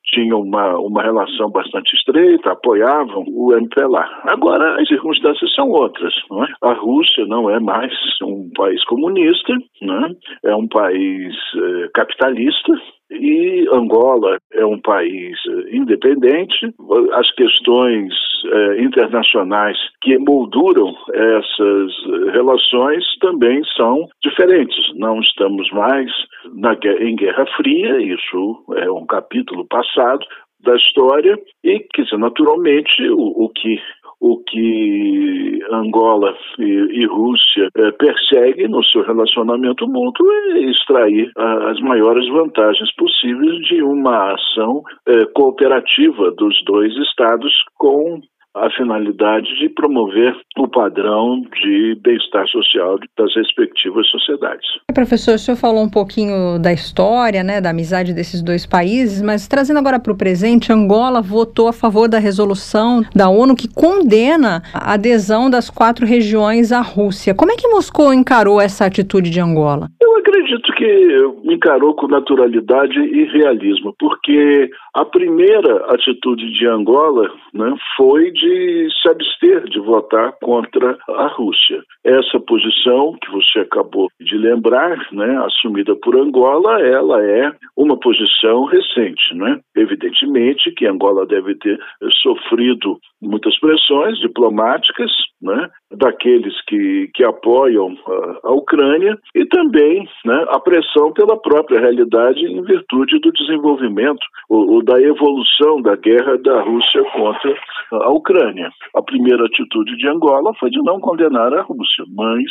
tinham 0.06 0.40
uma, 0.40 0.78
uma 0.78 1.02
relação 1.02 1.50
bastante 1.50 1.94
estreita, 1.96 2.52
apoiavam 2.52 3.24
o 3.28 3.54
MPLA. 3.54 4.06
Agora, 4.24 4.80
as 4.80 4.88
circunstâncias 4.88 5.54
são 5.54 5.68
outras. 5.70 6.14
É? 6.14 6.68
A 6.68 6.72
Rússia 6.74 7.26
não 7.26 7.50
é 7.50 7.58
mais 7.58 7.92
um 8.22 8.50
país 8.54 8.82
comunista, 8.84 9.52
é? 9.82 10.50
é 10.50 10.56
um 10.56 10.68
país 10.68 11.34
eh, 11.56 11.88
capitalista, 11.94 12.72
e 13.12 13.66
Angola 13.72 14.38
é 14.52 14.64
um 14.64 14.80
país 14.80 15.38
eh, 15.48 15.76
independente. 15.76 16.74
As 17.12 17.30
questões 17.32 18.12
eh, 18.46 18.82
internacionais 18.82 19.78
que 20.00 20.12
emolduram 20.12 20.94
essas 21.12 21.92
relações 22.32 23.04
também 23.20 23.62
são 23.76 24.08
diferentes. 24.22 24.76
Não 24.96 25.20
estamos 25.20 25.70
mais 25.70 26.10
na, 26.54 26.76
em 27.00 27.16
Guerra 27.16 27.46
Fria, 27.56 28.00
isso 28.00 28.64
é 28.76 28.90
um 28.90 29.06
capítulo 29.06 29.66
passado 29.66 30.24
da 30.64 30.76
história, 30.76 31.38
e, 31.64 31.86
dizer, 31.94 32.18
naturalmente, 32.18 33.02
o, 33.10 33.44
o 33.44 33.48
que 33.48 33.78
o 34.22 34.38
que 34.44 35.58
Angola 35.72 36.32
e, 36.56 36.62
e 36.62 37.06
Rússia 37.06 37.68
é, 37.76 37.90
perseguem 37.90 38.68
no 38.68 38.82
seu 38.84 39.02
relacionamento 39.02 39.88
mútuo 39.88 40.30
é 40.30 40.58
extrair 40.60 41.30
as 41.36 41.80
maiores 41.80 42.28
vantagens 42.28 42.94
possíveis 42.94 43.56
de 43.66 43.82
uma 43.82 44.32
ação 44.32 44.82
é, 45.08 45.24
cooperativa 45.34 46.30
dos 46.30 46.54
dois 46.64 46.94
estados 46.98 47.52
com 47.76 48.20
a 48.54 48.70
finalidade 48.70 49.48
de 49.58 49.68
promover 49.68 50.34
o 50.58 50.68
padrão 50.68 51.42
de 51.62 51.98
bem-estar 52.02 52.46
social 52.48 52.98
das 53.16 53.34
respectivas 53.34 54.06
sociedades. 54.08 54.66
Professor, 54.94 55.34
o 55.34 55.38
senhor 55.38 55.56
falou 55.56 55.82
um 55.82 55.90
pouquinho 55.90 56.58
da 56.58 56.72
história, 56.72 57.42
né, 57.42 57.60
da 57.60 57.70
amizade 57.70 58.12
desses 58.12 58.42
dois 58.42 58.66
países, 58.66 59.22
mas 59.22 59.48
trazendo 59.48 59.78
agora 59.78 59.98
para 59.98 60.12
o 60.12 60.16
presente, 60.16 60.72
Angola 60.72 61.22
votou 61.22 61.68
a 61.68 61.72
favor 61.72 62.08
da 62.08 62.18
resolução 62.18 63.02
da 63.14 63.28
ONU 63.28 63.56
que 63.56 63.72
condena 63.72 64.62
a 64.74 64.94
adesão 64.94 65.48
das 65.48 65.70
quatro 65.70 66.04
regiões 66.04 66.72
à 66.72 66.80
Rússia. 66.80 67.34
Como 67.34 67.52
é 67.52 67.56
que 67.56 67.68
Moscou 67.68 68.12
encarou 68.12 68.60
essa 68.60 68.84
atitude 68.84 69.30
de 69.30 69.40
Angola? 69.40 69.88
Eu 70.00 70.16
acredito 70.18 70.72
que 70.72 71.52
encarou 71.54 71.94
com 71.94 72.06
naturalidade 72.06 72.98
e 72.98 73.24
realismo, 73.24 73.94
porque 73.98 74.68
a 74.94 75.04
primeira 75.04 75.86
atitude 75.88 76.52
de 76.52 76.66
Angola 76.66 77.30
né, 77.54 77.74
foi 77.96 78.30
de 78.30 78.41
se 78.48 79.08
abster 79.08 79.64
de 79.68 79.78
votar 79.80 80.32
contra 80.42 80.98
a 81.08 81.26
Rússia. 81.28 81.82
Essa 82.04 82.40
posição 82.40 83.16
que 83.22 83.30
você 83.30 83.60
acabou 83.60 84.08
de 84.20 84.36
lembrar, 84.36 84.98
né, 85.12 85.36
assumida 85.44 85.94
por 85.96 86.16
Angola, 86.16 86.80
ela 86.80 87.22
é 87.22 87.52
uma 87.76 87.96
posição 87.98 88.64
recente. 88.64 89.34
Né? 89.34 89.60
Evidentemente 89.76 90.72
que 90.72 90.86
Angola 90.86 91.26
deve 91.26 91.54
ter 91.56 91.78
sofrido 92.22 92.98
muitas 93.20 93.58
pressões 93.60 94.18
diplomáticas 94.18 95.10
né, 95.42 95.68
daqueles 95.90 96.54
que, 96.66 97.10
que 97.14 97.24
apoiam 97.24 97.96
a, 98.06 98.48
a 98.48 98.52
Ucrânia 98.52 99.18
e 99.34 99.44
também 99.46 100.08
né, 100.24 100.46
a 100.48 100.60
pressão 100.60 101.12
pela 101.12 101.36
própria 101.36 101.80
realidade 101.80 102.40
em 102.40 102.62
virtude 102.62 103.18
do 103.18 103.32
desenvolvimento 103.32 104.24
ou, 104.48 104.82
da 104.84 105.00
evolução 105.00 105.82
da 105.82 105.96
guerra 105.96 106.38
da 106.38 106.62
Rússia 106.62 107.02
contra 107.12 107.54
a 107.92 108.10
Ucrânia. 108.10 108.70
A 108.94 109.02
primeira 109.02 109.44
atitude 109.44 109.96
de 109.96 110.08
Angola 110.08 110.54
foi 110.58 110.70
de 110.70 110.78
não 110.82 111.00
condenar 111.00 111.52
a 111.52 111.62
Rússia, 111.62 112.04
mas 112.14 112.42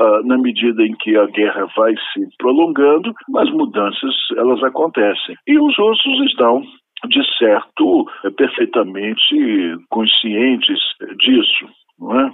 Uh, 0.00 0.24
na 0.24 0.38
medida 0.38 0.84
em 0.84 0.94
que 0.94 1.16
a 1.16 1.26
guerra 1.26 1.66
vai 1.76 1.92
se 2.12 2.20
prolongando, 2.38 3.12
as 3.36 3.50
mudanças 3.50 4.14
elas 4.36 4.62
acontecem. 4.62 5.34
E 5.44 5.58
os 5.58 5.76
russos 5.76 6.20
estão 6.30 6.62
de 7.06 7.36
certo, 7.36 8.06
perfeitamente 8.36 9.76
conscientes 9.88 10.78
disso. 11.18 11.66
É? 12.00 12.30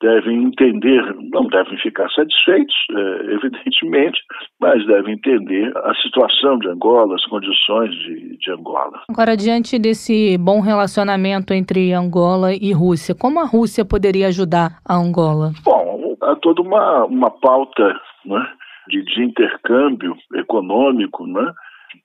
devem 0.00 0.44
entender, 0.44 1.02
não 1.32 1.46
devem 1.46 1.78
ficar 1.78 2.08
satisfeitos, 2.10 2.74
é, 2.90 3.34
evidentemente, 3.34 4.18
mas 4.60 4.84
devem 4.86 5.14
entender 5.14 5.72
a 5.76 5.94
situação 6.02 6.58
de 6.58 6.68
Angola, 6.68 7.14
as 7.14 7.24
condições 7.26 7.90
de, 7.90 8.36
de 8.38 8.50
Angola. 8.50 9.00
Agora, 9.08 9.36
diante 9.36 9.78
desse 9.78 10.36
bom 10.38 10.60
relacionamento 10.60 11.54
entre 11.54 11.92
Angola 11.92 12.52
e 12.52 12.72
Rússia, 12.72 13.14
como 13.14 13.40
a 13.40 13.44
Rússia 13.44 13.84
poderia 13.84 14.28
ajudar 14.28 14.78
a 14.86 14.96
Angola? 14.96 15.52
Bom, 15.64 16.16
há 16.20 16.34
toda 16.36 16.60
uma, 16.62 17.04
uma 17.04 17.30
pauta 17.30 17.94
né, 18.24 18.46
de, 18.88 19.02
de 19.04 19.24
intercâmbio 19.24 20.14
econômico, 20.34 21.26
né? 21.26 21.52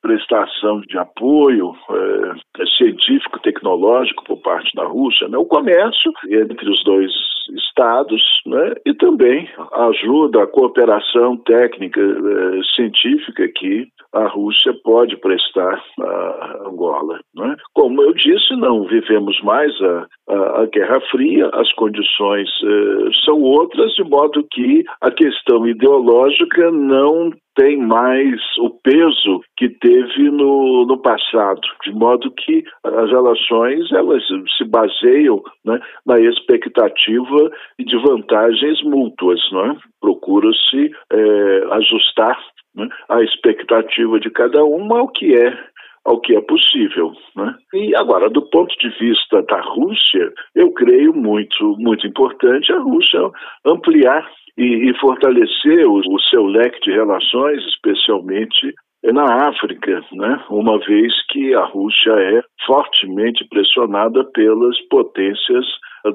Prestação 0.01 0.81
de 0.81 0.97
apoio 0.97 1.73
é, 1.89 2.65
científico, 2.77 3.39
tecnológico 3.39 4.23
por 4.23 4.37
parte 4.41 4.73
da 4.75 4.85
Rússia, 4.85 5.27
né? 5.27 5.37
o 5.37 5.45
comércio 5.45 6.11
entre 6.29 6.69
os 6.69 6.83
dois 6.83 7.11
estados 7.55 8.21
né? 8.45 8.75
e 8.85 8.93
também 8.93 9.49
ajuda, 9.73 10.43
a 10.43 10.47
cooperação 10.47 11.37
técnica 11.37 11.99
é, 11.99 12.75
científica 12.75 13.47
que 13.47 13.87
a 14.13 14.27
Rússia 14.27 14.73
pode 14.83 15.15
prestar 15.17 15.83
a 15.99 16.67
Angola. 16.67 17.19
Né? 17.35 17.55
Como 17.73 18.01
eu 18.01 18.13
disse, 18.13 18.55
não 18.55 18.85
vivemos 18.85 19.39
mais 19.41 19.71
a, 19.81 20.07
a, 20.29 20.61
a 20.61 20.65
Guerra 20.65 20.99
Fria, 21.11 21.49
as 21.53 21.71
condições 21.73 22.49
é, 22.63 23.11
são 23.25 23.41
outras, 23.41 23.93
de 23.93 24.03
modo 24.03 24.45
que 24.51 24.83
a 25.01 25.11
questão 25.11 25.67
ideológica 25.67 26.71
não 26.71 27.31
tem 27.55 27.77
mais 27.77 28.39
o 28.59 28.69
peso 28.81 29.41
que 29.57 29.67
teve 29.67 30.31
no, 30.31 30.85
no 30.85 30.97
passado, 31.01 31.59
de 31.83 31.91
modo 31.91 32.31
que 32.31 32.63
as 32.85 33.09
relações 33.09 33.91
elas 33.91 34.23
se 34.57 34.63
baseiam 34.63 35.41
né, 35.65 35.77
na 36.05 36.19
expectativa 36.21 37.51
de 37.77 37.97
vantagens 37.97 38.81
mútuas, 38.83 39.41
é? 39.51 39.75
procura-se 39.99 40.91
é, 41.11 41.63
ajustar 41.71 42.39
né, 42.79 42.89
a 43.09 43.21
expectativa 43.21 44.19
de 44.19 44.29
cada 44.29 44.63
uma 44.63 44.99
ao 44.99 45.07
que 45.09 45.35
é 45.35 45.69
ao 46.05 46.19
que 46.19 46.35
é 46.35 46.41
possível. 46.41 47.11
Né? 47.35 47.55
E 47.73 47.95
agora, 47.95 48.29
do 48.29 48.41
ponto 48.49 48.73
de 48.79 48.89
vista 48.97 49.43
da 49.43 49.61
Rússia, 49.61 50.33
eu 50.55 50.71
creio 50.71 51.13
muito, 51.13 51.75
muito 51.77 52.07
importante 52.07 52.71
a 52.73 52.79
Rússia 52.79 53.19
ampliar 53.65 54.27
e, 54.57 54.89
e 54.89 54.99
fortalecer 54.99 55.85
o, 55.85 55.99
o 55.99 56.19
seu 56.21 56.45
leque 56.45 56.79
de 56.81 56.91
relações, 56.91 57.63
especialmente 57.65 58.73
na 59.03 59.47
África, 59.47 60.03
né? 60.11 60.43
uma 60.49 60.77
vez 60.79 61.13
que 61.27 61.53
a 61.53 61.63
Rússia 61.65 62.11
é 62.11 62.41
fortemente 62.65 63.45
pressionada 63.47 64.23
pelas 64.33 64.77
potências 64.89 65.65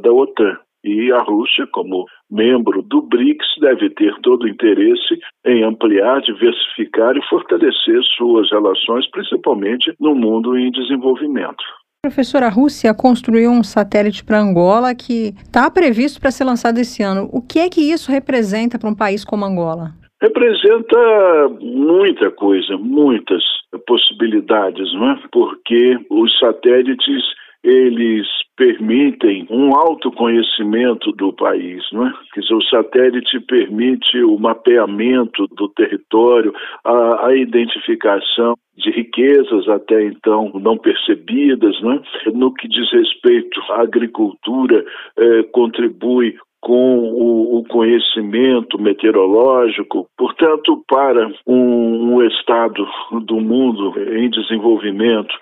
da 0.03 0.13
OTAN. 0.13 0.59
E 0.85 1.11
a 1.11 1.23
Rússia, 1.23 1.67
como 1.73 2.05
membro 2.31 2.83
do 2.83 3.01
BRICS, 3.01 3.47
deve 3.61 3.89
ter 3.89 4.15
todo 4.21 4.43
o 4.43 4.49
interesse 4.49 5.19
em 5.47 5.65
ampliar, 5.65 6.21
diversificar 6.21 7.17
e 7.17 7.25
fortalecer 7.27 8.03
suas 8.17 8.51
relações, 8.51 9.11
principalmente 9.11 9.95
no 9.99 10.15
mundo 10.15 10.59
em 10.59 10.71
desenvolvimento. 10.71 11.65
Professora, 12.03 12.47
a 12.47 12.51
Rússia 12.51 12.93
construiu 12.93 13.51
um 13.51 13.63
satélite 13.63 14.23
para 14.23 14.39
Angola 14.39 14.95
que 14.95 15.33
está 15.39 15.71
previsto 15.71 16.21
para 16.21 16.31
ser 16.31 16.45
lançado 16.45 16.77
esse 16.77 17.03
ano. 17.03 17.31
O 17.33 17.41
que 17.41 17.61
é 17.61 17.71
que 17.71 17.81
isso 17.81 18.13
representa 18.13 18.79
para 18.79 18.91
um 18.91 18.95
país 18.95 19.25
como 19.25 19.47
Angola? 19.47 19.93
Representa 20.21 21.49
muita 21.61 22.31
coisa, 22.31 22.77
muitas 22.77 23.43
possibilidades, 23.87 24.93
não 24.93 25.13
é? 25.13 25.19
Porque 25.33 25.99
os 26.11 26.39
satélites 26.39 27.23
eles 27.65 28.27
permitem 28.57 29.47
um 29.51 29.75
autoconhecimento 29.75 31.11
do 31.13 31.33
país, 31.33 31.83
não 31.93 32.07
é? 32.07 32.13
Quer 32.33 32.41
dizer, 32.41 32.55
o 32.55 32.63
satélite 32.63 33.41
permite 33.41 34.23
o 34.23 34.39
mapeamento 34.39 35.47
do 35.49 35.69
território, 35.71 36.53
a, 36.85 37.27
a 37.27 37.37
identificação 37.37 38.55
de 38.77 38.91
riquezas 38.91 39.69
até 39.69 40.05
então 40.05 40.51
não 40.55 40.77
percebidas, 40.77 41.81
né? 41.81 42.01
no 42.33 42.53
que 42.53 42.69
diz 42.69 42.91
respeito 42.93 43.61
à 43.71 43.83
agricultura, 43.83 44.85
eh, 45.17 45.43
contribui 45.53 46.37
com 46.61 46.99
o, 46.99 47.59
o, 47.59 47.65
conhecimento 47.65 48.81
meteorológico. 48.81 50.09
Portanto, 50.17 50.83
para 50.89 51.31
um, 51.47 52.15
um 52.15 52.23
estado 52.23 52.89
do 53.27 53.39
mundo 53.39 53.93
em 54.17 54.31
desenvolvimento 54.31 55.35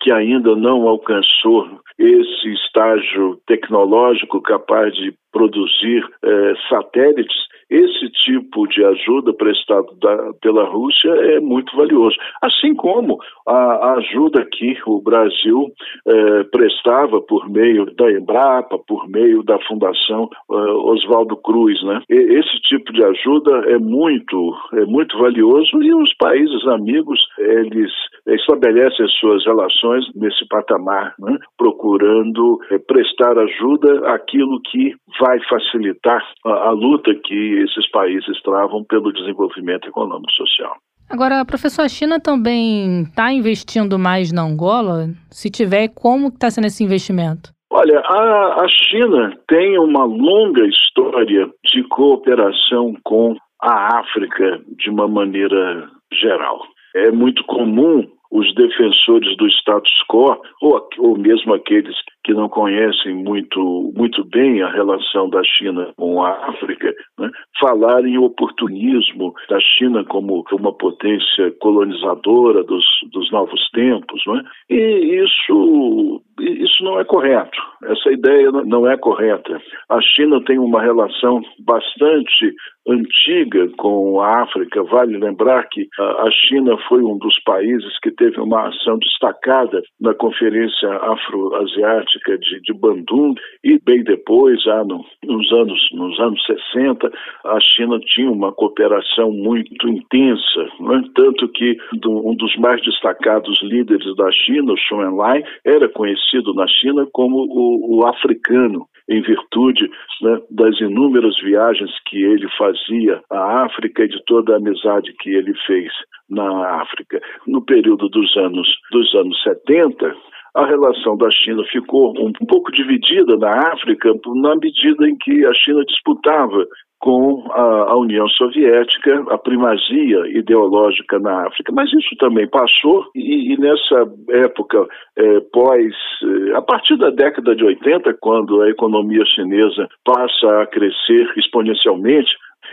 que 0.00 0.12
ainda 0.12 0.54
não 0.54 0.86
alcançou 0.88 1.80
esse 1.98 2.52
estágio 2.52 3.40
tecnológico 3.46 4.40
capaz 4.40 4.94
de 4.94 5.14
produzir 5.32 6.06
eh, 6.22 6.54
satélites, 6.68 7.36
esse 7.70 8.10
tipo 8.24 8.66
de 8.66 8.84
ajuda 8.84 9.32
prestada 9.32 9.86
da, 10.00 10.32
pela 10.42 10.64
Rússia 10.64 11.08
é 11.10 11.40
muito 11.40 11.74
valioso. 11.76 12.16
Assim 12.42 12.74
como 12.74 13.18
a, 13.46 13.54
a 13.54 13.92
ajuda 13.98 14.44
que 14.50 14.76
o 14.86 15.00
Brasil 15.00 15.68
eh, 16.06 16.44
prestava 16.50 17.20
por 17.20 17.48
meio 17.48 17.86
da 17.94 18.10
Embrapa, 18.10 18.78
por 18.86 19.08
meio 19.08 19.42
da 19.44 19.58
Fundação 19.60 20.28
eh, 20.50 20.54
Oswaldo 20.54 21.36
Cruz. 21.36 21.80
Né? 21.84 22.02
E, 22.10 22.14
esse 22.14 22.60
tipo 22.62 22.92
de 22.92 23.04
ajuda 23.04 23.70
é 23.70 23.78
muito, 23.78 24.54
é 24.74 24.84
muito 24.86 25.16
valioso 25.18 25.82
e 25.82 25.94
os 25.94 26.12
países 26.14 26.66
amigos 26.66 27.20
eles 27.38 27.92
estabelecem 28.26 29.06
suas 29.20 29.44
relações 29.44 30.04
nesse 30.14 30.46
patamar, 30.48 31.14
né? 31.18 31.38
procurando 31.56 32.58
eh, 32.70 32.78
prestar 32.78 33.38
ajuda 33.38 34.12
àquilo 34.12 34.60
que 34.62 34.94
vai 35.20 35.38
facilitar 35.48 36.22
a, 36.44 36.68
a 36.68 36.70
luta 36.70 37.14
que 37.14 37.59
esses 37.62 37.88
países 37.90 38.40
travam 38.42 38.84
pelo 38.84 39.12
desenvolvimento 39.12 39.88
econômico 39.88 40.30
e 40.30 40.36
social. 40.36 40.76
Agora, 41.08 41.44
professor, 41.44 41.82
a 41.82 41.88
China 41.88 42.20
também 42.20 43.02
está 43.02 43.32
investindo 43.32 43.98
mais 43.98 44.30
na 44.32 44.42
Angola? 44.42 45.08
Se 45.28 45.50
tiver, 45.50 45.88
como 45.88 46.28
está 46.28 46.50
sendo 46.50 46.68
esse 46.68 46.84
investimento? 46.84 47.50
Olha, 47.72 48.00
a, 48.00 48.62
a 48.62 48.68
China 48.68 49.36
tem 49.48 49.78
uma 49.78 50.04
longa 50.04 50.64
história 50.66 51.48
de 51.64 51.82
cooperação 51.88 52.94
com 53.04 53.36
a 53.62 53.98
África 53.98 54.60
de 54.76 54.90
uma 54.90 55.08
maneira 55.08 55.88
geral. 56.12 56.60
É 56.94 57.10
muito 57.10 57.44
comum 57.44 58.08
os 58.30 58.54
defensores 58.54 59.36
do 59.36 59.46
status 59.48 59.92
quo, 60.08 60.40
ou, 60.62 60.88
ou 60.98 61.18
mesmo 61.18 61.54
aqueles 61.54 61.96
que 62.30 62.34
não 62.34 62.48
conhecem 62.48 63.12
muito, 63.12 63.92
muito 63.96 64.24
bem 64.24 64.62
a 64.62 64.70
relação 64.70 65.28
da 65.28 65.42
China 65.42 65.92
com 65.96 66.22
a 66.22 66.30
África, 66.48 66.94
né, 67.18 67.28
falar 67.58 68.06
em 68.06 68.18
oportunismo 68.18 69.34
da 69.48 69.58
China 69.58 70.04
como 70.04 70.44
uma 70.52 70.72
potência 70.72 71.50
colonizadora 71.58 72.62
dos, 72.62 72.84
dos 73.12 73.30
novos 73.32 73.68
tempos. 73.70 74.22
Né, 74.28 74.42
e 74.70 75.24
isso, 75.24 76.22
isso 76.40 76.82
não 76.82 76.98
é 76.98 77.04
correto. 77.04 77.58
Essa 77.84 78.10
ideia 78.12 78.50
não 78.50 78.88
é 78.88 78.96
correta. 78.96 79.60
A 79.88 80.00
China 80.00 80.42
tem 80.44 80.58
uma 80.58 80.82
relação 80.82 81.42
bastante 81.60 82.54
antiga 82.88 83.68
com 83.76 84.20
a 84.20 84.42
África. 84.42 84.82
Vale 84.84 85.16
lembrar 85.18 85.68
que 85.68 85.88
a 85.98 86.30
China 86.30 86.76
foi 86.88 87.02
um 87.02 87.18
dos 87.18 87.38
países 87.40 87.98
que 88.00 88.10
teve 88.10 88.40
uma 88.40 88.68
ação 88.68 88.98
destacada 88.98 89.82
na 90.00 90.14
Conferência 90.14 90.88
Afro-Asiática 90.88 92.38
de, 92.38 92.60
de 92.60 92.72
Bandung 92.72 93.34
e 93.64 93.78
bem 93.84 94.02
depois, 94.02 94.62
já 94.62 94.82
no, 94.84 95.04
nos 95.24 95.52
anos 95.52 95.80
nos 95.92 96.18
anos 96.20 96.40
60, 96.46 97.10
a 97.44 97.60
China 97.60 97.98
tinha 98.00 98.30
uma 98.30 98.52
cooperação 98.52 99.30
muito 99.30 99.88
intensa, 99.88 100.60
é? 100.60 101.02
tanto 101.14 101.48
que 101.48 101.76
do, 101.94 102.28
um 102.28 102.34
dos 102.34 102.56
mais 102.56 102.80
destacados 102.82 103.60
líderes 103.62 104.14
da 104.16 104.30
China, 104.32 104.72
o 104.72 104.76
Xu 104.76 105.02
Enlai, 105.02 105.42
era 105.64 105.88
conhecido 105.88 106.29
na 106.54 106.66
China 106.68 107.06
como 107.12 107.36
o, 107.36 107.98
o 107.98 108.06
africano 108.06 108.86
em 109.08 109.20
virtude 109.22 109.90
né, 110.22 110.40
das 110.50 110.80
inúmeras 110.80 111.34
viagens 111.42 111.90
que 112.06 112.22
ele 112.22 112.48
fazia 112.56 113.20
à 113.30 113.64
África 113.64 114.04
e 114.04 114.08
de 114.08 114.22
toda 114.24 114.54
a 114.54 114.56
amizade 114.56 115.12
que 115.18 115.30
ele 115.30 115.52
fez 115.66 115.92
na 116.28 116.80
África. 116.80 117.20
No 117.46 117.60
período 117.60 118.08
dos 118.08 118.36
anos, 118.36 118.68
dos 118.92 119.12
anos 119.16 119.42
70, 119.42 120.14
a 120.54 120.66
relação 120.66 121.16
da 121.16 121.30
China 121.30 121.62
ficou 121.70 122.12
um 122.18 122.32
pouco 122.46 122.72
dividida 122.72 123.36
na 123.36 123.72
África 123.72 124.12
na 124.34 124.56
medida 124.56 125.08
em 125.08 125.16
que 125.16 125.44
a 125.46 125.54
China 125.54 125.84
disputava 125.84 126.66
com 127.00 127.50
a, 127.50 127.96
União 127.96 128.28
Soviética, 128.28 129.24
a 129.30 129.38
primazia 129.38 130.38
ideológica 130.38 131.18
na 131.18 131.46
África. 131.46 131.72
Mas 131.72 131.90
isso 131.94 132.14
também 132.18 132.46
passou 132.46 133.06
e, 133.14 133.54
e 133.54 133.56
nessa 133.58 134.06
época 134.28 134.86
é, 135.16 135.40
pós, 135.50 135.94
é, 136.22 136.56
a 136.56 136.60
partir 136.60 136.98
da 136.98 137.08
década 137.08 137.56
de 137.56 137.64
80, 137.64 138.14
quando 138.20 138.60
a 138.60 138.68
economia 138.68 139.24
chinesa 139.24 139.88
passa 140.04 140.60
a 140.60 140.66
crescer 140.66 141.32
exponencialmente, 141.38 142.30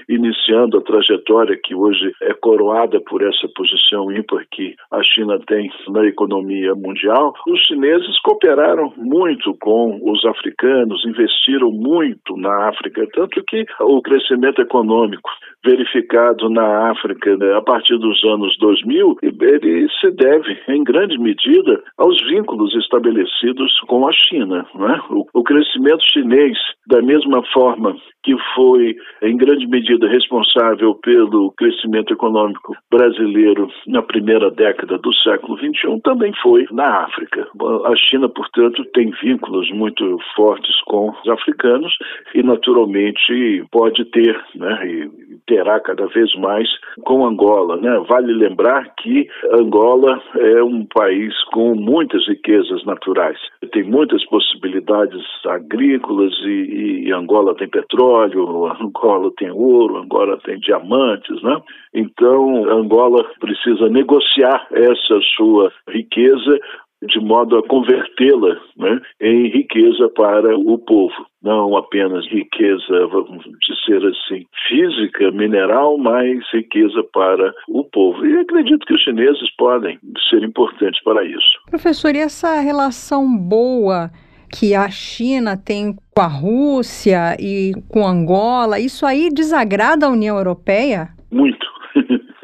iniciando 0.10 0.78
a 0.78 0.82
trajetória 0.82 1.60
que 1.64 1.76
hoje 1.76 2.12
é 2.22 2.34
coroada 2.34 3.00
por 3.02 3.22
essa 3.22 3.48
posição 3.56 4.12
ímpar 4.12 4.45
que 4.52 4.76
a 4.91 5.02
China 5.04 5.39
tem 5.48 5.72
na 5.89 6.06
economia 6.06 6.74
mundial, 6.76 7.34
os 7.48 7.60
chineses 7.62 8.20
cooperaram 8.22 8.93
muito 8.98 9.56
com 9.62 10.00
os 10.04 10.24
africanos, 10.26 11.06
investiram 11.06 11.72
muito 11.72 12.36
na 12.38 12.70
África, 12.70 13.08
tanto 13.14 13.43
que 13.45 13.66
o 13.82 14.02
crescimento 14.02 14.62
econômico 14.62 15.30
verificado 15.66 16.50
na 16.50 16.91
África 16.91 17.36
né, 17.38 17.54
a 17.54 17.62
partir 17.62 17.98
dos 17.98 18.24
anos 18.24 18.56
2000, 18.60 19.18
ele 19.22 19.88
se 20.00 20.12
deve, 20.12 20.58
em 20.70 20.84
grande 20.84 21.18
medida, 21.18 21.82
aos 21.98 22.18
vínculos 22.28 22.74
estabelecidos 22.76 23.74
com 23.88 24.08
a 24.08 24.12
China. 24.14 24.66
Né? 24.76 25.02
O, 25.10 25.26
o 25.34 25.43
crescimento 25.43 26.04
chinês, 26.12 26.58
da 26.88 27.02
mesma 27.02 27.43
forma 27.54 27.95
que 28.24 28.36
foi, 28.56 28.95
em 29.22 29.38
grande 29.38 29.66
medida, 29.68 29.87
responsável 30.08 30.96
pelo 30.96 31.52
crescimento 31.52 32.14
econômico 32.14 32.76
brasileiro 32.92 33.70
na 33.88 34.02
primeira 34.02 34.52
década 34.52 34.98
do 34.98 35.14
século 35.14 35.58
XXI, 35.58 36.00
também 36.04 36.34
foi 36.42 36.66
na 36.72 37.06
África. 37.06 37.48
A 37.86 37.96
China, 37.96 38.30
portanto, 38.30 38.84
tem 38.94 39.12
vínculos 39.22 39.70
muito 39.72 40.18
fortes 40.36 40.76
com 40.86 41.10
os 41.10 41.30
africanos 41.30 41.94
e, 42.36 42.44
naturalmente, 42.44 43.66
pode 43.72 44.04
ter, 44.06 44.40
né, 44.56 44.88
e 44.88 45.26
terá 45.48 45.80
cada 45.80 46.06
vez 46.08 46.34
mais 46.36 46.68
com 47.04 47.26
Angola. 47.26 47.78
Né? 47.78 47.98
Vale 48.08 48.34
lembrar 48.34 48.93
que 48.95 49.28
Angola 49.54 50.22
é 50.36 50.64
um 50.64 50.86
país 50.86 51.34
com 51.52 51.74
muitas 51.76 52.28
riquezas 52.28 52.84
naturais. 52.86 53.38
Tem 53.72 53.84
muitas 53.84 54.24
possibilidades 54.26 55.24
agrícolas 55.45 56.34
e, 56.43 57.06
e 57.08 57.14
Angola 57.14 57.56
tem 57.56 57.70
petróleo 57.70 58.68
Angola 58.82 59.32
tem 59.38 59.52
ouro, 59.52 59.98
Angola 59.98 60.38
tem 60.43 60.60
diamantes, 60.60 61.41
né? 61.41 61.62
Então, 61.93 62.70
Angola 62.70 63.26
precisa 63.39 63.89
negociar 63.89 64.68
essa 64.72 65.20
sua 65.36 65.72
riqueza 65.89 66.60
de 67.04 67.20
modo 67.20 67.58
a 67.58 67.68
convertê-la 67.68 68.60
né, 68.78 69.00
em 69.22 69.50
riqueza 69.50 70.10
para 70.10 70.58
o 70.58 70.78
povo. 70.80 71.14
Não 71.43 71.78
apenas 71.78 72.26
riqueza, 72.28 73.08
vamos 73.08 73.43
dizer 73.43 74.06
assim, 74.06 74.45
física, 74.68 75.32
mineral, 75.32 75.98
mas 75.98 76.39
riqueza 76.52 77.04
para 77.14 77.54
o 77.70 77.84
povo. 77.84 78.26
E 78.26 78.38
acredito 78.39 78.86
que 78.86 78.93
os 78.93 79.02
chineses 79.02 79.56
podem 79.58 80.00
ser 80.30 80.43
importantes 80.43 81.02
para 81.04 81.24
isso. 81.24 81.60
Professor, 81.70 82.16
e 82.16 82.20
essa 82.20 82.60
relação 82.60 83.38
boa 83.38 84.10
que 84.52 84.74
a 84.74 84.89
China 84.89 85.58
tem 85.58 85.95
com 86.16 86.22
a 86.22 86.28
Rússia 86.28 87.36
e 87.39 87.74
com 87.89 88.06
Angola, 88.08 88.80
isso 88.80 89.06
aí 89.06 89.30
desagrada 89.30 90.06
a 90.06 90.10
União 90.10 90.38
Europeia? 90.38 91.10
Muito. 91.32 91.66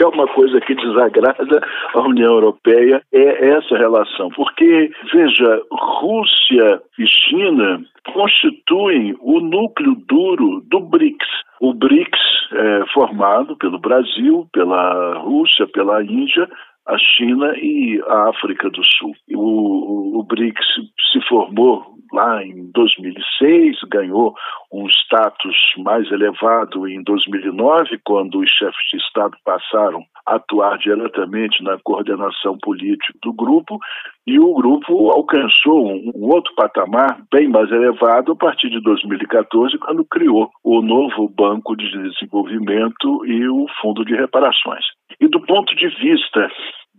É 0.00 0.06
uma 0.06 0.26
coisa 0.28 0.58
que 0.62 0.74
desagrada 0.74 1.62
a 1.94 2.00
União 2.00 2.32
Europeia, 2.32 3.02
é 3.12 3.48
essa 3.50 3.76
relação. 3.76 4.30
Porque, 4.30 4.90
veja, 5.12 5.62
Rússia 5.70 6.80
e 6.98 7.06
China 7.06 7.84
constituem 8.14 9.14
o 9.20 9.40
núcleo 9.40 9.94
duro 10.08 10.62
do 10.70 10.80
BRICS. 10.80 11.28
O 11.60 11.74
BRICS 11.74 12.18
é 12.52 12.84
formado 12.94 13.54
pelo 13.56 13.78
Brasil, 13.78 14.48
pela 14.54 15.18
Rússia, 15.18 15.66
pela 15.66 16.02
Índia, 16.02 16.48
a 16.90 16.98
China 16.98 17.54
e 17.56 18.02
a 18.08 18.30
África 18.30 18.68
do 18.68 18.82
Sul. 18.84 19.14
O, 19.32 20.18
o, 20.18 20.24
BRICS 20.24 20.66
se 21.12 21.20
formou 21.28 21.86
lá 22.12 22.44
em 22.44 22.70
2006, 22.72 23.78
ganhou 23.88 24.34
um 24.72 24.86
status 24.88 25.56
mais 25.78 26.10
elevado 26.10 26.88
em 26.88 27.02
2009, 27.04 28.00
quando 28.04 28.40
os 28.40 28.50
chefes 28.50 28.90
de 28.92 28.98
Estado 28.98 29.36
passaram 29.44 30.02
a 30.26 30.34
atuar 30.34 30.78
diretamente 30.78 31.62
na 31.62 31.78
coordenação 31.84 32.58
política 32.58 33.12
do 33.22 33.32
grupo, 33.32 33.78
e 34.26 34.38
o 34.38 34.52
grupo 34.54 35.10
alcançou 35.10 35.86
um, 35.86 36.10
um 36.14 36.28
outro 36.28 36.52
patamar 36.56 37.22
bem 37.32 37.48
mais 37.48 37.70
elevado 37.70 38.32
a 38.32 38.36
partir 38.36 38.70
de 38.70 38.80
2014, 38.80 39.78
quando 39.78 40.04
criou 40.04 40.50
o 40.64 40.82
novo 40.82 41.28
Banco 41.28 41.76
de 41.76 41.90
Desenvolvimento 41.90 43.24
e 43.26 43.48
o 43.48 43.66
Fundo 43.80 44.04
de 44.04 44.14
Reparações. 44.14 44.84
E 45.20 45.28
do 45.28 45.40
ponto 45.40 45.74
de 45.74 45.88
vista 45.88 46.48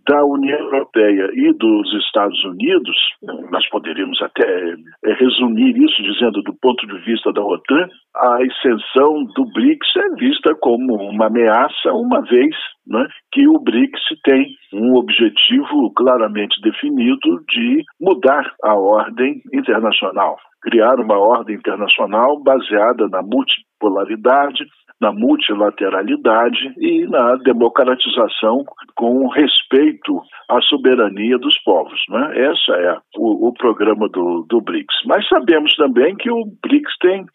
da 0.08 0.24
União 0.26 0.60
Europeia 0.60 1.30
e 1.34 1.54
dos 1.54 1.93
Estados 2.06 2.43
Unidos, 2.45 2.95
nós 3.52 3.68
poderíamos 3.70 4.22
até 4.22 4.76
é, 5.06 5.14
resumir 5.14 5.78
isso 5.78 6.02
dizendo 6.02 6.41
do 6.41 6.54
ponto 6.62 6.86
de 6.88 6.97
vista 7.06 7.32
da 7.32 7.41
OTAN, 7.43 7.88
a 8.16 8.43
extensão 8.43 9.24
do 9.36 9.45
BRICS 9.54 9.95
é 9.97 10.16
vista 10.16 10.56
como 10.60 10.95
uma 10.95 11.28
ameaça, 11.28 11.93
uma 11.93 12.22
vez 12.22 12.56
né, 12.88 13.08
que 13.32 13.47
o 13.47 13.60
BRICS 13.60 14.02
tem 14.24 14.56
um 14.74 14.95
objetivo 14.95 15.91
claramente 15.95 16.60
definido 16.62 17.43
de 17.49 17.84
mudar 17.99 18.52
a 18.64 18.76
ordem 18.76 19.41
internacional, 19.54 20.38
criar 20.62 20.99
uma 20.99 21.18
ordem 21.18 21.56
internacional 21.56 22.41
baseada 22.41 23.08
na 23.08 23.22
multipolaridade, 23.22 24.66
na 25.02 25.12
multilateralidade 25.12 26.74
e 26.78 27.08
na 27.08 27.36
democratização 27.38 28.64
com 28.95 29.28
respeito 29.28 30.22
à 30.47 30.62
soberania 30.62 31.38
dos 31.39 31.58
povos. 31.64 31.99
Né? 32.08 32.52
Esse 32.52 32.72
é 32.72 32.97
o, 33.18 33.47
o 33.47 33.54
programa 33.54 34.08
do, 34.08 34.45
do 34.47 34.62
BRICS. 34.62 34.95
Mas 35.06 35.28
sabemos 35.28 35.76
também 35.76 36.16
que 36.16 36.30
o 36.30 36.45
BRICS 36.64 36.97
tem, 37.02 37.26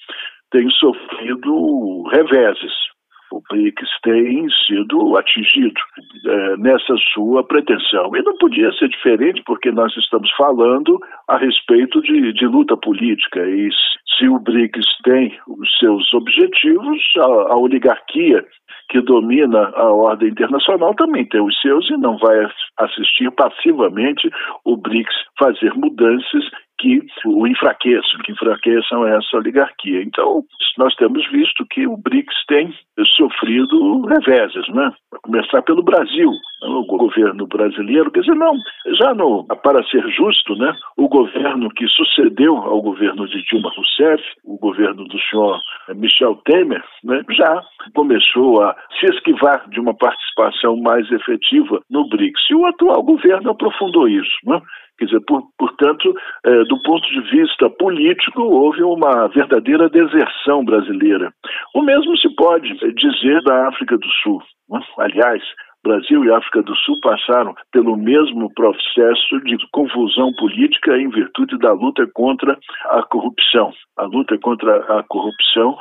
tem 0.52 0.70
sofrido 0.70 2.04
reveses 2.12 2.95
o 3.32 3.42
BRICS 3.50 3.88
tem 4.02 4.46
sido 4.66 5.16
atingido 5.16 5.80
é, 6.26 6.56
nessa 6.56 6.96
sua 7.12 7.44
pretensão. 7.44 8.14
E 8.16 8.22
não 8.22 8.36
podia 8.38 8.72
ser 8.72 8.88
diferente, 8.88 9.42
porque 9.44 9.70
nós 9.70 9.94
estamos 9.96 10.30
falando 10.36 10.98
a 11.28 11.36
respeito 11.36 12.00
de, 12.02 12.32
de 12.32 12.46
luta 12.46 12.76
política. 12.76 13.40
E 13.48 13.68
se 14.16 14.28
o 14.28 14.38
BRICS 14.38 14.86
tem 15.04 15.38
os 15.48 15.68
seus 15.78 16.12
objetivos, 16.14 17.02
a, 17.18 17.52
a 17.52 17.56
oligarquia 17.56 18.44
que 18.88 19.00
domina 19.00 19.72
a 19.74 19.90
ordem 19.90 20.28
internacional 20.28 20.94
também 20.94 21.24
tem 21.26 21.40
os 21.40 21.60
seus 21.60 21.90
e 21.90 21.96
não 21.96 22.16
vai 22.18 22.48
assistir 22.78 23.30
passivamente 23.32 24.30
o 24.64 24.76
BRICS 24.76 25.14
fazer 25.38 25.74
mudanças 25.74 26.44
que 26.78 27.00
o 27.24 27.46
enfraqueçam, 27.46 28.20
que 28.24 28.32
enfraqueçam 28.32 29.06
essa 29.06 29.36
oligarquia. 29.36 30.02
Então, 30.02 30.44
nós 30.78 30.94
temos 30.96 31.26
visto 31.30 31.66
que 31.70 31.86
o 31.86 31.96
BRICS 31.96 32.34
tem 32.46 32.74
sofrido 33.16 34.02
reveses, 34.06 34.68
né? 34.68 34.92
A 35.12 35.18
começar 35.18 35.62
pelo 35.62 35.82
Brasil, 35.82 36.30
né? 36.30 36.68
o 36.68 36.84
governo 36.84 37.46
brasileiro, 37.46 38.10
quer 38.10 38.20
dizer, 38.20 38.34
não, 38.34 38.54
já 38.98 39.14
no, 39.14 39.44
para 39.44 39.82
ser 39.84 40.06
justo, 40.10 40.54
né, 40.56 40.72
o 40.96 41.08
governo 41.08 41.70
que 41.70 41.86
sucedeu 41.88 42.56
ao 42.56 42.80
governo 42.80 43.26
de 43.28 43.42
Dilma 43.44 43.70
Rousseff, 43.74 44.22
o 44.44 44.58
governo 44.58 45.04
do 45.04 45.18
senhor 45.20 45.58
Michel 45.94 46.36
Temer, 46.44 46.84
né, 47.04 47.22
já 47.30 47.62
começou 47.94 48.62
a 48.62 48.76
se 48.98 49.06
esquivar 49.06 49.68
de 49.68 49.80
uma 49.80 49.94
participação 49.94 50.76
mais 50.76 51.10
efetiva 51.10 51.80
no 51.90 52.08
BRICS. 52.08 52.42
E 52.50 52.54
o 52.54 52.66
atual 52.66 53.02
governo 53.02 53.50
aprofundou 53.50 54.08
isso, 54.08 54.36
né? 54.44 54.60
Quer 54.98 55.06
dizer, 55.06 55.20
por, 55.26 55.42
portanto, 55.58 56.14
é, 56.44 56.64
do 56.64 56.82
ponto 56.82 57.06
de 57.08 57.20
vista 57.30 57.68
político, 57.70 58.42
houve 58.42 58.82
uma 58.82 59.28
verdadeira 59.28 59.88
deserção 59.88 60.64
brasileira. 60.64 61.32
O 61.74 61.82
mesmo 61.82 62.16
se 62.16 62.34
pode 62.34 62.72
dizer 62.94 63.42
da 63.42 63.68
África 63.68 63.96
do 63.98 64.08
Sul. 64.22 64.42
Né? 64.70 64.80
Aliás, 64.98 65.42
Brasil 65.86 66.24
e 66.24 66.32
África 66.32 66.62
do 66.62 66.74
Sul 66.78 66.98
passaram 67.00 67.54
pelo 67.70 67.96
mesmo 67.96 68.52
processo 68.54 69.40
de 69.44 69.56
confusão 69.70 70.32
política 70.32 70.98
em 70.98 71.08
virtude 71.08 71.56
da 71.58 71.72
luta 71.72 72.04
contra 72.12 72.58
a 72.86 73.02
corrupção. 73.04 73.72
A 73.96 74.02
luta 74.02 74.36
contra 74.38 74.78
a 74.98 75.04
corrupção 75.04 75.78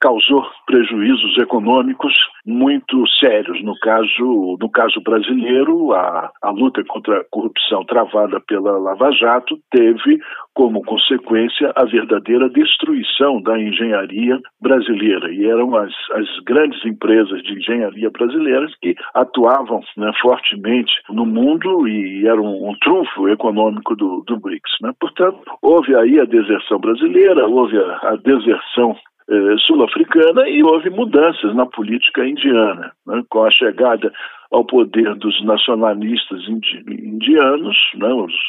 causou 0.00 0.44
prejuízos 0.66 1.36
econômicos 1.38 2.14
muito 2.46 3.06
sérios. 3.18 3.62
No 3.62 3.78
caso, 3.80 4.56
no 4.60 4.70
caso 4.70 5.00
brasileiro, 5.02 5.92
a, 5.92 6.30
a 6.42 6.50
luta 6.50 6.82
contra 6.84 7.20
a 7.20 7.24
corrupção 7.30 7.84
travada 7.84 8.40
pela 8.40 8.78
Lava 8.78 9.10
Jato 9.12 9.58
teve 9.70 10.18
como 10.54 10.82
consequência 10.82 11.72
a 11.74 11.84
verdadeira 11.84 12.48
destruição 12.48 13.42
da 13.42 13.58
engenharia 13.58 14.38
brasileira. 14.60 15.32
E 15.32 15.46
eram 15.46 15.76
as, 15.76 15.92
as 16.12 16.26
grandes 16.44 16.84
empresas 16.84 17.42
de 17.42 17.54
engenharia 17.58 18.10
brasileiras 18.10 18.72
que 18.80 18.94
atuavam 19.14 19.80
né, 19.96 20.12
fortemente 20.20 20.92
no 21.10 21.26
mundo 21.26 21.88
e 21.88 22.26
eram 22.26 22.44
um, 22.44 22.74
trunfo 22.80 23.28
econômico 23.28 23.96
do, 23.96 24.22
do 24.26 24.38
BRICS. 24.38 24.72
Né? 24.80 24.92
Portanto, 25.00 25.40
houve 25.60 25.94
aí 25.96 26.20
a 26.20 26.24
deserção 26.24 26.78
brasileira, 26.78 27.46
houve 27.46 27.76
a, 27.76 28.10
a 28.10 28.16
deserção 28.16 28.96
eh, 29.30 29.56
sul-africana 29.58 30.48
e 30.48 30.62
houve 30.62 30.90
mudanças 30.90 31.54
na 31.54 31.64
política 31.64 32.26
indiana, 32.26 32.92
né, 33.06 33.22
com 33.30 33.44
a 33.44 33.50
chegada 33.50 34.12
ao 34.50 34.64
poder 34.64 35.14
dos 35.14 35.42
nacionalistas 35.44 36.46
indianos. 36.46 37.76
Né, 37.94 38.08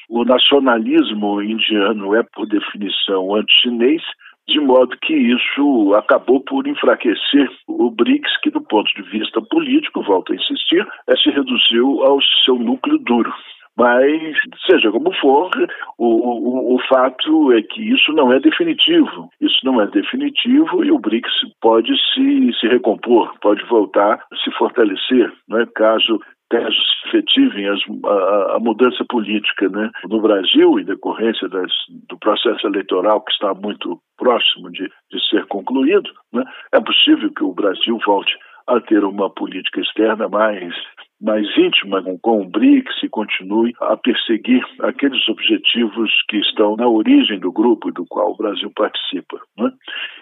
o 0.10 0.26
nacionalismo 0.26 1.42
indiano 1.42 2.14
é, 2.16 2.24
por 2.24 2.46
definição, 2.46 3.36
anti-chinês, 3.36 4.02
de 4.48 4.60
modo 4.60 4.96
que 5.02 5.14
isso 5.14 5.94
acabou 5.96 6.42
por 6.42 6.68
enfraquecer 6.68 7.50
o 7.68 7.90
BRICS, 7.90 8.38
que 8.42 8.52
do 8.52 8.62
ponto 8.62 8.90
de 8.96 9.02
vista 9.10 9.42
político, 9.42 10.04
volto 10.04 10.34
a 10.34 10.36
insistir, 10.36 10.86
é, 11.08 11.16
se 11.16 11.30
reduziu 11.30 12.04
ao 12.04 12.20
seu 12.44 12.56
núcleo 12.56 13.00
duro. 13.00 13.34
Mas, 13.78 14.38
seja 14.66 14.90
como 14.90 15.14
for, 15.16 15.52
o, 15.98 16.06
o, 16.06 16.76
o, 16.76 16.80
fato 16.88 17.52
é 17.52 17.62
que 17.62 17.82
isso 17.82 18.14
não 18.14 18.32
é 18.32 18.40
definitivo. 18.40 19.30
Isso 19.42 19.60
não 19.66 19.82
é 19.82 19.88
definitivo 19.88 20.84
e 20.84 20.92
o 20.92 21.00
BRICS 21.00 21.32
pode 21.62 21.92
se, 22.14 22.54
se 22.60 22.68
recompor, 22.68 23.34
pode 23.42 23.64
voltar 23.66 24.24
a 24.32 24.36
se 24.38 24.52
fortalecer, 24.52 25.32
né, 25.50 25.66
caso 25.76 26.20
se 26.52 27.08
efetivem 27.10 27.68
as, 27.68 27.80
a, 28.06 28.56
a, 28.56 28.60
mudança 28.60 29.04
política 29.10 29.68
né, 29.68 29.90
no 30.08 30.22
Brasil, 30.22 30.80
em 30.80 30.86
decorrência 30.86 31.50
das, 31.50 31.72
do 32.08 32.18
processo 32.18 32.66
eleitoral 32.68 33.22
que 33.22 33.32
está 33.32 33.54
muito 33.54 34.00
próximo 34.18 34.72
de, 34.72 34.90
de 35.12 35.28
ser 35.30 35.46
concluído. 35.48 36.10
Né, 36.32 36.44
é 36.72 36.80
possível 36.80 37.32
que 37.34 37.44
o 37.44 37.54
Brasil 37.54 37.98
volte 38.06 38.38
a 38.68 38.80
ter 38.80 39.04
uma 39.04 39.30
política 39.30 39.82
externa 39.82 40.28
mais 40.28 40.74
mais 41.22 41.46
íntima 41.58 42.04
com 42.22 42.42
o 42.42 42.50
BRICS 42.50 43.04
e 43.04 43.10
continue 43.10 43.74
a 43.82 43.96
perseguir 43.96 44.64
aqueles 44.82 45.28
objetivos 45.30 46.12
que 46.30 46.38
estão 46.38 46.76
na 46.76 46.88
origem 46.88 47.40
do 47.40 47.52
grupo 47.52 47.92
do 47.92 48.06
qual 48.06 48.32
o 48.32 48.38
Brasil 48.38 48.72
participa. 48.76 49.40
Né? 49.58 49.72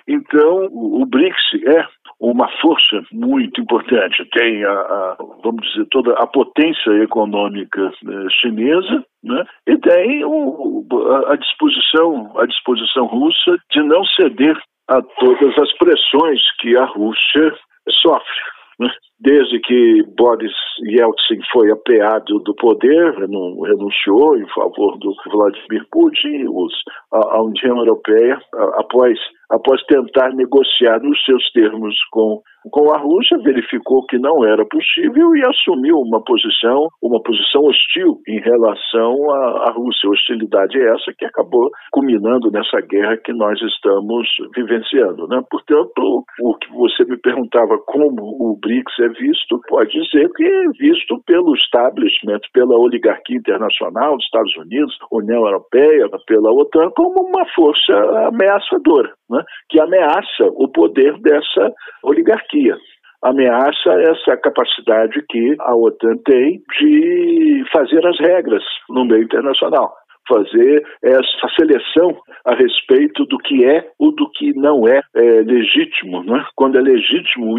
Então, 0.08 0.68
o 0.72 1.06
BRICS 1.06 1.64
é 1.66 1.86
uma 2.20 2.48
força 2.62 3.04
muito 3.12 3.60
importante. 3.60 4.24
Tem 4.32 4.64
a, 4.64 4.72
a, 4.72 5.18
vamos 5.44 5.68
dizer, 5.68 5.88
toda 5.92 6.14
a 6.14 6.28
potência 6.28 6.92
econômica 7.02 7.92
né, 8.04 8.28
chinesa, 8.30 9.04
né? 9.24 9.46
e 9.68 9.78
tem 9.78 10.24
o, 10.24 10.86
a, 11.28 11.36
disposição, 11.36 12.32
a 12.38 12.46
disposição 12.46 13.06
russa 13.08 13.58
de 13.72 13.82
não 13.84 14.06
ceder 14.06 14.58
a 14.88 15.02
todas 15.02 15.58
as 15.58 15.74
pressões 15.78 16.42
que 16.60 16.76
a 16.78 16.86
Rússia 16.86 17.56
sofre. 17.90 18.40
Né? 18.80 18.90
Desde 19.24 19.58
que 19.62 20.04
Boris 20.18 20.52
Yeltsin 20.86 21.40
foi 21.54 21.72
apeado 21.72 22.40
do 22.40 22.54
poder, 22.56 23.14
renunciou 23.16 24.36
em 24.36 24.46
favor 24.50 24.98
do 25.00 25.14
Vladimir 25.32 25.86
Putin, 25.90 26.46
os, 26.50 26.74
a, 27.14 27.38
a 27.38 27.42
União 27.42 27.78
Europeia, 27.78 28.38
após 28.76 29.18
após 29.54 29.84
tentar 29.86 30.34
negociar 30.34 31.00
nos 31.00 31.24
seus 31.24 31.52
termos 31.52 31.96
com, 32.12 32.42
com 32.72 32.92
a 32.92 32.98
Rússia, 32.98 33.38
verificou 33.44 34.06
que 34.08 34.18
não 34.18 34.44
era 34.44 34.66
possível 34.66 35.36
e 35.36 35.46
assumiu 35.46 35.98
uma 35.98 36.24
posição, 36.24 36.88
uma 37.02 37.22
posição 37.22 37.62
hostil 37.62 38.20
em 38.28 38.40
relação 38.40 39.32
à, 39.32 39.70
à 39.70 39.72
Rússia. 39.72 40.10
Hostilidade 40.10 40.82
essa 40.82 41.14
que 41.18 41.26
acabou 41.26 41.70
culminando 41.92 42.50
nessa 42.52 42.82
guerra 42.82 43.18
que 43.18 43.32
nós 43.34 43.62
estamos 43.62 44.28
vivenciando. 44.56 45.28
Né? 45.28 45.42
Portanto, 45.50 46.24
o 46.42 46.56
que 46.56 46.72
você 46.72 47.06
me 47.06 47.18
perguntava 47.18 47.78
como 47.86 48.22
o 48.22 48.58
BRICS 48.60 49.00
é 49.02 49.10
visto, 49.14 49.60
pode 49.68 49.92
dizer 49.92 50.30
que 50.36 50.44
é 50.44 50.68
visto 50.80 51.22
pelo 51.26 51.56
establishment, 51.56 52.40
pela 52.54 52.78
oligarquia 52.78 53.38
internacional 53.38 54.16
dos 54.16 54.26
Estados 54.26 54.56
Unidos, 54.58 54.98
União 55.12 55.46
Europeia, 55.46 56.08
pela 56.28 56.52
OTAN, 56.52 56.90
como 56.96 57.28
uma 57.28 57.46
força 57.54 57.94
ameaçadora 58.28 59.14
né, 59.30 59.44
que 59.70 59.80
ameaça 59.80 60.46
o 60.56 60.68
poder 60.68 61.18
dessa 61.20 61.74
oligarquia. 62.04 62.76
Ameaça 63.24 63.90
essa 64.02 64.36
capacidade 64.36 65.24
que 65.30 65.56
a 65.62 65.76
OTAN 65.76 66.18
tem 66.26 66.62
de 66.80 67.64
fazer 67.72 68.06
as 68.06 68.20
regras 68.20 68.64
no 68.90 69.06
meio 69.06 69.24
internacional, 69.24 69.94
fazer 70.28 70.86
essa 71.02 71.48
seleção 71.58 72.18
a 72.46 72.56
respeito 72.56 73.26
do 73.26 73.38
que 73.38 73.66
é 73.66 73.88
ou 74.00 74.12
do 74.12 74.30
que 74.32 74.54
não 74.54 74.88
é, 74.88 75.02
é 75.16 75.42
legítimo. 75.42 76.24
Né? 76.24 76.46
Quando 76.56 76.78
é 76.78 76.82
legítimo 76.82 77.56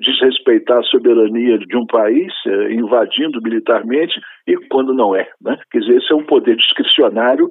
desrespeitar 0.00 0.78
a 0.78 0.84
soberania 0.84 1.58
de 1.58 1.76
um 1.76 1.86
país, 1.86 2.32
é, 2.46 2.72
invadindo 2.72 3.40
militarmente, 3.42 4.20
e 4.46 4.56
quando 4.68 4.92
não 4.92 5.14
é. 5.14 5.28
Né? 5.40 5.58
Quer 5.70 5.80
dizer, 5.80 5.96
esse 5.96 6.12
é 6.12 6.16
um 6.16 6.24
poder 6.24 6.56
discricionário 6.56 7.48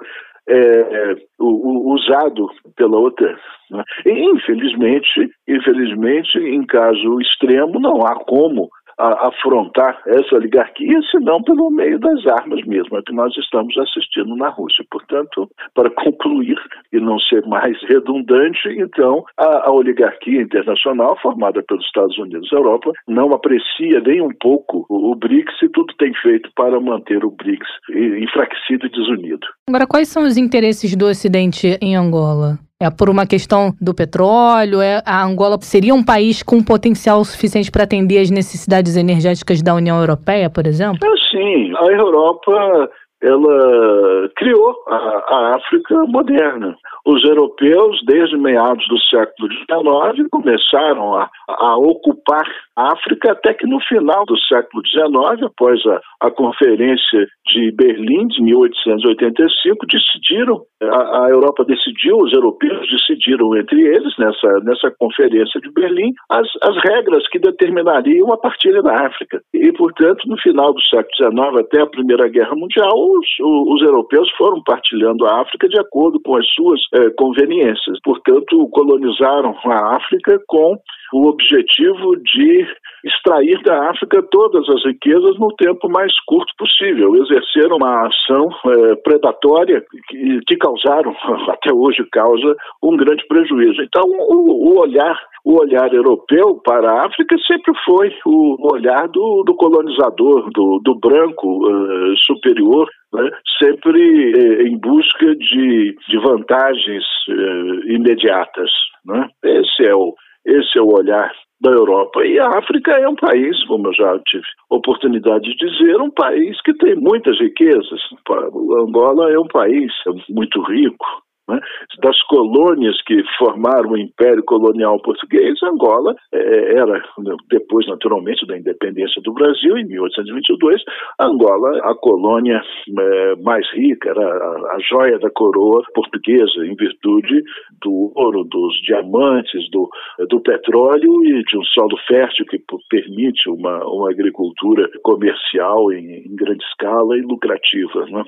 é, 0.48 1.16
o, 1.40 1.46
o, 1.46 1.94
usado 1.94 2.48
pela 2.76 3.00
OTAN. 3.00 3.36
Né? 3.72 3.84
E, 4.06 4.12
infelizmente, 4.12 5.32
infelizmente, 5.48 6.38
em 6.38 6.66
caso 6.66 7.20
extremo, 7.20 7.80
não 7.80 8.02
há 8.06 8.16
como 8.26 8.70
a, 8.98 9.28
afrontar 9.28 10.02
essa 10.08 10.36
oligarquia, 10.36 11.00
senão 11.12 11.42
pelo 11.44 11.70
meio 11.70 12.00
das 12.00 12.26
armas 12.28 12.64
mesmo, 12.66 12.98
é 12.98 13.02
que 13.02 13.14
nós 13.14 13.36
estamos 13.38 13.78
assistindo 13.78 14.36
na 14.36 14.50
Rússia. 14.50 14.86
Portanto, 14.90 15.50
para 15.74 15.90
concluir 15.90 16.58
e 16.92 17.00
não 17.00 17.20
ser 17.20 17.46
mais 17.46 17.78
redundante, 17.88 18.68
então, 18.70 19.24
a, 19.38 19.70
a 19.70 19.72
oligarquia 19.72 20.42
internacional, 20.42 21.18
formada 21.22 21.64
pelos 21.64 21.86
Estados 21.86 22.18
Unidos 22.18 22.50
e 22.52 22.56
Europa, 22.56 22.92
não 23.08 23.34
aprecia 23.34 24.00
nem 24.06 24.22
um 24.22 24.34
pouco 24.40 24.86
o, 24.90 25.12
o 25.12 25.16
BRICS 25.16 25.62
e 25.64 25.70
tudo 25.70 25.94
tem 25.98 26.14
feito 26.22 26.50
para 26.56 26.80
manter 26.80 27.24
o 27.24 27.32
BRICS 27.32 27.68
enfraquecido 27.90 28.86
e 28.86 28.90
desunido. 28.90 29.48
Agora, 29.70 29.88
quais 29.88 30.08
são 30.08 30.24
os 30.24 30.38
interesses 30.38 30.96
do 30.96 31.06
Ocidente 31.06 31.78
em 31.82 31.96
Angola? 31.96 32.58
É 32.82 32.90
por 32.90 33.10
uma 33.10 33.26
questão 33.26 33.74
do 33.80 33.94
petróleo? 33.94 34.82
É, 34.82 35.02
a 35.06 35.24
Angola 35.24 35.58
seria 35.62 35.96
um 35.96 36.04
país 36.04 36.44
com 36.44 36.62
potencial 36.62 37.24
suficiente 37.24 37.72
para 37.72 37.86
atender 37.86 38.20
as 38.20 38.30
necessidades 38.30 38.98
energéticas 38.98 39.62
da 39.62 39.74
União 39.74 39.98
Europeia, 39.98 40.50
por 40.50 40.68
exemplo? 40.68 41.00
É, 41.02 41.30
sim, 41.32 41.74
a 41.74 41.86
Europa 41.86 42.90
ela 43.26 44.30
criou 44.36 44.76
a, 44.88 44.96
a, 44.96 45.56
África 45.56 45.96
moderna. 46.08 46.76
Os 47.06 47.24
europeus, 47.24 48.00
desde 48.06 48.38
meados 48.38 48.86
do 48.88 49.00
século 49.00 49.50
XIX, 49.52 50.30
começaram 50.32 51.16
a, 51.16 51.30
a 51.50 51.78
ocupar 51.78 52.46
a 52.76 52.94
África 52.94 53.32
até 53.32 53.54
que 53.54 53.66
no 53.66 53.80
final 53.82 54.26
do 54.26 54.38
século 54.38 54.84
XIX, 54.86 55.44
após 55.44 55.80
a, 55.86 56.02
a 56.28 56.32
Conferência 56.32 57.28
de 57.48 57.72
Berlim 57.72 58.28
de 58.28 58.44
1885, 58.44 59.86
decidiram, 59.88 60.62
a, 60.82 61.30
Europa 61.30 61.64
decidiu, 61.66 62.18
os 62.18 62.34
europeus 62.34 62.88
decidiram 62.90 63.56
entre 63.56 63.82
eles, 63.82 64.14
nessa, 64.18 64.60
nessa 64.64 64.92
Conferência 65.00 65.60
de 65.62 65.72
Berlim, 65.72 66.12
as, 66.30 66.48
as 66.62 66.76
regras 66.84 67.28
que 67.30 67.40
determinariam 67.40 68.32
a 68.34 68.38
partilha 68.38 68.82
da 68.82 69.06
África. 69.08 69.42
E, 69.54 69.72
portanto, 69.72 70.28
no 70.28 70.38
final 70.38 70.74
do 70.74 70.82
século 70.82 71.34
XIX, 71.34 71.60
até 71.60 71.82
a 71.82 71.88
Primeira 71.88 72.28
Guerra 72.28 72.56
Mundial, 72.56 73.15
os, 73.18 73.28
os 73.40 73.82
europeus 73.82 74.30
foram 74.38 74.62
partilhando 74.64 75.26
a 75.26 75.42
África 75.42 75.68
de 75.68 75.80
acordo 75.80 76.20
com 76.24 76.38
as 76.38 76.46
suas 76.54 76.80
eh, 76.94 77.10
conveniências. 77.18 78.00
Portanto, 78.04 78.68
colonizaram 78.72 79.56
a 79.66 79.96
África 79.96 80.40
com 80.48 80.78
o 81.14 81.28
objetivo 81.28 82.16
de 82.18 82.68
extrair 83.06 83.62
da 83.64 83.90
África 83.92 84.22
todas 84.32 84.68
as 84.68 84.84
riquezas 84.84 85.38
no 85.38 85.48
tempo 85.56 85.88
mais 85.90 86.12
curto 86.26 86.52
possível, 86.58 87.16
exerceram 87.16 87.78
uma 87.78 88.08
ação 88.08 88.50
é, 88.66 88.96
predatória 88.96 89.84
que, 90.10 90.40
que, 90.48 90.58
causaram, 90.58 91.16
até 91.50 91.72
hoje 91.74 92.04
causa, 92.12 92.56
um 92.84 92.98
grande 92.98 93.24
prejuízo. 93.28 93.82
Então, 93.84 94.04
o, 94.06 94.74
o, 94.74 94.80
olhar 94.80 95.20
o 95.46 95.60
olhar 95.60 95.94
europeu 95.94 96.60
para 96.66 96.92
a 96.92 97.06
África 97.06 97.36
sempre 97.46 97.72
foi 97.86 98.12
o 98.26 98.74
olhar 98.74 99.08
do, 99.08 99.44
do 99.46 99.56
colonizador, 99.56 100.50
do, 100.52 100.82
do 100.84 100.96
branco 100.96 101.68
uh, 101.68 102.18
superior, 102.26 102.90
né? 103.16 103.32
sempre 103.62 104.00
uh, 104.00 104.68
em 104.68 104.78
busca 104.78 105.36
de, 105.36 105.96
de 106.08 106.18
vantagens 106.20 107.04
uh, 107.30 107.92
imediatas. 107.92 108.70
Né? 109.06 109.28
Esse 109.44 109.88
é 109.88 109.96
o 109.96 110.14
esse 110.46 110.78
é 110.78 110.82
o 110.82 110.94
olhar 110.94 111.32
da 111.60 111.72
Europa. 111.72 112.24
E 112.24 112.38
a 112.40 112.48
África 112.50 112.92
é 112.92 113.08
um 113.08 113.16
país, 113.16 113.64
como 113.66 113.88
eu 113.88 113.94
já 113.94 114.20
tive 114.28 114.46
oportunidade 114.70 115.44
de 115.44 115.56
dizer, 115.56 116.00
um 116.00 116.12
país 116.12 116.62
que 116.62 116.74
tem 116.76 116.96
muitas 116.96 117.40
riquezas. 117.40 118.00
O 118.30 118.76
Angola 118.76 119.32
é 119.32 119.40
um 119.40 119.48
país 119.48 119.92
muito 120.30 120.62
rico, 120.62 121.06
né? 121.48 121.60
Das 122.02 122.20
colônias 122.24 123.00
que 123.04 123.24
formaram 123.38 123.92
o 123.92 123.98
Império 123.98 124.44
Colonial 124.44 125.00
Português, 125.02 125.62
Angola 125.64 126.16
é, 126.34 126.78
era, 126.78 127.04
depois 127.50 127.88
naturalmente 127.88 128.46
da 128.48 128.58
independência 128.58 129.22
do 129.22 129.34
Brasil, 129.34 129.78
em 129.78 129.86
1822, 129.86 130.82
Angola, 131.20 131.80
a 131.84 131.96
colônia 131.96 132.62
é, 132.98 133.36
mais 133.38 133.66
rica, 133.74 134.10
era 134.10 134.26
a, 134.26 134.76
a, 134.76 134.78
joia 134.80 135.20
da 135.20 135.30
coroa 135.30 135.84
portuguesa, 135.94 136.66
em 136.66 136.76
virtude 136.76 137.44
do 137.82 138.12
ouro, 138.16 138.44
dos 138.44 138.74
diamantes, 138.82 139.70
do, 139.72 139.90
do 140.30 140.42
petróleo 140.42 141.24
e 141.26 141.44
de 141.44 141.58
um 141.58 141.64
solo 141.64 141.98
fértil 142.08 142.46
que 142.46 142.62
permite 142.90 143.50
uma, 143.50 143.86
uma 143.86 144.10
agricultura 144.10 144.90
comercial 145.04 145.92
em, 145.92 146.26
em 146.26 146.36
grande 146.36 146.64
escala 146.64 147.18
e 147.18 147.22
lucrativa. 147.22 148.06
Né? 148.08 148.24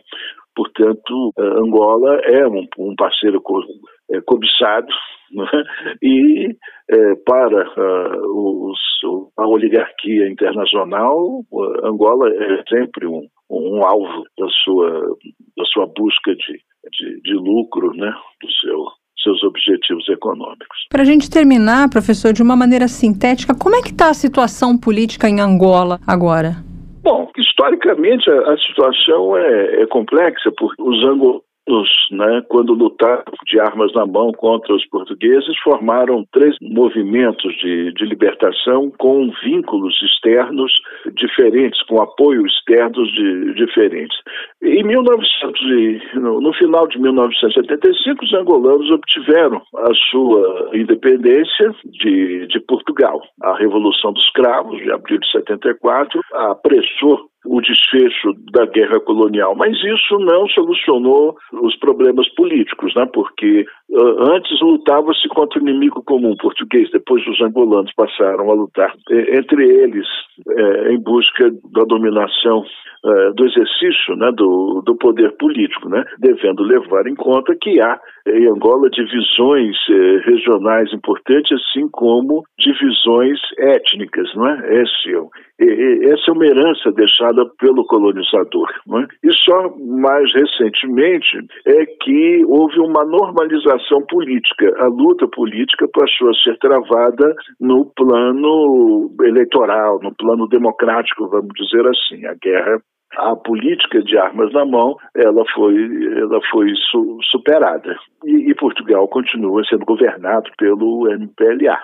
Portanto, 0.58 1.32
Angola 1.38 2.20
é 2.24 2.48
um, 2.48 2.66
um 2.80 2.96
parceiro 2.96 3.40
co, 3.42 3.62
é, 4.10 4.20
cobiçado 4.22 4.88
né? 5.32 5.46
e 6.02 6.48
é, 6.90 7.16
para 7.24 7.70
uh, 7.80 8.72
os, 8.72 8.80
a 9.38 9.48
oligarquia 9.48 10.28
internacional, 10.28 11.44
Angola 11.84 12.28
é 12.30 12.64
sempre 12.68 13.06
um, 13.06 13.28
um 13.52 13.86
alvo 13.86 14.24
da 14.36 14.48
sua, 14.64 15.16
da 15.56 15.66
sua 15.66 15.86
busca 15.96 16.34
de, 16.34 16.60
de, 16.92 17.22
de 17.22 17.34
lucro, 17.34 17.94
né? 17.96 18.12
do 18.42 18.52
seu 18.54 18.86
seus 19.24 19.44
objetivos 19.44 20.08
econômicos. 20.10 20.86
Para 20.90 21.02
a 21.02 21.06
gente 21.06 21.30
terminar, 21.30 21.90
professor, 21.90 22.32
de 22.32 22.42
uma 22.42 22.56
maneira 22.56 22.88
sintética, 22.88 23.54
como 23.54 23.76
é 23.76 23.82
que 23.82 23.90
está 23.90 24.10
a 24.10 24.14
situação 24.14 24.78
política 24.78 25.28
em 25.28 25.42
Angola 25.42 26.00
agora? 26.08 26.67
Historicamente 27.60 28.30
a, 28.30 28.54
a 28.54 28.58
situação 28.60 29.36
é, 29.36 29.82
é, 29.82 29.86
complexa, 29.88 30.52
porque 30.56 30.80
os 30.80 31.04
angolanos 31.04 31.42
né, 32.12 32.42
quando 32.48 32.74
lutaram 32.74 33.24
de 33.46 33.60
armas 33.60 33.92
na 33.94 34.06
mão 34.06 34.32
contra 34.32 34.74
os 34.74 34.86
portugueses, 34.88 35.58
formaram 35.64 36.24
três 36.32 36.56
movimentos 36.62 37.54
de, 37.58 37.92
de 37.94 38.06
libertação 38.06 38.92
com 38.98 39.30
vínculos 39.44 39.94
externos 40.02 40.72
diferentes, 41.16 41.82
com 41.88 42.02
apoios 42.02 42.54
externos 42.54 43.12
de, 43.12 43.54
diferentes. 43.56 44.18
Em 44.64 44.84
1900, 44.84 46.14
no, 46.16 46.40
no 46.40 46.54
final 46.54 46.88
de 46.88 47.00
1975, 47.00 48.24
os 48.24 48.34
angolanos 48.34 48.90
obtiveram 48.90 49.62
a 49.76 49.94
sua 50.10 50.70
independência 50.74 51.76
de, 51.86 52.48
de 52.48 52.60
Portugal. 52.62 53.22
A 53.44 53.58
Revolução 53.58 54.14
dos 54.14 54.30
Cravos, 54.32 54.78
de 54.78 54.92
abril 54.92 55.20
de 55.20 55.32
74, 55.32 56.22
apressou 56.34 57.28
o 57.48 57.62
desfecho 57.62 58.34
da 58.52 58.66
guerra 58.66 59.00
colonial, 59.00 59.56
mas 59.56 59.76
isso 59.78 60.20
não 60.20 60.48
solucionou 60.50 61.36
os 61.54 61.76
problemas 61.78 62.28
políticos, 62.36 62.94
né? 62.96 63.08
porque 63.14 63.66
uh, 63.90 64.32
antes 64.32 64.60
lutava-se 64.62 65.28
contra 65.30 65.60
o 65.60 65.68
inimigo 65.68 66.04
comum 66.04 66.36
português, 66.36 66.90
depois 66.92 67.26
os 67.28 67.42
angolanos 67.42 67.92
passaram 67.94 68.52
a 68.52 68.54
lutar 68.54 68.94
eh, 69.12 69.38
entre 69.38 69.64
eles 69.64 70.08
eh, 70.50 70.94
em 70.94 71.00
busca 71.00 71.50
da 71.74 71.84
dominação 71.84 72.64
eh, 73.06 73.32
do 73.36 73.46
exercício 73.46 74.16
né, 74.16 74.32
do, 74.32 74.82
do 74.84 74.96
poder 74.96 75.32
político, 75.38 75.88
né, 75.88 76.04
devendo 76.20 76.64
levar 76.64 77.06
em 77.08 77.16
conta 77.16 77.56
que 77.56 77.80
há 77.80 78.00
em 78.28 78.48
Angola 78.48 78.90
divisões 78.90 79.78
eh, 79.90 80.18
regionais 80.26 80.92
importantes, 80.92 81.52
assim 81.62 81.88
como 81.90 82.44
divisões 82.58 83.40
étnicas. 83.60 84.34
Não 84.36 84.48
é? 84.48 84.82
Esse, 84.82 85.16
essa 85.60 86.30
é 86.30 86.34
uma 86.34 86.46
herança 86.46 86.92
deixada 86.92 87.46
pelo 87.60 87.86
colonizador. 87.86 88.68
Não 88.86 89.00
é? 89.00 89.08
E 89.24 89.34
só 89.34 89.76
mais 89.78 90.32
recentemente 90.34 91.38
é 91.66 91.86
que 91.86 92.46
houve 92.46 92.80
uma 92.80 93.04
normalização 93.04 94.06
política. 94.08 94.74
A 94.78 94.88
luta 94.88 95.28
política 95.28 95.88
passou 95.94 96.30
a 96.30 96.34
ser 96.36 96.58
travada 96.60 97.36
no 97.60 97.86
plano 97.96 99.12
eleitoral, 99.22 100.00
no 100.02 100.14
plano 100.16 100.48
democrático, 100.48 101.28
vamos 101.28 101.54
dizer 101.56 101.88
assim. 101.88 102.26
A 102.26 102.36
guerra 102.36 102.80
a 103.16 103.36
política 103.36 104.02
de 104.04 104.18
armas 104.18 104.52
na 104.54 104.66
mão 104.66 104.96
ela 105.16 105.44
foi, 105.56 105.76
ela 106.18 106.40
foi 106.52 106.74
su, 106.92 107.18
superada. 107.32 107.98
E, 108.26 108.52
e, 108.52 108.56
Portugal 108.56 109.08
continua 109.08 109.64
sendo 109.66 109.86
governado 109.86 110.50
pelo 110.58 111.10
MPLA, 111.12 111.80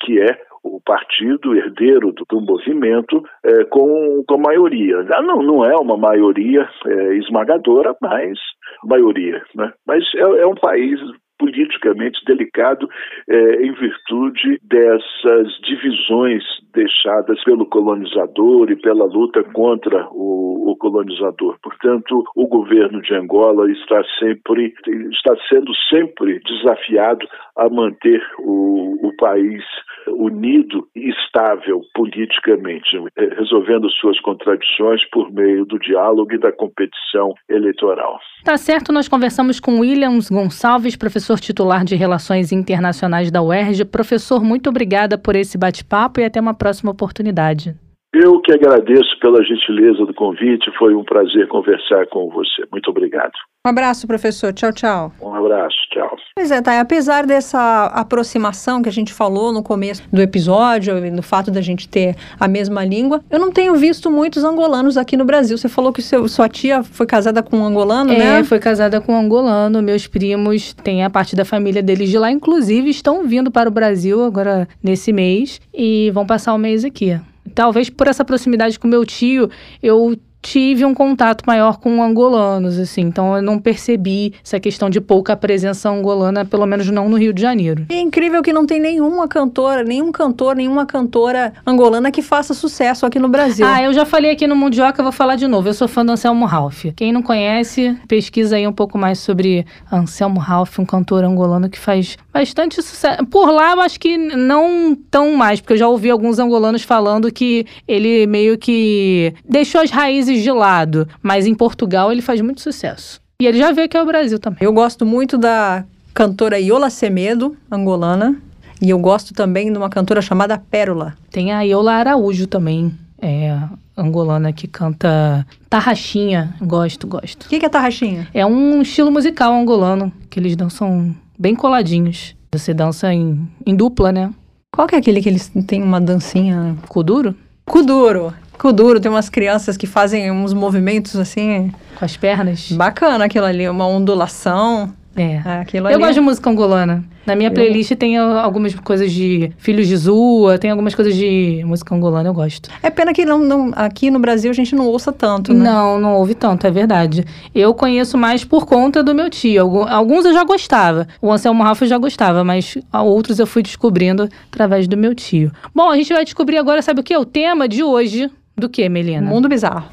que 0.00 0.20
é 0.20 0.38
o 0.62 0.80
partido 0.80 1.54
herdeiro 1.54 2.12
do, 2.12 2.24
do 2.28 2.40
movimento 2.40 3.22
é, 3.44 3.64
com, 3.64 4.24
com 4.26 4.38
maioria. 4.38 5.00
Ah, 5.12 5.22
não, 5.22 5.42
não 5.42 5.64
é 5.64 5.74
uma 5.76 5.96
maioria 5.96 6.68
é, 6.86 7.14
esmagadora, 7.16 7.96
mas 8.00 8.38
maioria. 8.84 9.42
Né? 9.54 9.72
Mas 9.86 10.04
é, 10.14 10.42
é 10.42 10.46
um 10.46 10.54
país 10.54 11.00
politicamente 11.42 12.24
delicado 12.24 12.88
é, 13.28 13.66
em 13.66 13.72
virtude 13.72 14.60
dessas 14.62 15.58
divisões 15.64 16.44
deixadas 16.72 17.42
pelo 17.42 17.66
colonizador 17.66 18.70
e 18.70 18.76
pela 18.76 19.04
luta 19.06 19.42
contra 19.52 20.06
o, 20.12 20.70
o, 20.70 20.76
colonizador. 20.76 21.56
Portanto, 21.60 22.24
o 22.36 22.46
governo 22.46 23.02
de 23.02 23.12
Angola 23.14 23.70
está 23.70 24.02
sempre 24.20 24.72
está 25.10 25.36
sendo 25.48 25.72
sempre 25.90 26.40
desafiado 26.40 27.26
a 27.56 27.68
manter 27.68 28.22
o, 28.38 29.08
o 29.08 29.16
país 29.16 29.62
unido 30.08 30.88
e 30.96 31.10
estável 31.10 31.80
politicamente, 31.94 32.88
resolvendo 33.36 33.90
suas 33.90 34.18
contradições 34.20 35.04
por 35.10 35.30
meio 35.32 35.64
do 35.64 35.78
diálogo 35.78 36.32
e 36.32 36.38
da 36.38 36.52
competição 36.52 37.34
eleitoral. 37.48 38.18
Tá 38.44 38.56
certo, 38.56 38.92
nós 38.92 39.08
conversamos 39.08 39.60
com 39.60 39.80
Williams 39.80 40.28
Gonçalves, 40.28 40.96
professor 40.96 41.31
titular 41.40 41.84
de 41.84 41.94
Relações 41.94 42.52
Internacionais 42.52 43.30
da 43.30 43.42
UERJ. 43.42 43.84
Professor, 43.84 44.42
muito 44.42 44.68
obrigada 44.70 45.18
por 45.18 45.36
esse 45.36 45.58
bate-papo 45.58 46.20
e 46.20 46.24
até 46.24 46.40
uma 46.40 46.54
próxima 46.54 46.90
oportunidade. 46.90 47.76
Eu 48.14 48.40
que 48.42 48.52
agradeço 48.52 49.18
pela 49.20 49.42
gentileza 49.42 50.04
do 50.04 50.12
convite, 50.12 50.70
foi 50.78 50.94
um 50.94 51.02
prazer 51.02 51.48
conversar 51.48 52.06
com 52.08 52.28
você. 52.28 52.62
Muito 52.70 52.90
obrigado. 52.90 53.32
Um 53.66 53.70
abraço, 53.70 54.06
professor. 54.06 54.52
Tchau, 54.52 54.70
tchau. 54.70 55.12
Um 55.22 55.34
abraço, 55.34 55.76
tchau. 55.90 56.14
Pois 56.36 56.50
é, 56.50 56.60
tá. 56.60 56.78
Apesar 56.78 57.24
dessa 57.24 57.86
aproximação 57.86 58.82
que 58.82 58.88
a 58.90 58.92
gente 58.92 59.14
falou 59.14 59.50
no 59.50 59.62
começo 59.62 60.02
do 60.12 60.20
episódio, 60.20 61.00
no 61.10 61.22
fato 61.22 61.50
da 61.50 61.62
gente 61.62 61.88
ter 61.88 62.14
a 62.38 62.46
mesma 62.46 62.84
língua, 62.84 63.22
eu 63.30 63.38
não 63.38 63.50
tenho 63.50 63.74
visto 63.76 64.10
muitos 64.10 64.44
angolanos 64.44 64.98
aqui 64.98 65.16
no 65.16 65.24
Brasil. 65.24 65.56
Você 65.56 65.70
falou 65.70 65.90
que 65.90 66.02
seu, 66.02 66.28
sua 66.28 66.50
tia 66.50 66.82
foi 66.82 67.06
casada 67.06 67.42
com 67.42 67.60
um 67.60 67.64
angolano, 67.64 68.12
é, 68.12 68.18
né? 68.18 68.40
É, 68.40 68.44
foi 68.44 68.58
casada 68.58 69.00
com 69.00 69.14
um 69.14 69.18
angolano. 69.18 69.80
Meus 69.80 70.06
primos 70.06 70.74
têm 70.74 71.02
a 71.02 71.08
parte 71.08 71.34
da 71.34 71.46
família 71.46 71.82
deles 71.82 72.10
de 72.10 72.18
lá, 72.18 72.30
inclusive 72.30 72.90
estão 72.90 73.24
vindo 73.24 73.50
para 73.50 73.70
o 73.70 73.72
Brasil 73.72 74.22
agora 74.22 74.68
nesse 74.82 75.14
mês 75.14 75.62
e 75.72 76.10
vão 76.10 76.26
passar 76.26 76.52
o 76.52 76.58
mês 76.58 76.84
aqui. 76.84 77.18
Talvez 77.54 77.90
por 77.90 78.06
essa 78.06 78.24
proximidade 78.24 78.78
com 78.78 78.86
meu 78.86 79.04
tio, 79.04 79.50
eu 79.82 80.16
tive 80.42 80.84
um 80.84 80.92
contato 80.92 81.44
maior 81.46 81.78
com 81.78 82.02
angolanos, 82.02 82.78
assim, 82.78 83.02
então 83.02 83.36
eu 83.36 83.42
não 83.42 83.58
percebi 83.58 84.34
essa 84.44 84.58
questão 84.58 84.90
de 84.90 85.00
pouca 85.00 85.36
presença 85.36 85.88
angolana, 85.88 86.44
pelo 86.44 86.66
menos 86.66 86.90
não 86.90 87.08
no 87.08 87.16
Rio 87.16 87.32
de 87.32 87.40
Janeiro. 87.40 87.86
É 87.88 88.00
incrível 88.00 88.42
que 88.42 88.52
não 88.52 88.66
tem 88.66 88.80
nenhuma 88.80 89.28
cantora, 89.28 89.84
nenhum 89.84 90.10
cantor, 90.10 90.56
nenhuma 90.56 90.84
cantora 90.84 91.52
angolana 91.64 92.10
que 92.10 92.20
faça 92.20 92.52
sucesso 92.52 93.06
aqui 93.06 93.18
no 93.18 93.28
Brasil. 93.28 93.64
Ah, 93.66 93.82
eu 93.82 93.92
já 93.92 94.04
falei 94.04 94.32
aqui 94.32 94.46
no 94.46 94.56
Mundioca, 94.56 95.00
eu 95.00 95.04
vou 95.04 95.12
falar 95.12 95.36
de 95.36 95.46
novo. 95.46 95.68
Eu 95.68 95.74
sou 95.74 95.86
fã 95.86 96.04
do 96.04 96.12
Anselmo 96.12 96.44
Ralph. 96.44 96.86
Quem 96.96 97.12
não 97.12 97.22
conhece, 97.22 97.96
pesquisa 98.08 98.56
aí 98.56 98.66
um 98.66 98.72
pouco 98.72 98.98
mais 98.98 99.20
sobre 99.20 99.64
Anselmo 99.90 100.40
Ralph, 100.40 100.78
um 100.80 100.84
cantor 100.84 101.22
angolano 101.24 101.70
que 101.70 101.78
faz 101.78 102.16
bastante 102.32 102.82
sucesso. 102.82 103.24
Por 103.26 103.50
lá, 103.50 103.72
eu 103.72 103.80
acho 103.80 104.00
que 104.00 104.18
não 104.18 104.96
tão 105.10 105.34
mais, 105.36 105.60
porque 105.60 105.74
eu 105.74 105.78
já 105.78 105.88
ouvi 105.88 106.10
alguns 106.10 106.38
angolanos 106.38 106.82
falando 106.82 107.32
que 107.32 107.64
ele 107.86 108.26
meio 108.26 108.58
que 108.58 109.32
deixou 109.48 109.80
as 109.80 109.90
raízes 109.90 110.31
de 110.40 110.50
lado, 110.50 111.08
mas 111.22 111.46
em 111.46 111.54
Portugal 111.54 112.12
ele 112.12 112.22
faz 112.22 112.40
muito 112.40 112.60
sucesso. 112.60 113.20
E 113.40 113.46
ele 113.46 113.58
já 113.58 113.72
vê 113.72 113.88
que 113.88 113.96
é 113.96 114.02
o 114.02 114.06
Brasil 114.06 114.38
também. 114.38 114.60
Eu 114.60 114.72
gosto 114.72 115.04
muito 115.04 115.36
da 115.36 115.84
cantora 116.14 116.60
Iola 116.60 116.90
Semedo, 116.90 117.56
angolana, 117.70 118.36
e 118.80 118.90
eu 118.90 118.98
gosto 118.98 119.34
também 119.34 119.72
de 119.72 119.78
uma 119.78 119.90
cantora 119.90 120.22
chamada 120.22 120.58
Pérola. 120.58 121.14
Tem 121.30 121.52
a 121.52 121.62
Iola 121.62 121.94
Araújo 121.94 122.46
também, 122.46 122.94
é 123.20 123.58
angolana 123.96 124.52
que 124.52 124.66
canta 124.66 125.46
tarraxinha. 125.68 126.54
Gosto, 126.60 127.06
gosto. 127.06 127.44
O 127.44 127.48
que, 127.48 127.58
que 127.58 127.66
é 127.66 127.68
tarraxinha? 127.68 128.28
É 128.32 128.44
um 128.44 128.82
estilo 128.82 129.10
musical 129.10 129.52
angolano, 129.52 130.12
que 130.28 130.38
eles 130.38 130.56
dançam 130.56 131.14
bem 131.38 131.54
coladinhos. 131.54 132.34
Você 132.52 132.74
dança 132.74 133.12
em, 133.12 133.48
em 133.64 133.74
dupla, 133.74 134.12
né? 134.12 134.30
Qual 134.74 134.86
que 134.86 134.94
é 134.94 134.98
aquele 134.98 135.22
que 135.22 135.28
eles 135.28 135.50
têm 135.66 135.82
uma 135.82 136.00
dancinha? 136.00 136.76
Kuduro? 136.88 137.34
Kuduro. 137.66 138.32
Kuduro, 138.62 139.00
tem 139.00 139.10
umas 139.10 139.28
crianças 139.28 139.76
que 139.76 139.88
fazem 139.88 140.30
uns 140.30 140.52
movimentos 140.52 141.16
assim. 141.16 141.72
Com 141.96 142.04
as 142.04 142.16
pernas. 142.16 142.70
Bacana 142.70 143.24
aquilo 143.24 143.44
ali, 143.44 143.68
uma 143.68 143.88
ondulação. 143.88 144.92
É. 145.16 145.38
Aquilo 145.60 145.88
eu 145.88 145.96
ali... 145.96 145.98
gosto 145.98 146.14
de 146.14 146.20
música 146.20 146.48
angolana. 146.48 147.04
Na 147.26 147.34
minha 147.34 147.50
playlist 147.50 147.90
eu... 147.90 147.96
tem 147.96 148.16
algumas 148.16 148.72
coisas 148.76 149.10
de 149.10 149.50
Filhos 149.58 149.88
de 149.88 149.96
Zua, 149.96 150.58
tem 150.58 150.70
algumas 150.70 150.94
coisas 150.94 151.16
de 151.16 151.64
música 151.66 151.92
angolana, 151.92 152.28
eu 152.28 152.32
gosto. 152.32 152.70
É 152.84 152.88
pena 152.88 153.12
que 153.12 153.24
não, 153.24 153.40
não, 153.40 153.72
aqui 153.74 154.12
no 154.12 154.20
Brasil 154.20 154.48
a 154.52 154.54
gente 154.54 154.76
não 154.76 154.86
ouça 154.86 155.10
tanto, 155.10 155.52
né? 155.52 155.64
Não, 155.64 155.98
não 155.98 156.14
ouve 156.14 156.36
tanto, 156.36 156.64
é 156.64 156.70
verdade. 156.70 157.24
Eu 157.52 157.74
conheço 157.74 158.16
mais 158.16 158.44
por 158.44 158.64
conta 158.64 159.02
do 159.02 159.12
meu 159.12 159.28
tio. 159.28 159.60
Alguns 159.88 160.24
eu 160.24 160.32
já 160.32 160.44
gostava. 160.44 161.08
O 161.20 161.32
Anselmo 161.32 161.64
Rafa 161.64 161.84
eu 161.84 161.88
já 161.88 161.98
gostava, 161.98 162.44
mas 162.44 162.78
outros 162.92 163.40
eu 163.40 163.46
fui 163.46 163.60
descobrindo 163.64 164.28
através 164.52 164.86
do 164.86 164.96
meu 164.96 165.16
tio. 165.16 165.50
Bom, 165.74 165.90
a 165.90 165.96
gente 165.96 166.12
vai 166.12 166.24
descobrir 166.24 166.58
agora, 166.58 166.80
sabe 166.80 167.00
o 167.00 167.02
que? 167.02 167.16
O 167.16 167.24
tema 167.24 167.66
de 167.66 167.82
hoje 167.82 168.30
do 168.56 168.68
que, 168.68 168.88
Melina? 168.88 169.22
Mundo 169.28 169.48
Bizarro. 169.48 169.84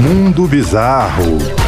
Mundo 0.00 0.46
Bizarro. 0.46 1.65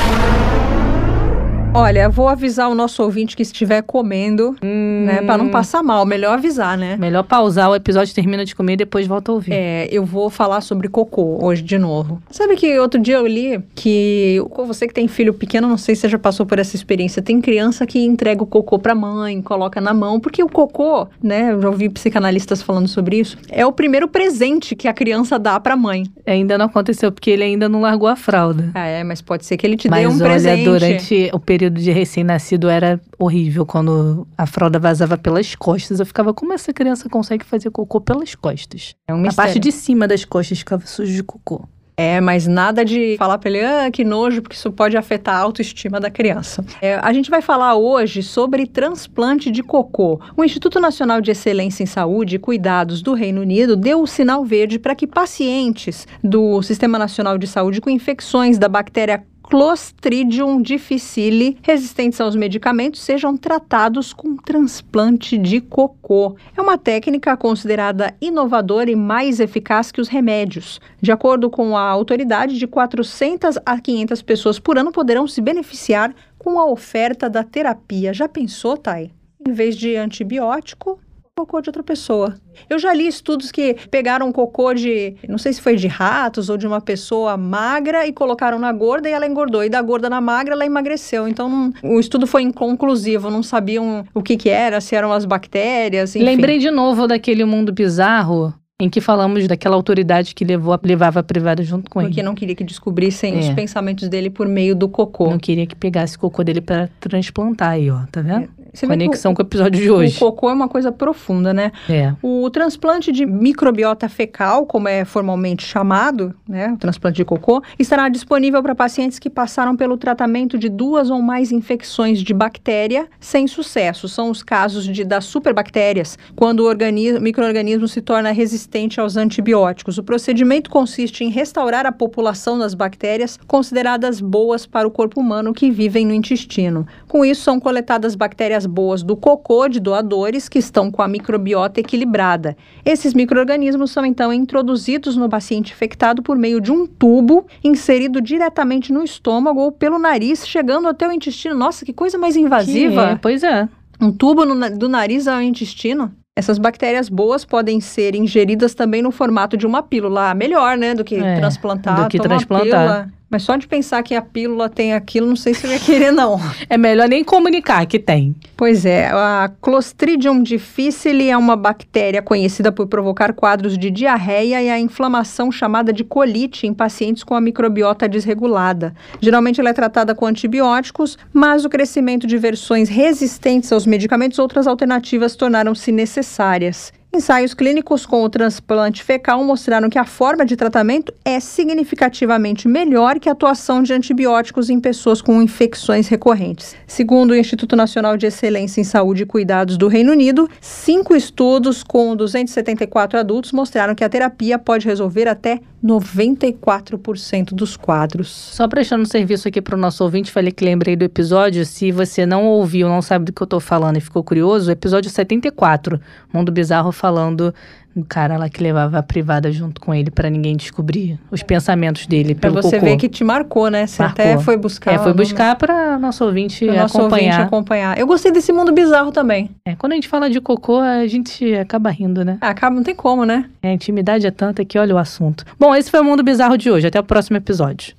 Olha, 1.75 2.09
vou 2.09 2.29
avisar 2.29 2.69
o 2.69 2.75
nosso 2.75 3.03
ouvinte 3.03 3.37
que 3.37 3.43
estiver 3.43 3.83
comendo, 3.83 4.57
hum. 4.63 5.05
né? 5.07 5.23
Pra 5.23 5.39
não 5.39 5.49
passar 5.49 5.83
mal. 5.83 6.05
Melhor 6.07 6.35
avisar, 6.35 6.77
né? 6.77 6.97
Melhor 6.97 7.23
pausar 7.23 7.71
o 7.71 7.75
episódio, 7.75 8.15
termina 8.15 8.45
de 8.45 8.55
comer 8.55 8.73
e 8.73 8.77
depois 8.79 9.07
volta 9.07 9.31
a 9.31 9.35
ouvir. 9.35 9.53
É, 9.53 9.89
eu 9.91 10.05
vou 10.05 10.31
falar 10.31 10.61
sobre 10.61 10.89
cocô 10.89 11.39
hoje 11.45 11.63
de 11.63 11.79
novo. 11.79 12.21
Sabe 12.31 12.57
que 12.57 12.79
outro 12.79 13.01
dia 13.01 13.17
eu 13.17 13.27
li 13.27 13.61
que 13.75 14.43
você 14.67 14.89
que 14.89 14.95
tem 14.95 15.07
filho 15.07 15.35
pequeno, 15.35 15.69
não 15.69 15.79
sei 15.79 15.95
se 15.95 16.03
você 16.03 16.09
já 16.09 16.19
passou 16.19 16.47
por 16.47 16.59
essa 16.59 16.75
experiência, 16.75 17.23
tem 17.23 17.41
criança 17.41 17.87
que 17.87 18.05
entrega 18.05 18.43
o 18.43 18.47
cocô 18.47 18.79
pra 18.79 18.95
mãe, 18.95 19.41
coloca 19.43 19.81
na 19.81 19.93
mão, 19.95 20.19
porque 20.19 20.43
o 20.43 20.49
cocô, 20.49 21.07
né? 21.23 21.53
Eu 21.53 21.61
já 21.61 21.69
ouvi 21.69 21.89
psicanalistas 21.89 22.63
falando 22.63 22.89
sobre 22.89 23.19
isso, 23.21 23.37
é 23.51 23.65
o 23.65 23.73
primeiro 23.73 24.09
presente 24.09 24.75
que 24.75 24.89
a 24.89 24.93
criança 24.93 25.39
dá 25.39 25.61
pra 25.61 25.77
mãe. 25.77 26.05
Ainda 26.27 26.59
não 26.59 26.67
aconteceu, 26.67 27.13
porque 27.13 27.31
ele 27.31 27.45
ainda 27.45 27.69
não 27.69 27.81
largou 27.81 28.09
a 28.09 28.17
fralda. 28.17 28.71
Ah, 28.75 28.87
é, 28.87 29.05
mas 29.05 29.21
pode 29.21 29.45
ser 29.45 29.57
que 29.57 29.67
ele 29.67 29.77
te 29.77 29.89
mas 29.89 30.01
dê 30.01 30.07
um 30.09 30.17
olha, 30.17 30.31
presente. 30.31 30.65
durante 30.65 31.31
o 31.33 31.39
período 31.39 31.58
período 31.59 31.81
de 31.81 31.91
recém-nascido 31.91 32.69
era 32.69 33.01
horrível 33.19 33.67
quando 33.67 34.29
a 34.39 34.47
fralda 34.47 34.79
vazava 34.79 35.19
pelas 35.19 35.57
costas. 35.57 35.99
Eu 35.99 36.07
ficava, 36.07 36.33
como 36.33 36.53
essa 36.53 36.73
criança 36.73 37.09
consegue 37.09 37.45
fazer 37.45 37.71
cocô 37.71 38.01
pelas 38.01 38.37
costas? 38.37 38.95
É 39.09 39.13
um 39.13 39.29
A 39.29 39.33
parte 39.33 39.59
de 39.59 39.73
cima 39.73 40.07
das 40.07 40.25
costas 40.25 40.59
ficava 40.59 40.87
sujo 40.87 41.13
de 41.13 41.25
cocô. 41.25 41.69
É, 41.97 42.21
mas 42.21 42.47
nada 42.47 42.85
de 42.85 43.17
falar 43.19 43.39
pra 43.39 43.51
ele, 43.51 43.61
ah, 43.61 43.91
que 43.91 44.05
nojo, 44.05 44.41
porque 44.41 44.55
isso 44.55 44.71
pode 44.71 44.97
afetar 44.97 45.35
a 45.35 45.41
autoestima 45.41 45.99
da 45.99 46.09
criança. 46.09 46.65
É, 46.81 46.95
a 46.95 47.13
gente 47.13 47.29
vai 47.29 47.43
falar 47.43 47.75
hoje 47.75 48.23
sobre 48.23 48.69
transplante 48.69 49.51
de 49.51 49.65
cocô. 49.65 50.21
O 50.37 50.45
Instituto 50.45 50.79
Nacional 50.79 51.21
de 51.21 51.33
Excelência 51.33 51.83
em 51.83 51.87
Saúde 51.87 52.37
e 52.37 52.39
Cuidados 52.39 53.03
do 53.03 53.15
Reino 53.15 53.41
Unido 53.41 53.75
deu 53.75 54.01
o 54.01 54.07
sinal 54.07 54.45
verde 54.45 54.79
para 54.79 54.95
que 54.95 55.09
pacientes 55.09 56.07
do 56.23 56.63
Sistema 56.63 57.01
Nacional 57.01 57.37
de 57.37 57.49
Saúde 57.49 57.81
com 57.81 57.91
infecções 57.91 58.59
da 58.59 58.69
bactéria 58.69 59.25
Clostridium 59.49 60.61
difficile, 60.61 61.57
resistentes 61.63 62.21
aos 62.21 62.37
medicamentos, 62.37 63.01
sejam 63.01 63.35
tratados 63.35 64.13
com 64.13 64.37
transplante 64.37 65.39
de 65.39 65.59
cocô. 65.59 66.37
É 66.55 66.61
uma 66.61 66.77
técnica 66.77 67.35
considerada 67.35 68.15
inovadora 68.21 68.91
e 68.91 68.95
mais 68.95 69.41
eficaz 69.41 69.91
que 69.91 70.03
os 70.03 70.09
remédios. 70.09 70.79
De 71.01 71.11
acordo 71.11 71.49
com 71.49 71.75
a 71.75 71.81
autoridade, 71.81 72.59
de 72.59 72.67
400 72.67 73.59
a 73.65 73.81
500 73.81 74.21
pessoas 74.21 74.59
por 74.59 74.77
ano 74.77 74.93
poderão 74.93 75.27
se 75.27 75.41
beneficiar 75.41 76.15
com 76.39 76.61
a 76.61 76.67
oferta 76.67 77.31
da 77.31 77.43
terapia. 77.43 78.13
Já 78.13 78.29
pensou, 78.29 78.77
Thay? 78.77 79.11
Em 79.49 79.53
vez 79.53 79.79
de 79.79 79.97
antibiótico, 79.97 81.01
cocô 81.39 81.61
de 81.61 81.69
outra 81.69 81.83
pessoa. 81.85 82.35
Eu 82.69 82.79
já 82.79 82.93
li 82.93 83.07
estudos 83.07 83.53
que 83.53 83.75
pegaram 83.91 84.33
cocô 84.33 84.75
de, 84.75 85.15
não 85.29 85.39
sei 85.39 85.53
se 85.53 85.61
foi 85.61 85.77
de 85.77 85.87
ratos 85.87 86.49
ou 86.51 86.57
de 86.57 86.67
uma 86.67 86.81
pessoa 86.81 87.37
magra 87.37 88.07
e 88.07 88.13
colocaram 88.13 88.59
na 88.59 88.73
gorda 88.73 89.09
e 89.09 89.13
ela 89.13 89.27
engordou. 89.27 89.63
E 89.63 89.69
da 89.69 89.81
gorda 89.81 90.11
na 90.11 90.21
magra 90.21 90.55
ela 90.55 90.67
emagreceu. 90.67 91.29
Então 91.29 91.49
não- 91.49 91.73
o 91.85 92.01
estudo 92.01 92.27
foi 92.27 92.43
inconclusivo, 92.43 93.31
não 93.31 93.43
sabiam 93.43 94.05
o 94.13 94.21
que 94.23 94.37
que 94.37 94.49
era, 94.49 94.81
se 94.81 94.97
eram 94.97 95.13
as 95.13 95.25
bactérias, 95.25 96.17
enfim. 96.17 96.25
Lembrei 96.25 96.59
de 96.59 96.71
novo 96.71 97.07
daquele 97.07 97.45
mundo 97.45 97.73
bizarro 97.73 98.53
em 98.81 98.89
que 98.89 99.01
falamos 99.01 99.47
daquela 99.49 99.75
autoridade 99.75 100.35
que 100.37 100.45
levou 100.45 100.79
levava 100.85 101.19
a 101.19 101.23
privada 101.23 101.65
junto 101.65 101.91
com 101.91 102.01
Porque 102.01 102.21
ele. 102.21 102.27
não 102.27 102.35
queria 102.35 102.55
que 102.55 102.63
descobrissem 102.63 103.35
É. 103.37 103.41
os 103.41 103.49
pensamentos 103.51 104.09
dele 104.09 104.31
por 104.31 104.47
meio 104.47 104.75
do 104.77 104.89
cocô. 104.89 105.31
Não 105.31 105.39
queria 105.39 105.67
que 105.67 105.75
pegasse 105.75 106.17
cocô 106.17 106.45
dele 106.45 106.61
pra 106.61 106.89
transplantar 107.01 107.71
aí, 107.71 107.91
ó. 107.91 108.01
Tá 108.13 108.21
vendo? 108.23 108.49
Você 108.73 108.87
Conexão 108.87 109.33
o- 109.33 109.35
com 109.35 109.43
o 109.43 109.45
episódio 109.47 109.81
de 109.81 109.91
O 109.91 109.95
hoje. 109.97 110.19
cocô 110.19 110.51
é 110.51 110.53
uma 110.53 110.69
coisa 110.69 110.93
profunda, 110.93 111.53
né? 111.55 111.73
É. 111.89 112.13
O 112.23 112.49
transplante 112.51 113.11
de 113.11 113.25
microbiota 113.27 114.09
fecal, 114.09 114.67
como 114.67 114.89
é 114.89 115.05
formalmente 115.05 115.65
chamado, 115.67 116.35
né, 116.49 116.73
o 116.73 116.77
transplante 116.77 117.17
de 117.17 117.25
cocô, 117.25 117.63
estará 117.79 118.09
disponível 118.09 118.63
para 118.63 118.75
pacientes 118.75 119.19
que 119.19 119.31
passaram 119.31 119.77
pelo 119.77 119.97
tratamento 119.97 120.59
de 120.59 120.69
duas 120.69 121.11
ou 121.11 121.21
mais 121.23 121.51
infecções 121.53 122.21
de 122.21 122.35
bactéria 122.35 123.07
sem 123.19 123.47
sucesso. 123.47 124.09
São 124.09 124.31
os 124.31 124.43
casos 124.43 124.85
de, 124.85 125.05
das 125.05 125.25
superbactérias, 125.25 126.19
quando 126.37 126.61
o 126.61 126.65
organismo, 126.67 127.21
microorganismo 127.21 127.89
se 127.89 128.01
torna 128.01 128.31
resistente 128.33 129.01
aos 129.01 129.17
antibióticos. 129.17 129.99
O 129.99 130.03
procedimento 130.03 130.71
consiste 130.71 131.25
em 131.25 131.31
restaurar 131.31 131.87
a 131.87 131.93
população 131.93 132.59
das 132.59 132.75
bactérias 132.75 133.39
consideradas 133.47 134.21
boas 134.21 134.67
para 134.67 134.87
o 134.87 134.91
corpo 134.91 135.21
humano 135.21 135.53
que 135.55 135.71
vivem 135.71 136.07
no 136.07 136.13
intestino. 136.15 136.87
Com 137.07 137.25
isso, 137.25 137.43
são 137.43 137.59
coletadas 137.59 138.15
bactérias 138.15 138.58
boas 138.67 139.03
do 139.03 139.17
cocô 139.17 139.69
de 139.69 139.81
doadores 139.81 140.49
que 140.49 140.59
estão 140.59 140.91
com 140.91 141.03
a 141.03 141.09
microbiota 141.09 141.81
equilibrada. 141.81 142.57
Esses 142.85 143.15
micro-organismos 143.15 143.91
são 143.91 144.05
então 144.05 144.33
introduzidos 144.33 145.17
no 145.17 145.29
paciente 145.29 145.73
infectado 145.73 146.23
por 146.23 146.37
meio 146.37 146.61
de 146.61 146.73
um 146.73 146.87
tubo 146.87 147.47
inserido 147.63 148.21
diretamente 148.21 148.93
no 148.93 149.03
estômago 149.03 149.61
ou 149.61 149.73
pelo 149.73 149.99
nariz, 149.99 150.47
chegando 150.47 150.89
até 150.89 151.07
o 151.09 151.13
intestino. 151.13 151.55
Nossa, 151.55 151.85
que 151.85 151.93
coisa 151.93 152.17
mais 152.19 152.35
Que 152.35 152.41
é, 152.41 152.45
invasiva! 152.45 153.19
pois 153.21 153.43
é. 153.43 153.69
Um 154.01 154.13
tubo 154.13 154.45
no 154.45 154.79
do 154.79 154.89
nariz 154.89 155.27
ao 155.27 155.43
intestino. 155.43 156.13
Essas 156.37 156.57
bactérias 156.57 157.09
boas 157.09 157.45
podem 157.45 157.81
ser 157.81 158.15
ingeridas 158.15 158.73
também 158.73 159.03
no 159.03 159.11
formato 159.11 159.57
de 159.57 159.67
uma 159.67 159.83
pílula. 159.83 160.33
Melhor, 160.35 160.77
né? 160.79 160.95
Do 160.95 161.03
que 161.03 161.17
É, 161.17 161.35
transplantar. 161.37 162.05
do 162.05 162.09
que 162.09 162.17
transplantar. 162.21 163.11
Mas 163.31 163.43
só 163.43 163.57
de 163.57 163.69
pensar 163.69 164.03
que 164.03 164.15
a 164.15 164.23
pílula 164.23 164.71
tem 164.71 164.95
aquilo, 164.95 165.27
não 165.27 165.37
sei 165.37 165.53
se 165.53 165.67
eu 165.67 165.71
ia 165.71 165.79
querer, 165.79 166.11
não. 166.11 166.41
É 166.69 166.79
melhor 166.79 167.09
nem 167.09 167.23
comunicar 167.23 167.85
que 167.87 167.99
tem. 167.99 168.35
Pois 168.57 168.87
é, 168.87 169.09
a 169.09 169.51
Clostridium 169.61 170.43
difficile 170.43 171.29
é 171.29 171.37
uma 171.37 171.55
bactéria 171.55 172.23
conhecida 172.23 172.73
por 172.73 172.87
provocar 172.87 173.35
quadros 173.35 173.77
de 173.77 173.91
diarreia 173.91 174.63
e 174.63 174.71
a 174.71 174.81
inflamação 174.81 175.53
chamada 175.53 175.93
de 175.93 176.05
colite 176.05 176.67
em 176.67 176.73
pacientes 176.73 177.23
com 177.23 177.35
a 177.35 177.41
microbiota 177.41 178.09
desregulada. 178.09 178.95
Geralmente 179.21 179.61
ela 179.61 179.71
é 179.71 179.75
tratada 179.75 180.15
com 180.15 180.25
antibióticos, 180.25 181.19
mas 181.33 181.67
o 181.67 181.69
crescimento 181.69 182.27
de 182.27 182.39
versões 182.39 182.89
resistentes 182.89 183.71
aos 183.73 183.85
medicamentos, 183.85 184.39
outras 184.39 184.67
alternativas 184.67 185.37
tornaram-se 185.37 185.93
necessárias. 185.93 186.93
Ensaios 187.11 187.55
clínicos 187.55 188.05
com 188.05 188.23
o 188.23 188.29
transplante 188.29 189.03
fecal 189.03 189.43
mostraram 189.43 189.89
que 189.89 189.99
a 189.99 190.05
forma 190.05 190.45
de 190.45 190.55
tratamento 190.57 191.11
é 191.25 191.41
significativamente 191.41 192.69
melhor 192.69 193.19
que 193.19 193.31
a 193.31 193.33
atuação 193.33 193.83
de 193.83 193.95
antibióticos 193.95 194.69
em 194.69 194.79
pessoas 194.79 195.23
com 195.23 195.41
infecções 195.41 196.07
recorrentes. 196.07 196.77
Segundo 196.87 197.31
o 197.31 197.35
Instituto 197.35 197.75
Nacional 197.75 198.19
de 198.19 198.27
Excelência 198.27 198.83
em 198.83 198.85
Saúde 198.85 199.23
e 199.23 199.27
Cuidados 199.27 199.79
do 199.79 199.89
Reino 199.89 200.13
Unido, 200.13 200.51
cinco 200.61 201.17
estudos 201.17 201.83
com 201.83 202.15
274 202.15 203.19
adultos 203.19 203.53
mostraram 203.53 203.95
que 203.95 204.05
a 204.05 204.09
terapia 204.09 204.59
pode 204.59 204.87
resolver 204.87 205.29
até 205.29 205.61
94% 205.83 207.55
dos 207.55 207.77
quadros. 207.77 208.29
Só 208.29 208.67
prestando 208.69 209.03
um 209.03 209.07
serviço 209.07 209.49
aqui 209.49 209.63
pro 209.63 209.77
nosso 209.77 210.03
ouvinte, 210.05 210.31
falei 210.31 210.53
que 210.53 210.65
lembrei 210.65 210.97
do 210.97 211.05
episódio. 211.05 211.65
Se 211.65 211.91
você 211.93 212.27
não 212.27 212.45
ouviu, 212.45 212.89
não 212.89 213.01
sabe 213.01 213.27
do 213.27 213.33
que 213.33 213.41
eu 213.41 213.47
tô 213.47 213.61
falando 213.61 213.97
e 213.97 214.01
ficou 214.01 214.23
curioso, 214.23 214.71
episódio 214.71 215.11
74, 215.11 216.01
Mundo 216.33 216.51
Bizarro 216.51 216.93
falando 216.99 217.55
do 217.97 218.05
cara 218.05 218.37
lá 218.37 218.49
que 218.49 218.63
levava 218.63 218.99
a 218.99 219.03
privada 219.03 219.51
junto 219.51 219.81
com 219.81 219.93
ele 219.93 220.09
pra 220.11 220.31
ninguém 220.31 220.57
descobrir 220.57 221.19
os 221.33 221.43
pensamentos 221.43 222.07
dele 222.07 222.33
Pra 222.35 222.49
pelo 222.51 222.63
você 222.63 222.77
cocô. 222.77 222.87
ver 222.87 222.97
que 222.97 223.09
te 223.09 223.25
marcou, 223.25 223.69
né? 223.71 223.87
Você 223.89 224.03
Marcou. 224.03 224.25
até 224.25 224.39
foi 224.39 224.57
buscar. 224.57 224.93
É, 224.95 224.99
foi 224.99 225.09
no- 225.09 225.15
buscar 225.17 225.57
pra 225.57 225.99
nosso 225.99 226.25
ouvinte 226.25 226.65
pro 226.65 226.77
nosso 226.77 226.97
ouvinte 227.01 227.25
acompanhar. 227.29 227.41
acompanhar. 227.47 227.99
Eu 227.99 228.07
gostei 228.07 228.31
desse 228.31 228.53
mundo 228.53 228.71
bizarro 228.73 229.11
também. 229.11 229.51
É, 229.65 229.75
quando 229.75 229.93
a 229.93 229.95
gente 229.97 230.07
fala 230.07 230.31
de 230.31 230.41
cocô, 230.41 230.79
a 230.79 231.07
gente 231.09 231.53
acaba 231.55 231.91
rindo, 231.91 232.25
né? 232.25 232.39
Ah, 232.41 232.51
Acaba, 232.51 232.77
não 232.77 232.85
tem 232.85 232.95
como, 232.95 233.25
né? 233.25 233.47
É, 233.63 233.71
a 233.71 233.73
intimidade 233.73 234.27
é 234.27 234.31
tanta 234.31 234.65
que 234.65 234.79
olha 234.79 234.95
o 234.95 234.99
assunto. 234.99 235.45
Bom, 235.59 235.75
esse 235.75 235.91
foi 235.91 235.99
o 236.01 236.05
Mundo 236.05 236.23
Bizarro 236.23 236.57
de 236.57 236.71
hoje. 236.71 236.87
Até 236.87 237.01
o 237.01 237.05
próximo 237.05 237.37
episódio. 237.37 237.95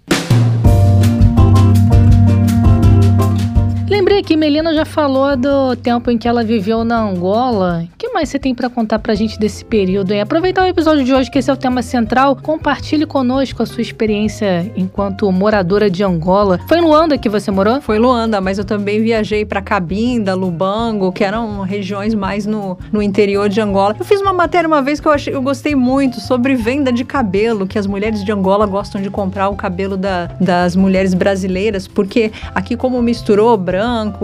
Lembrei 3.90 4.22
que 4.22 4.38
Melina 4.38 4.72
já 4.74 4.86
falou 4.86 5.36
do 5.36 5.76
tempo 5.76 6.12
em 6.12 6.18
que 6.18 6.28
ela 6.28 6.44
viveu 6.44 6.84
na 6.84 7.02
Angola. 7.02 7.86
O 7.92 7.98
que 7.98 8.10
mais 8.10 8.30
você 8.30 8.38
tem 8.38 8.54
pra 8.54 8.70
contar 8.70 9.00
pra 9.00 9.16
gente 9.16 9.40
desse 9.40 9.66
período? 9.66 10.12
Hein? 10.12 10.22
Aproveitar 10.22 10.64
o 10.64 10.68
episódio 10.68 11.04
de 11.04 11.12
hoje, 11.12 11.30
que 11.32 11.40
esse 11.40 11.50
é 11.50 11.54
o 11.54 11.58
tema 11.58 11.82
central. 11.82 12.36
Compartilhe 12.36 13.08
conosco 13.08 13.64
a 13.64 13.66
sua 13.66 13.82
experiência 13.82 14.72
enquanto 14.78 15.30
moradora 15.32 15.90
de 15.90 16.04
Angola. 16.04 16.60
Foi 16.68 16.78
em 16.78 16.82
Luanda 16.82 17.18
que 17.18 17.28
você 17.28 17.50
morou? 17.50 17.82
Foi 17.82 17.98
Luanda, 17.98 18.40
mas 18.40 18.60
eu 18.60 18.64
também 18.64 19.02
viajei 19.02 19.44
para 19.44 19.60
Cabinda, 19.60 20.36
Lubango, 20.36 21.12
que 21.12 21.24
eram 21.24 21.62
regiões 21.62 22.14
mais 22.14 22.46
no, 22.46 22.78
no 22.92 23.02
interior 23.02 23.50
de 23.50 23.60
Angola. 23.60 23.96
Eu 23.98 24.06
fiz 24.06 24.22
uma 24.22 24.34
matéria 24.34 24.68
uma 24.68 24.84
vez 24.84 25.00
que 25.00 25.08
eu, 25.08 25.12
achei, 25.12 25.34
eu 25.34 25.42
gostei 25.42 25.74
muito 25.74 26.22
sobre 26.22 26.54
venda 26.56 26.92
de 26.92 27.04
cabelo, 27.04 27.66
que 27.66 27.80
as 27.80 27.88
mulheres 27.88 28.24
de 28.24 28.32
Angola 28.32 28.68
gostam 28.68 29.02
de 29.02 29.10
comprar 29.10 29.50
o 29.50 29.56
cabelo 29.56 29.98
da- 29.98 30.28
das 30.40 30.76
mulheres 30.76 31.16
brasileiras, 31.16 31.88
porque 31.88 32.32
aqui 32.54 32.78
como 32.78 33.02
misturou 33.02 33.50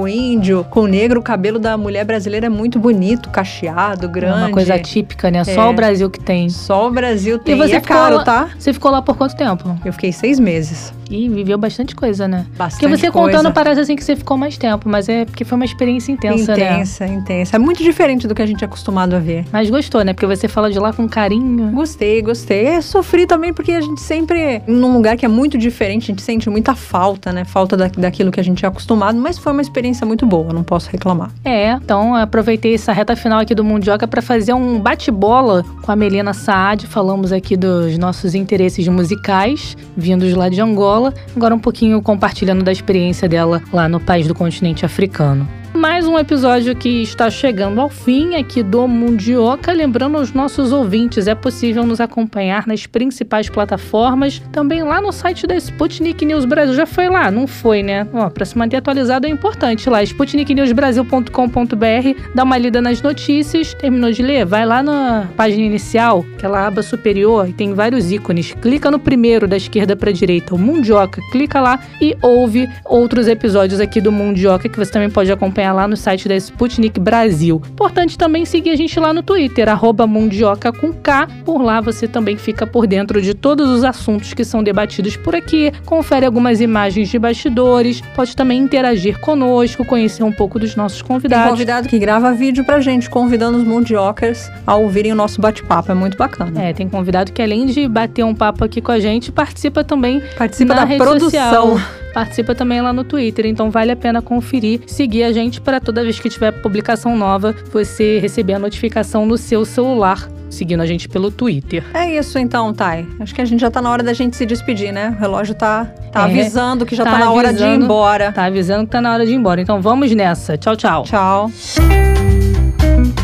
índio 0.08 0.66
com 0.70 0.86
negro, 0.86 1.20
o 1.20 1.24
cabelo 1.24 1.58
da 1.60 1.78
mulher 1.78 2.03
brasileira 2.06 2.45
é 2.47 2.49
muito 2.49 2.80
bonito, 2.80 3.30
cacheado, 3.30 4.06
É 4.06 4.10
grande. 4.10 4.38
uma 4.38 4.49
coisa 4.51 4.78
típica, 4.80 5.30
né? 5.32 5.43
Só 5.43 5.68
É. 5.68 5.70
o 5.70 5.74
Brasil 5.74 6.10
que 6.10 6.20
tem. 6.20 6.49
Só 6.49 6.88
o 6.88 6.91
Brasil 6.91 7.39
tem. 7.39 7.56
E, 7.56 7.58
você 7.58 7.76
é 7.76 7.80
ficou 7.82 7.95
caro, 7.95 8.16
lá- 8.18 8.24
tá? 8.24 8.49
Você 8.58 8.74
ficou 8.74 8.91
lá 8.91 9.01
por 9.01 9.16
quanto 9.18 9.36
tempo? 9.36 9.78
Eu 9.86 9.93
fiquei 9.93 10.12
seis 10.12 10.39
meses. 10.39 10.93
E 11.10 11.30
viveu 11.30 11.58
bastante 11.58 11.95
coisa, 11.95 12.28
né? 12.28 12.45
Bastante 12.58 12.80
Porque 12.82 12.97
você 12.97 13.12
coisa. 13.12 13.38
contando 13.38 13.53
parece 13.53 13.80
assim 13.82 13.95
que 13.95 14.03
você 14.03 14.16
ficou 14.16 14.38
mais 14.38 14.58
tempo, 14.58 14.89
mas 14.89 15.08
é 15.08 15.24
porque 15.26 15.45
foi 15.45 15.56
uma 15.56 15.66
experiência 15.66 16.12
intensa, 16.12 16.56
né? 16.58 16.74
intensa, 16.74 17.06
intensa. 17.06 17.56
É 17.56 17.60
muito 17.60 17.84
diferente 17.84 18.28
do 18.28 18.34
que 18.34 18.41
a 18.41 18.45
gente 18.45 18.64
é 18.64 18.66
acostumado 18.66 19.16
a 19.16 19.20
ver. 19.20 19.45
Mas 19.51 19.70
gostou, 19.70 20.03
né? 20.03 20.14
Porque 20.14 20.26
você 20.26 20.47
fala 20.47 20.72
de 20.72 20.80
lá 20.80 20.91
com 20.91 21.08
carinho. 21.08 21.72
Gostei, 21.72 22.22
gostei. 22.24 22.66
É, 22.66 22.82
sofri 22.82 23.28
também 23.28 23.53
porque 23.53 23.72
a 23.72 23.82
gente 23.82 24.01
sempre, 24.01 24.64
num 24.68 24.93
lugar 24.93 25.16
que 25.16 25.26
é 25.26 25.30
muito 25.30 25.58
diferente, 25.60 26.06
a 26.06 26.08
gente 26.08 26.24
sente 26.24 26.49
muita 26.49 26.74
falta, 26.74 27.32
né? 27.32 27.45
Falta 27.45 27.78
da, 27.78 27.88
daquilo 27.88 28.32
que 28.32 28.39
a 28.39 28.43
gente 28.43 28.66
é 28.66 28.68
acostumado, 28.68 29.18
mas 29.20 29.38
foi 29.45 29.51
uma 29.51 29.61
experiência 29.61 30.07
muito 30.07 30.25
boa, 30.25 30.51
não 30.51 30.63
posso 30.63 30.89
reclamar. 30.89 31.29
É, 31.43 31.73
então 31.73 32.15
aproveitei 32.15 32.73
essa 32.73 32.91
reta 32.91 33.15
final 33.15 33.39
aqui 33.39 33.53
do 33.53 33.63
Mundioca 33.63 34.07
para 34.07 34.19
fazer 34.19 34.53
um 34.53 34.79
bate-bola 34.79 35.63
com 35.83 35.91
a 35.91 35.95
Melina 35.95 36.33
Saad. 36.33 36.87
Falamos 36.87 37.31
aqui 37.31 37.55
dos 37.55 37.95
nossos 37.99 38.33
interesses 38.33 38.87
musicais, 38.87 39.77
vindos 39.95 40.33
lá 40.33 40.49
de 40.49 40.59
Angola. 40.59 41.13
Agora 41.35 41.53
um 41.53 41.59
pouquinho 41.59 42.01
compartilhando 42.01 42.63
da 42.63 42.71
experiência 42.71 43.29
dela 43.29 43.61
lá 43.71 43.87
no 43.87 43.99
país 43.99 44.27
do 44.27 44.33
continente 44.33 44.83
africano. 44.83 45.47
Mais 45.76 46.07
um 46.07 46.17
episódio 46.17 46.73
que 46.73 47.03
está 47.03 47.30
chegando 47.30 47.82
ao 47.82 47.89
fim 47.89 48.36
aqui 48.36 48.63
do 48.63 48.88
Mundioca. 48.88 49.73
Lembrando 49.73 50.17
aos 50.17 50.32
nossos 50.32 50.71
ouvintes, 50.71 51.28
é 51.28 51.36
possível 51.36 51.86
nos 51.86 51.99
acompanhar 51.99 52.65
nas 52.65 52.88
principais 52.88 53.49
plataformas, 53.49 54.41
também 54.53 54.84
lá 54.84 55.01
no 55.01 55.11
site 55.11 55.45
da 55.45 55.53
Sputnik 55.55 56.23
News 56.26 56.45
Brasil. 56.45 56.76
Já 56.76 56.86
foi 56.86 57.09
lá? 57.09 57.30
Não 57.30 57.45
foi, 57.45 57.84
né? 57.84 58.07
Para 58.34 58.45
se 58.45 58.57
manter 58.57 58.78
atualizado 58.78 59.28
é 59.28 59.30
importante 59.30 59.89
lá, 59.89 60.01
sputniknewsbrasil.com.br, 60.01 62.32
dá 62.34 62.43
uma 62.43 62.57
lida 62.57 62.82
nas 62.82 63.01
notícias, 63.01 63.73
terminou 63.73 64.11
de 64.11 64.21
ler, 64.21 64.45
vai 64.45 64.65
lá 64.65 64.82
na 64.82 65.28
página 65.36 65.63
inicial, 65.63 66.26
aquela 66.38 66.67
aba 66.67 66.82
superior, 66.84 67.49
e 67.49 67.53
tem 67.53 67.73
vários 67.73 68.11
ícones. 68.11 68.53
Clica 68.61 68.89
no 68.89 68.99
primeiro 68.99 69.45
da 69.45 69.57
esquerda 69.57 69.93
para 69.93 70.13
direita, 70.13 70.55
o 70.55 70.57
Mundioca, 70.57 71.21
clica 71.32 71.59
lá 71.59 71.82
e 72.01 72.15
ouve 72.21 72.69
outros 72.86 73.28
episódios 73.28 73.82
aqui 73.82 73.99
do 73.99 74.11
Mundioca 74.11 74.69
que 74.69 74.78
você 74.78 74.91
também 74.91 75.09
pode 75.09 75.32
acompanhar 75.32 75.64
lá 75.72 75.88
no 75.88 75.97
site 75.97 76.28
da 76.28 76.36
Sputnik 76.36 76.99
Brasil. 76.99 77.61
Importante 77.72 78.18
também 78.18 78.45
seguir 78.45 78.72
a 78.72 78.76
gente 78.76 78.99
lá 78.99 79.13
no 79.13 79.24
Twitter, 79.24 79.70
arroba 79.70 80.05
Mundioca 80.07 80.72
com 80.72 80.91
K. 80.93 81.28
Por 81.43 81.61
lá 81.61 81.82
você 81.82 82.07
também 82.07 82.38
fica 82.38 82.66
por 82.68 82.88
dentro 82.88 83.22
de 83.22 83.34
todos 83.34 83.70
os 83.70 83.84
assuntos 83.84 84.34
que 84.34 84.43
são 84.43 84.63
debatidos 84.63 85.16
por 85.18 85.36
aqui, 85.36 85.72
confere 85.86 86.26
algumas 86.26 86.61
imagens 86.61 87.09
de 87.09 87.20
bastidores, 87.20 88.01
pode 88.16 88.36
também 88.36 88.59
interagir 88.59 89.20
conosco, 89.20 89.86
conhecer 89.86 90.24
um 90.24 90.32
pouco 90.32 90.59
dos 90.59 90.76
nossos 90.76 91.01
convidados. 91.01 91.45
Tem 91.45 91.51
convidado 91.51 91.88
que 91.88 91.99
grava 91.99 92.34
vídeo 92.34 92.63
pra 92.63 92.80
gente, 92.80 93.09
convidando 93.09 93.57
os 93.57 93.63
Mundiocas 93.63 94.51
a 94.66 94.76
ouvirem 94.76 95.11
o 95.11 95.16
nosso 95.16 95.39
bate-papo. 95.41 95.91
É 95.91 95.95
muito 95.95 96.18
bacana. 96.18 96.61
É, 96.61 96.74
tem 96.74 96.88
convidado 96.88 97.32
que 97.32 97.41
além 97.41 97.66
de 97.66 97.88
bater 97.88 98.24
um 98.24 98.34
papo 98.34 98.63
aqui 98.63 98.82
com 98.82 98.91
a 98.91 98.99
gente, 98.99 99.32
participa 99.32 99.84
também 99.84 100.22
Participa 100.38 100.74
da 100.74 100.86
produção. 100.86 101.30
social. 101.30 101.80
Participa 102.16 102.55
também 102.55 102.82
lá 102.82 102.93
no 102.93 103.03
Twitter, 103.03 103.45
então 103.45 103.70
vale 103.70 103.91
a 103.91 103.95
pena 103.95 104.22
conferir, 104.22 104.80
seguir 104.88 105.24
a 105.24 105.34
gente 105.34 105.44
para 105.61 105.79
toda 105.79 106.03
vez 106.03 106.19
que 106.19 106.29
tiver 106.29 106.51
publicação 106.51 107.15
nova, 107.17 107.55
você 107.71 108.19
receber 108.19 108.53
a 108.53 108.59
notificação 108.59 109.25
no 109.25 109.37
seu 109.37 109.63
celular, 109.65 110.29
seguindo 110.49 110.81
a 110.81 110.85
gente 110.85 111.07
pelo 111.09 111.29
Twitter. 111.31 111.83
É 111.93 112.17
isso 112.17 112.37
então, 112.39 112.73
Thay. 112.73 113.07
Acho 113.19 113.33
que 113.35 113.41
a 113.41 113.45
gente 113.45 113.59
já 113.61 113.69
tá 113.71 113.81
na 113.81 113.89
hora 113.89 114.03
da 114.03 114.13
gente 114.13 114.35
se 114.35 114.45
despedir, 114.45 114.91
né? 114.91 115.13
O 115.17 115.19
relógio 115.21 115.53
tá, 115.55 115.85
tá 116.11 116.21
É, 116.21 116.23
avisando 116.25 116.85
que 116.85 116.95
já 116.95 117.03
tá, 117.03 117.11
tá 117.11 117.19
na 117.19 117.31
hora 117.31 117.53
de 117.53 117.59
ir 117.61 117.63
avisando. 117.65 117.83
embora. 117.85 118.31
Tá 118.31 118.45
avisando 118.45 118.85
que 118.85 118.91
tá 118.91 119.01
na 119.01 119.13
hora 119.13 119.25
de 119.25 119.31
ir 119.31 119.35
embora. 119.35 119.61
Então 119.61 119.81
vamos 119.81 120.11
nessa. 120.15 120.57
Tchau, 120.57 120.75
tchau. 120.75 121.03
Tchau. 121.03 121.51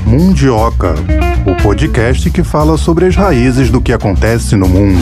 Mundioca, 0.06 0.94
o 1.46 1.62
podcast 1.64 2.30
que 2.30 2.44
fala 2.44 2.78
sobre 2.78 3.06
as 3.06 3.16
raízes 3.16 3.70
do 3.70 3.80
que 3.82 3.94
acontece 3.94 4.56
no 4.56 4.68
mundo. 4.68 5.02